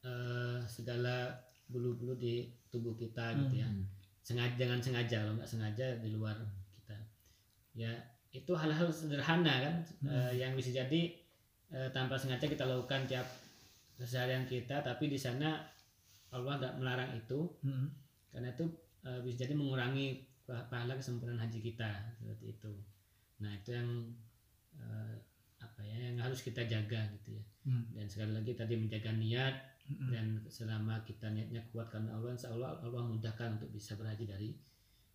eh, 0.00 0.58
segala 0.64 1.34
bulu-bulu 1.66 2.14
di 2.14 2.46
tubuh 2.68 2.94
kita 2.94 3.34
gitu 3.36 3.58
ya. 3.58 3.66
Hmm. 3.66 3.82
sengaja 4.20 4.54
jangan 4.56 4.78
sengaja 4.78 5.16
kalau 5.18 5.34
nggak 5.34 5.48
sengaja 5.48 5.86
di 5.98 6.12
luar 6.12 6.36
kita 6.70 6.92
ya 7.74 7.88
itu 8.28 8.52
hal-hal 8.52 8.86
sederhana 8.88 9.54
kan 9.58 9.74
Hmm. 9.98 10.08
eh, 10.08 10.32
yang 10.38 10.52
bisa 10.52 10.70
jadi 10.70 11.00
eh, 11.68 11.88
tanpa 11.90 12.14
sengaja 12.14 12.44
kita 12.44 12.62
lakukan 12.62 13.04
tiap 13.04 13.24
keseharian 13.96 14.44
kita 14.44 14.78
tapi 14.80 15.08
di 15.08 15.16
sana 15.16 15.58
Allah 16.28 16.54
nggak 16.56 16.76
melarang 16.76 17.10
itu 17.16 17.40
Hmm. 17.58 17.88
karena 18.28 18.52
itu 18.52 18.68
eh, 19.02 19.18
bisa 19.18 19.42
jadi 19.42 19.56
mengurangi 19.56 20.27
pahala 20.48 20.94
kesempurnaan 20.94 21.40
haji 21.40 21.60
kita 21.62 21.90
seperti 22.14 22.54
itu 22.54 22.72
nah 23.38 23.52
itu 23.52 23.70
yang 23.70 23.88
eh, 24.74 25.14
apa 25.58 25.80
ya 25.82 26.08
yang 26.08 26.18
harus 26.18 26.40
kita 26.40 26.64
jaga 26.64 27.02
gitu 27.14 27.34
ya 27.34 27.44
Hmm. 27.68 27.84
dan 27.92 28.08
sekali 28.08 28.32
lagi 28.32 28.56
tadi 28.56 28.74
menjaga 28.74 29.12
niat 29.12 29.54
Hmm. 29.84 30.08
dan 30.08 30.26
selama 30.48 31.00
kita 31.04 31.28
niatnya 31.28 31.60
kuat 31.68 31.88
karena 31.88 32.12
Allah 32.12 32.32
insya 32.32 32.48
Allah 32.48 32.72
Allah 32.78 33.04
mudahkan 33.04 33.60
untuk 33.60 33.68
bisa 33.70 33.92
berhaji 33.92 34.24
dari 34.24 34.50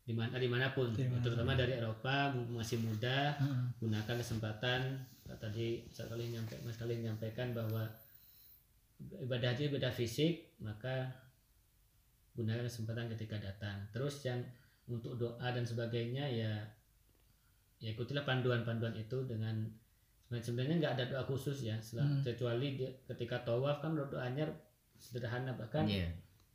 di 0.03 0.13
mana 0.13 0.38
di 0.38 0.45
mana 0.45 0.69
pun 0.69 0.93
Di 0.93 1.05
mana 1.05 1.17
pun. 1.17 1.21
terutama 1.23 1.53
dari 1.53 1.73
Eropa 1.73 2.29
masih 2.47 2.77
muda 2.77 3.34
Hmm. 3.41 3.73
gunakan 3.79 4.15
kesempatan 4.17 5.01
tadi 5.34 5.81
sekali 5.89 6.29
nyampe 6.29 6.53
mas 6.61 6.77
kali 6.77 6.93
menyampaikan 6.95 7.53
bahwa 7.53 7.89
ibadah 9.17 9.49
haji 9.49 9.69
ibadah 9.69 9.89
fisik 9.89 10.53
maka 10.59 11.09
gunakan 12.34 12.65
kesempatan 12.65 13.09
ketika 13.13 13.38
datang 13.39 13.81
terus 13.89 14.21
yang 14.21 14.41
untuk 14.86 15.15
doa 15.15 15.47
dan 15.47 15.63
sebagainya 15.63 16.25
ya 16.25 16.51
ya 17.77 17.89
ikutilah 17.89 18.23
panduan-panduan 18.23 18.93
itu 18.93 19.15
dengan 19.23 19.67
sebenarnya 20.34 20.79
nggak 20.79 20.93
ada 20.93 21.05
doa 21.09 21.23
khusus 21.23 21.61
ya 21.61 21.77
Hmm. 21.93 22.19
kecuali 22.21 22.73
dia, 22.73 22.89
ketika 23.05 23.38
tawaf 23.39 23.79
kan 23.79 23.93
doanya 23.93 24.47
sederhana 24.95 25.53
bahkan 25.53 25.86
Iya. 25.86 26.09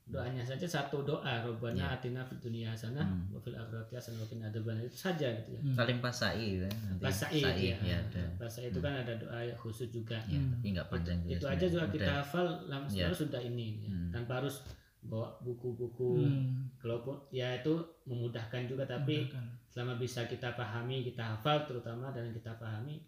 doanya 0.05 0.41
saja 0.41 0.65
satu 0.65 1.05
doa 1.05 1.45
robbana 1.45 1.77
Iya. 1.79 1.95
atina 1.95 2.25
fid 2.25 2.41
dunya 2.43 2.69
hasanah 2.69 3.05
Hmm. 3.05 3.29
wa 3.29 3.39
fil 3.39 3.55
akhirati 3.55 3.93
hasanah 3.95 4.19
wa 4.19 4.27
qina 4.27 4.45
adzabannar 4.49 4.83
itu 4.83 4.99
saja 4.99 5.29
gitu 5.37 5.53
ya 5.53 5.61
Hmm. 5.63 5.77
Paling 5.77 5.99
pas 6.01 6.11
sa'i 6.13 6.49
ya. 6.57 6.67
Nanti 6.67 6.99
pas 6.99 7.15
sa'i 7.15 7.39
itu 7.39 7.63
ya, 7.63 7.77
ya 7.87 7.97
ada. 8.03 8.25
pas 8.35 8.51
sa'i 8.51 8.67
itu 8.67 8.81
kan 8.81 8.95
ada 8.97 9.13
doa 9.15 9.39
khusus 9.55 9.89
juga 9.89 10.17
Ya, 10.27 10.41
Hmm. 10.41 10.51
tapi 10.55 10.67
nggak 10.75 10.89
panjang 10.89 11.19
itu 11.23 11.39
sih, 11.39 11.53
aja 11.55 11.67
juga 11.69 11.85
mudah. 11.85 11.93
kita 11.95 12.13
hafal 12.19 12.47
Iya. 12.89 12.89
selalu 12.89 13.17
sudah 13.21 13.41
ini 13.43 13.69
ya. 13.79 13.91
Hmm. 13.93 14.11
tanpa 14.11 14.33
harus 14.41 14.57
bawa 15.01 15.39
buku-buku 15.39 16.21
Hmm. 16.21 16.67
kalaupun 16.77 17.15
ya 17.31 17.55
itu 17.55 17.71
memudahkan 18.05 18.67
juga 18.67 18.83
tapi 18.83 19.25
Mudahkan. 19.25 19.47
selama 19.69 19.95
bisa 19.95 20.25
kita 20.25 20.53
pahami 20.53 21.03
kita 21.03 21.23
hafal 21.33 21.65
terutama 21.65 22.11
dan 22.11 22.29
kita 22.29 22.51
pahami 22.55 22.99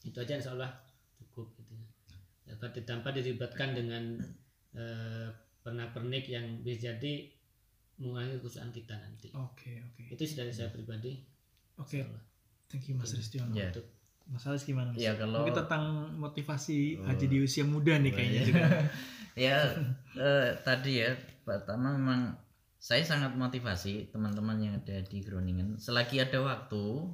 itu 0.00 0.14
aja 0.14 0.34
insya 0.34 0.54
Allah 0.54 0.70
cukup 1.14 1.50
gitu 1.54 1.74
ya 1.74 1.86
dapat 2.48 2.80
tanpa 2.82 3.10
dilibatkan 3.10 3.72
dengan 3.72 4.14
eh, 4.70 5.28
pernak-pernik 5.58 6.24
yang 6.28 6.44
bisa 6.60 6.94
jadi 6.94 7.28
mengurangi 7.98 8.38
kekuasaan 8.38 8.70
kita 8.70 8.94
nanti 8.94 9.28
Oke 9.32 9.82
oke 9.82 10.02
itu 10.08 10.22
sih 10.22 10.36
dari 10.36 10.50
saya 10.50 10.70
pribadi 10.70 11.18
oke. 11.74 11.98
Allah. 11.98 12.22
Thank 12.68 12.86
you 12.86 12.94
Mas 12.94 13.10
Ristiono. 13.10 13.50
Ya. 13.52 13.68
Untuk- 13.68 13.90
Mas 14.28 14.44
Alis 14.44 14.62
gimana? 14.62 14.90
Mas? 14.90 14.98
Ya, 14.98 15.12
kalau- 15.14 15.40
Mungkin 15.40 15.56
tentang 15.56 15.84
motivasi 16.14 17.00
Oh. 17.00 17.06
haji 17.06 17.26
di 17.26 17.38
usia 17.40 17.64
muda 17.64 17.96
nih 17.96 18.12
kayaknya 18.12 18.42
juga. 18.44 18.64
ya 19.38 19.56
eh, 20.14 20.50
tadi 20.60 20.98
ya 20.98 21.14
pertama 21.42 21.92
memang 21.92 22.34
saya 22.76 23.02
sangat 23.02 23.32
motivasi 23.34 24.08
teman-teman 24.08 24.58
yang 24.58 24.74
ada 24.76 24.98
di 25.00 25.18
Groningen 25.20 25.74
selagi 25.76 26.18
ada 26.20 26.38
waktu 26.38 27.06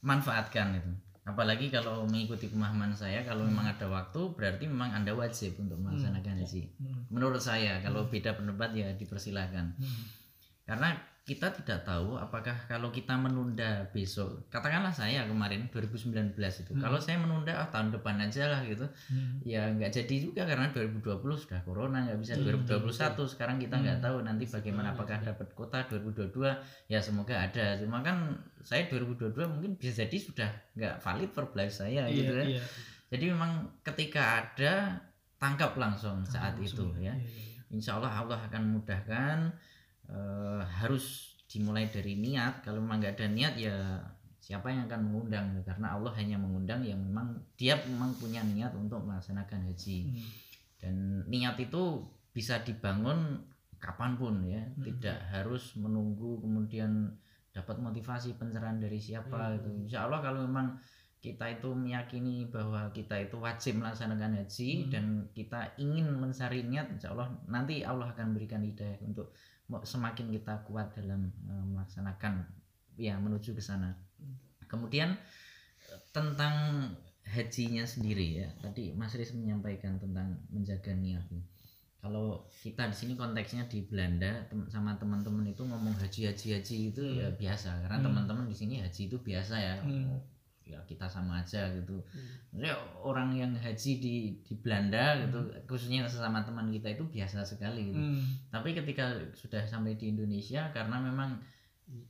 manfaatkan 0.00 0.74
itu 0.74 0.92
apalagi 1.22 1.66
kalau 1.68 2.02
mengikuti 2.04 2.46
pemahaman 2.46 2.90
saya 2.92 3.22
kalau 3.22 3.42
memang 3.42 3.66
ada 3.66 3.82
waktu 3.84 4.30
berarti 4.32 4.64
memang 4.64 4.90
anda 4.92 5.10
wajib 5.12 5.54
untuk 5.56 5.74
melaksanakan 5.76 6.38
haji 6.38 6.70
Hmm. 6.76 7.02
menurut 7.10 7.38
saya 7.40 7.78
kalau 7.80 8.06
beda 8.06 8.34
pendapat 8.34 8.70
ya 8.72 8.88
dipersilahkan 8.92 9.74
Hmm. 9.74 10.02
karena 10.64 10.94
kita 11.26 11.50
tidak 11.50 11.82
tahu 11.82 12.14
apakah 12.14 12.54
kalau 12.64 12.86
kita 12.88 13.18
menunda 13.18 13.82
besok 13.90 14.46
katakanlah 14.46 14.94
saya 14.94 15.26
kemarin 15.26 15.66
2019 15.68 16.38
itu 16.38 16.70
Hmm. 16.70 16.78
kalau 16.78 17.02
saya 17.02 17.18
menunda 17.18 17.50
ah, 17.50 17.66
tahun 17.66 17.90
depan 17.90 18.14
aja 18.22 18.46
lah 18.46 18.62
gitu 18.62 18.86
Hmm. 19.10 19.42
ya 19.42 19.66
nggak 19.68 19.90
jadi 19.90 20.14
juga 20.22 20.46
karena 20.46 20.70
2020 20.70 21.02
sudah 21.34 21.58
corona 21.60 22.06
nggak 22.06 22.18
bisa 22.22 22.38
Hmm, 22.38 22.62
2021 22.62 23.26
sekarang 23.26 23.58
kita 23.58 23.74
nggak 23.74 23.98
Hmm. 23.98 24.06
tahu 24.06 24.16
nanti 24.22 24.44
bagaimana 24.46 24.94
apakah 24.94 25.18
dapat 25.18 25.48
kota 25.52 25.82
2022 25.84 26.54
ya 26.86 27.02
semoga 27.02 27.34
ada 27.36 27.74
cuma 27.74 27.98
kan 28.00 28.30
saya 28.62 28.86
2022 28.86 29.50
mungkin 29.50 29.74
bisa 29.74 30.06
jadi 30.06 30.16
sudah 30.16 30.50
nggak 30.72 30.94
valid 31.02 31.30
per 31.34 31.50
life 31.52 31.74
saya 31.74 32.06
gitu 32.06 32.30
Iya, 32.32 32.46
ya 32.46 32.54
iya. 32.54 32.62
jadi 33.10 33.34
memang 33.34 33.50
ketika 33.82 34.22
ada 34.46 35.02
tangkap 35.36 35.74
langsung 35.74 36.22
saat 36.22 36.54
itu 36.56 36.86
ya 36.96 37.10
Iya, 37.10 37.18
iya, 37.18 37.34
iya. 37.50 37.60
Insya 37.66 37.98
Allah 37.98 38.14
Allah 38.14 38.38
akan 38.40 38.62
memudahkan 38.62 39.38
eh, 40.08 40.62
harus 40.62 41.34
dimulai 41.46 41.86
dari 41.86 42.14
niat 42.14 42.60
kalau 42.60 42.82
memang 42.82 42.98
nggak 42.98 43.14
ada 43.16 43.26
niat 43.30 43.54
ya 43.54 43.76
siapa 44.36 44.70
yang 44.70 44.86
akan 44.86 45.10
mengundang 45.10 45.46
karena 45.62 45.94
Allah 45.94 46.14
hanya 46.14 46.38
mengundang 46.38 46.82
yang 46.82 46.98
memang 46.98 47.34
dia 47.58 47.74
memang 47.86 48.14
punya 48.14 48.42
niat 48.42 48.70
untuk 48.74 49.02
melaksanakan 49.02 49.66
haji 49.66 50.06
Hmm. 50.06 50.22
dan 50.78 50.94
niat 51.26 51.58
itu 51.58 52.02
bisa 52.30 52.62
dibangun 52.62 53.42
kapan 53.78 54.14
pun 54.14 54.42
ya 54.46 54.62
Hmm. 54.62 54.86
tidak 54.86 55.18
harus 55.30 55.74
menunggu 55.74 56.38
kemudian 56.38 57.10
dapat 57.50 57.80
motivasi 57.80 58.36
pencerahan 58.36 58.78
dari 58.78 58.98
siapa 58.98 59.50
Hmm. 59.50 59.56
itu 59.58 59.68
Insya 59.86 60.06
Allah 60.06 60.22
kalau 60.22 60.46
memang 60.46 60.78
kita 61.18 61.42
itu 61.48 61.74
meyakini 61.74 62.46
bahwa 62.46 62.86
kita 62.94 63.18
itu 63.18 63.34
wajib 63.40 63.82
melaksanakan 63.82 64.36
haji 64.36 64.70
Hmm. 64.86 64.90
dan 64.94 65.04
kita 65.34 65.74
ingin 65.74 66.06
mencari 66.12 66.62
niat 66.62 66.86
Insya 66.90 67.10
Allah 67.10 67.34
nanti 67.46 67.82
Allah 67.82 68.14
akan 68.14 68.30
berikan 68.30 68.62
hidayah 68.62 68.98
untuk 69.02 69.34
semakin 69.68 70.30
kita 70.30 70.62
kuat 70.62 70.94
dalam 70.94 71.26
eh, 71.26 71.64
melaksanakan 71.66 72.46
ya 72.96 73.16
menuju 73.16 73.52
ke 73.52 73.60
sana 73.60 73.92
kemudian 74.64 75.18
eh, 75.82 76.00
tentang 76.10 76.54
hajinya 77.26 77.82
sendiri 77.82 78.38
ya 78.38 78.48
tadi 78.56 78.94
Mas 78.94 79.10
Riz 79.12 79.34
menyampaikan 79.34 79.98
tentang 79.98 80.38
menjaga 80.48 80.94
niat 80.94 81.26
kalau 81.98 82.46
kita 82.62 82.86
di 82.86 82.94
sini 82.94 83.12
konteksnya 83.12 83.66
di 83.66 83.82
Belanda 83.82 84.46
tem- 84.46 84.70
sama 84.70 84.94
teman-teman 84.94 85.42
itu 85.44 85.58
ngomong 85.60 85.90
haji 85.96 86.30
haji 86.30 86.48
haji 86.54 86.76
itu 86.94 87.02
Hmm. 87.02 87.18
ya 87.18 87.28
biasa 87.34 87.82
karena 87.82 87.98
Hmm. 87.98 88.06
teman-teman 88.06 88.46
di 88.46 88.54
sini 88.54 88.74
haji 88.78 89.10
itu 89.10 89.18
biasa 89.18 89.54
ya 89.56 89.74
Hmm. 89.82 90.14
Ya 90.66 90.82
kita 90.82 91.06
sama 91.06 91.40
aja 91.40 91.70
gitu 91.70 92.02
Hmm. 92.10 92.26
Maksudnya 92.50 92.74
orang 93.00 93.30
yang 93.32 93.52
haji 93.54 93.92
di 93.96 94.14
di 94.42 94.54
Belanda 94.58 95.14
gitu 95.22 95.38
khususnya 95.64 96.04
sesama 96.04 96.42
teman 96.42 96.68
kita 96.68 96.90
itu 96.90 97.06
biasa 97.06 97.40
sekali 97.40 97.88
gitu 97.88 97.96
Hmm. 97.96 98.26
tapi 98.50 98.74
ketika 98.74 99.14
sudah 99.32 99.62
sampai 99.62 99.94
di 99.94 100.10
Indonesia 100.10 100.66
karena 100.70 100.98
memang 100.98 101.38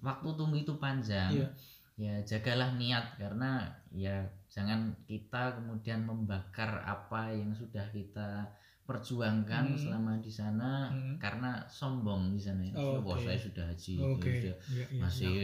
waktu 0.00 0.28
tunggu 0.34 0.56
itu 0.56 0.72
panjang 0.76 1.36
Iya. 1.36 1.48
ya 1.96 2.14
jagalah 2.24 2.72
niat 2.74 3.16
karena 3.16 3.68
ya 3.92 4.24
jangan 4.48 4.92
kita 5.04 5.52
kemudian 5.54 6.00
membakar 6.02 6.80
apa 6.80 7.28
yang 7.28 7.52
sudah 7.52 7.84
kita 7.90 8.48
perjuangkan 8.86 9.64
Hmm. 9.68 9.76
selama 9.76 10.12
di 10.18 10.30
sana 10.30 10.86
Hmm. 10.88 11.18
karena 11.18 11.58
sombong 11.66 12.30
di 12.30 12.38
sana 12.38 12.62
ya. 12.62 12.72
Oh, 12.72 13.02
Wah, 13.02 13.14
oke. 13.14 13.26
saya 13.26 13.34
sudah 13.36 13.64
haji 13.66 13.94
Oke. 13.98 14.30
sudah 14.30 14.54
Iya, 14.70 14.84
iya. 14.86 15.00
masih 15.02 15.34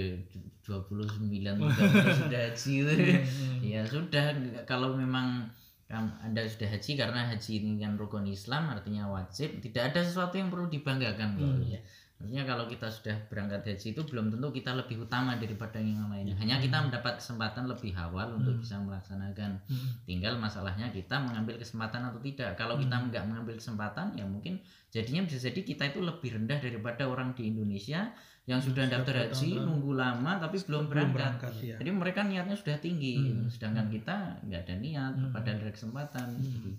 29 0.62 1.59
30 1.59 1.59
sudah 2.23 2.40
haji 2.48 2.74
Hmm, 2.81 3.19
hmm. 3.19 3.59
ya 3.60 3.82
sudah 3.82 4.24
kalau 4.64 4.94
memang 4.94 5.51
anda 5.93 6.40
sudah 6.43 6.64
haji 6.66 6.97
karena 6.97 7.20
haji 7.28 7.52
ini 7.59 7.77
kan 7.77 7.93
rukun 7.94 8.24
Islam 8.24 8.64
artinya 8.66 9.05
wajib 9.06 9.60
tidak 9.60 9.93
ada 9.93 10.01
sesuatu 10.01 10.35
yang 10.35 10.48
perlu 10.48 10.64
dibanggakan. 10.66 11.36
Hmm. 11.36 11.60
Iya. 11.60 11.85
Maksudnya 12.22 12.46
kalau 12.46 12.64
kita 12.64 12.86
sudah 12.86 13.18
berangkat 13.26 13.66
haji 13.66 13.86
itu 13.90 14.02
belum 14.06 14.30
tentu 14.30 14.48
kita 14.48 14.70
lebih 14.72 15.02
utama 15.02 15.34
daripada 15.34 15.76
yang 15.76 16.06
lainnya. 16.06 16.38
Hanya 16.38 16.56
kita 16.56 16.78
mendapat 16.78 17.18
kesempatan 17.18 17.66
lebih 17.66 17.90
awal 17.92 18.38
untuk 18.38 18.54
Hmm. 18.54 18.62
bisa 18.62 18.78
melaksanakan. 18.78 19.58
Hmm. 19.66 19.88
Tinggal 20.06 20.38
masalahnya 20.38 20.86
kita 20.88 21.18
mengambil 21.18 21.58
kesempatan 21.58 22.06
atau 22.06 22.22
tidak. 22.22 22.54
Kalau 22.54 22.78
kita 22.78 22.94
Hmm. 22.94 23.10
nggak 23.10 23.24
mengambil 23.26 23.58
kesempatan, 23.58 24.14
ya 24.14 24.22
mungkin 24.22 24.62
jadinya 24.88 25.26
bisa 25.26 25.42
jadi 25.42 25.60
kita 25.60 25.90
itu 25.90 25.98
lebih 25.98 26.30
rendah 26.32 26.62
daripada 26.62 27.02
orang 27.04 27.34
di 27.34 27.50
Indonesia 27.50 28.14
yang 28.42 28.58
sudah 28.58 28.86
daftar 28.86 29.30
haji 29.30 29.54
nunggu 29.56 29.94
lama 29.94 30.34
tapi 30.36 30.58
belum 30.58 30.90
berangkat. 30.90 31.52
ya. 31.58 31.76
Jadi 31.78 31.90
mereka 31.90 32.22
niatnya 32.22 32.54
sudah 32.54 32.78
tinggi, 32.78 33.18
Hmm. 33.18 33.46
sedangkan 33.46 33.86
kita 33.88 34.14
nggak 34.42 34.60
ada 34.62 34.74
niat, 34.78 35.14
Hmm. 35.16 35.30
padahal 35.30 35.58
ada 35.58 35.70
kesempatan. 35.70 36.26
Hmm. 36.32 36.42
Jadi, 36.44 36.72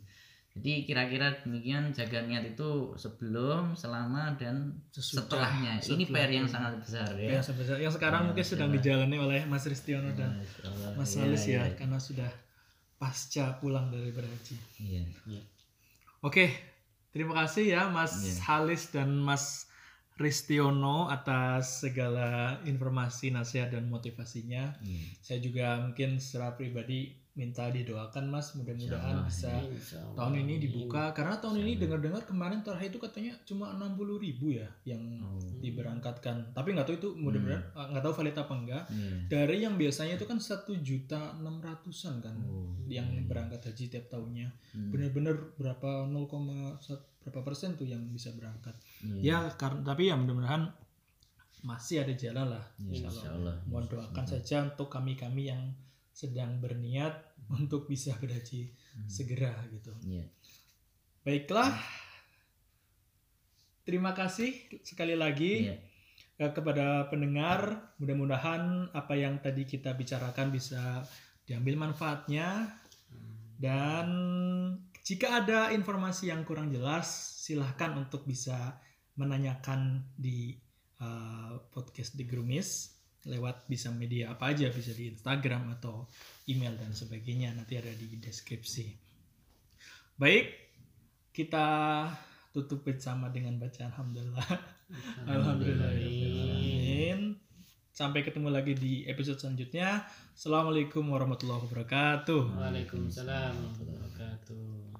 jadi 0.53 0.85
kira-kira 0.85 1.34
demikian 1.41 1.89
jaga 1.97 2.21
niat 2.30 2.45
itu 2.53 2.93
sebelum, 2.93 3.73
selama 3.73 4.38
dan 4.38 4.77
Sesudah, 4.93 5.25
setelahnya. 5.25 5.73
Ini. 5.81 6.05
PR 6.05 6.30
yang 6.30 6.45
sangat 6.45 6.77
besar 6.77 7.09
ya. 7.17 7.41
Yang 7.41 7.49
sebesar 7.49 7.81
yang 7.81 7.89
sekarang 7.89 8.21
Ya, 8.21 8.27
mungkin 8.30 8.45
sedang 8.45 8.69
dijalani 8.69 9.17
oleh 9.17 9.41
Mas 9.49 9.65
Ristiono 9.65 10.13
dan 10.13 10.38
Masya 10.38 10.61
Allah. 10.69 10.89
Mas 10.93 11.09
Iya, 11.09 11.21
Halis 11.25 11.43
ya, 11.49 11.61
iya. 11.65 11.73
karena 11.73 11.97
sudah 11.97 12.30
pasca 13.01 13.57
pulang 13.57 13.89
dari 13.89 14.13
berhaji. 14.13 14.55
Iya. 14.77 15.41
Oke, 16.21 16.53
terima 17.09 17.34
kasih 17.34 17.73
ya 17.73 17.81
Mas 17.89 18.13
Iya. 18.21 18.38
Halis 18.45 18.93
dan 18.93 19.09
Mas 19.25 19.65
Ristiono 20.21 21.09
atas 21.09 21.81
segala 21.81 22.61
informasi, 22.69 23.34
nasihat 23.34 23.73
dan 23.73 23.89
motivasinya. 23.89 24.77
Iya. 24.85 25.01
Saya 25.17 25.39
juga 25.41 25.81
mungkin 25.81 26.21
secara 26.21 26.53
pribadi 26.53 27.22
minta 27.34 27.65
didoakan 27.65 28.30
Mas, 28.30 28.53
mudah-mudahan 28.53 29.26
Insyaallah, 29.26 29.65
bisa 29.73 29.97
Allah. 29.97 30.14
tahun 30.15 30.45
ini 30.45 30.53
dibuka 30.61 31.10
karena 31.11 31.34
tahun 31.35 31.55
ini 31.55 31.61
Insyaallah. 31.65 31.81
dengar-dengar 31.81 32.23
kemarin 32.23 32.60
terakhir 32.61 32.89
itu 32.89 32.99
katanya 33.01 33.34
cuma 33.41 33.73
60.000 33.73 34.22
ribu 34.22 34.53
ya 34.53 34.69
yang 34.85 35.01
Oh. 35.19 35.41
diberangkatkan. 35.57 36.53
Tapi 36.53 36.68
nggak 36.72 36.85
tahu 36.85 36.95
itu 36.95 37.10
mudah-mudahan 37.15 37.64
nggak 37.73 38.03
tahu 38.03 38.14
valid 38.14 38.38
apa 38.38 38.53
enggak. 38.53 38.84
Iya. 38.88 39.14
Dari 39.27 39.57
yang 39.60 39.76
biasanya 39.76 40.14
itu 40.14 40.26
kan 40.26 40.38
satu 40.38 40.77
juta 40.77 41.34
enam 41.34 41.57
ratusan 41.57 42.22
kan 42.22 42.38
Oh, 42.43 42.69
yang 42.85 43.10
iya, 43.10 43.18
iya. 43.18 43.26
berangkat 43.26 43.61
haji 43.65 43.85
tiap 43.89 44.05
tahunnya. 44.07 44.47
Hmm. 44.72 44.93
Bener-bener 44.93 45.34
berapa 45.57 46.05
0,1 46.05 46.77
berapa 47.23 47.41
persen 47.41 47.73
tuh 47.73 47.88
yang 47.88 48.05
bisa 48.10 48.30
berangkat. 48.31 48.77
Iya. 49.01 49.41
Ya 49.41 49.55
karena 49.55 49.81
tapi 49.81 50.05
ya 50.05 50.15
mudah-mudahan 50.15 50.69
masih 51.64 52.03
ada 52.03 52.14
jalan 52.14 52.51
lah. 52.51 52.65
Iya, 52.77 52.93
Insya 52.93 53.07
Insya 53.10 53.30
Allah. 53.31 53.55
Mohon 53.65 53.85
doakan 53.89 54.26
saja 54.27 54.57
untuk 54.61 54.91
kami-kami 54.91 55.47
yang 55.47 55.72
sedang 56.14 56.61
berniat 56.61 57.18
untuk 57.60 57.90
bisa 57.90 58.14
berhaji 58.22 58.72
Hmm. 58.94 59.10
segera 59.10 59.49
gitu. 59.73 59.90
Iya. 60.06 60.30
Baiklah. 61.26 61.73
Terima 63.84 64.14
kasih 64.14 64.53
sekali 64.85 65.18
lagi 65.18 65.65
Iya. 65.65 65.76
eh, 66.40 66.52
kepada 66.53 67.10
pendengar. 67.10 67.91
Mudah-mudahan 67.98 68.94
apa 68.94 69.18
yang 69.18 69.41
tadi 69.41 69.65
kita 69.65 69.98
bicarakan 69.98 70.53
bisa 70.53 71.02
diambil 71.44 71.90
manfaatnya. 71.90 72.69
Dan 73.57 74.07
jika 75.02 75.41
ada 75.41 75.73
informasi 75.73 76.30
yang 76.30 76.45
kurang 76.45 76.69
jelas, 76.69 77.10
silahkan 77.44 77.98
untuk 77.98 78.23
bisa 78.23 78.77
menanyakan 79.18 80.06
di 80.14 80.53
eh, 81.02 81.53
podcast 81.73 82.14
The 82.14 82.23
Grumis 82.23 82.94
lewat 83.27 83.67
bisa 83.71 83.91
media 83.91 84.35
apa 84.35 84.51
aja, 84.51 84.67
bisa 84.71 84.91
di 84.91 85.11
Instagram 85.11 85.79
atau 85.79 86.07
email 86.47 86.75
dan 86.75 86.91
sebagainya. 86.91 87.55
Nanti 87.55 87.79
ada 87.79 87.91
di 87.91 88.19
deskripsi. 88.19 88.87
Baik, 90.19 90.45
kita 91.33 91.67
tutup 92.53 92.85
bersama 92.85 93.33
dengan 93.33 93.57
bacaan 93.57 93.89
Alhamdulillah. 93.89 94.47
Alhamdulillah. 95.25 95.91
Sampai 97.93 98.25
ketemu 98.25 98.49
lagi 98.49 98.73
di 98.73 99.05
episode 99.05 99.37
selanjutnya. 99.37 100.01
Assalamualaikum 100.33 101.05
warahmatullahi 101.13 101.61
wabarakatuh. 101.69 102.57
Waalaikumsalam 102.57 103.53
warahmatullahi 103.53 103.97
wabarakatuh. 104.01 104.92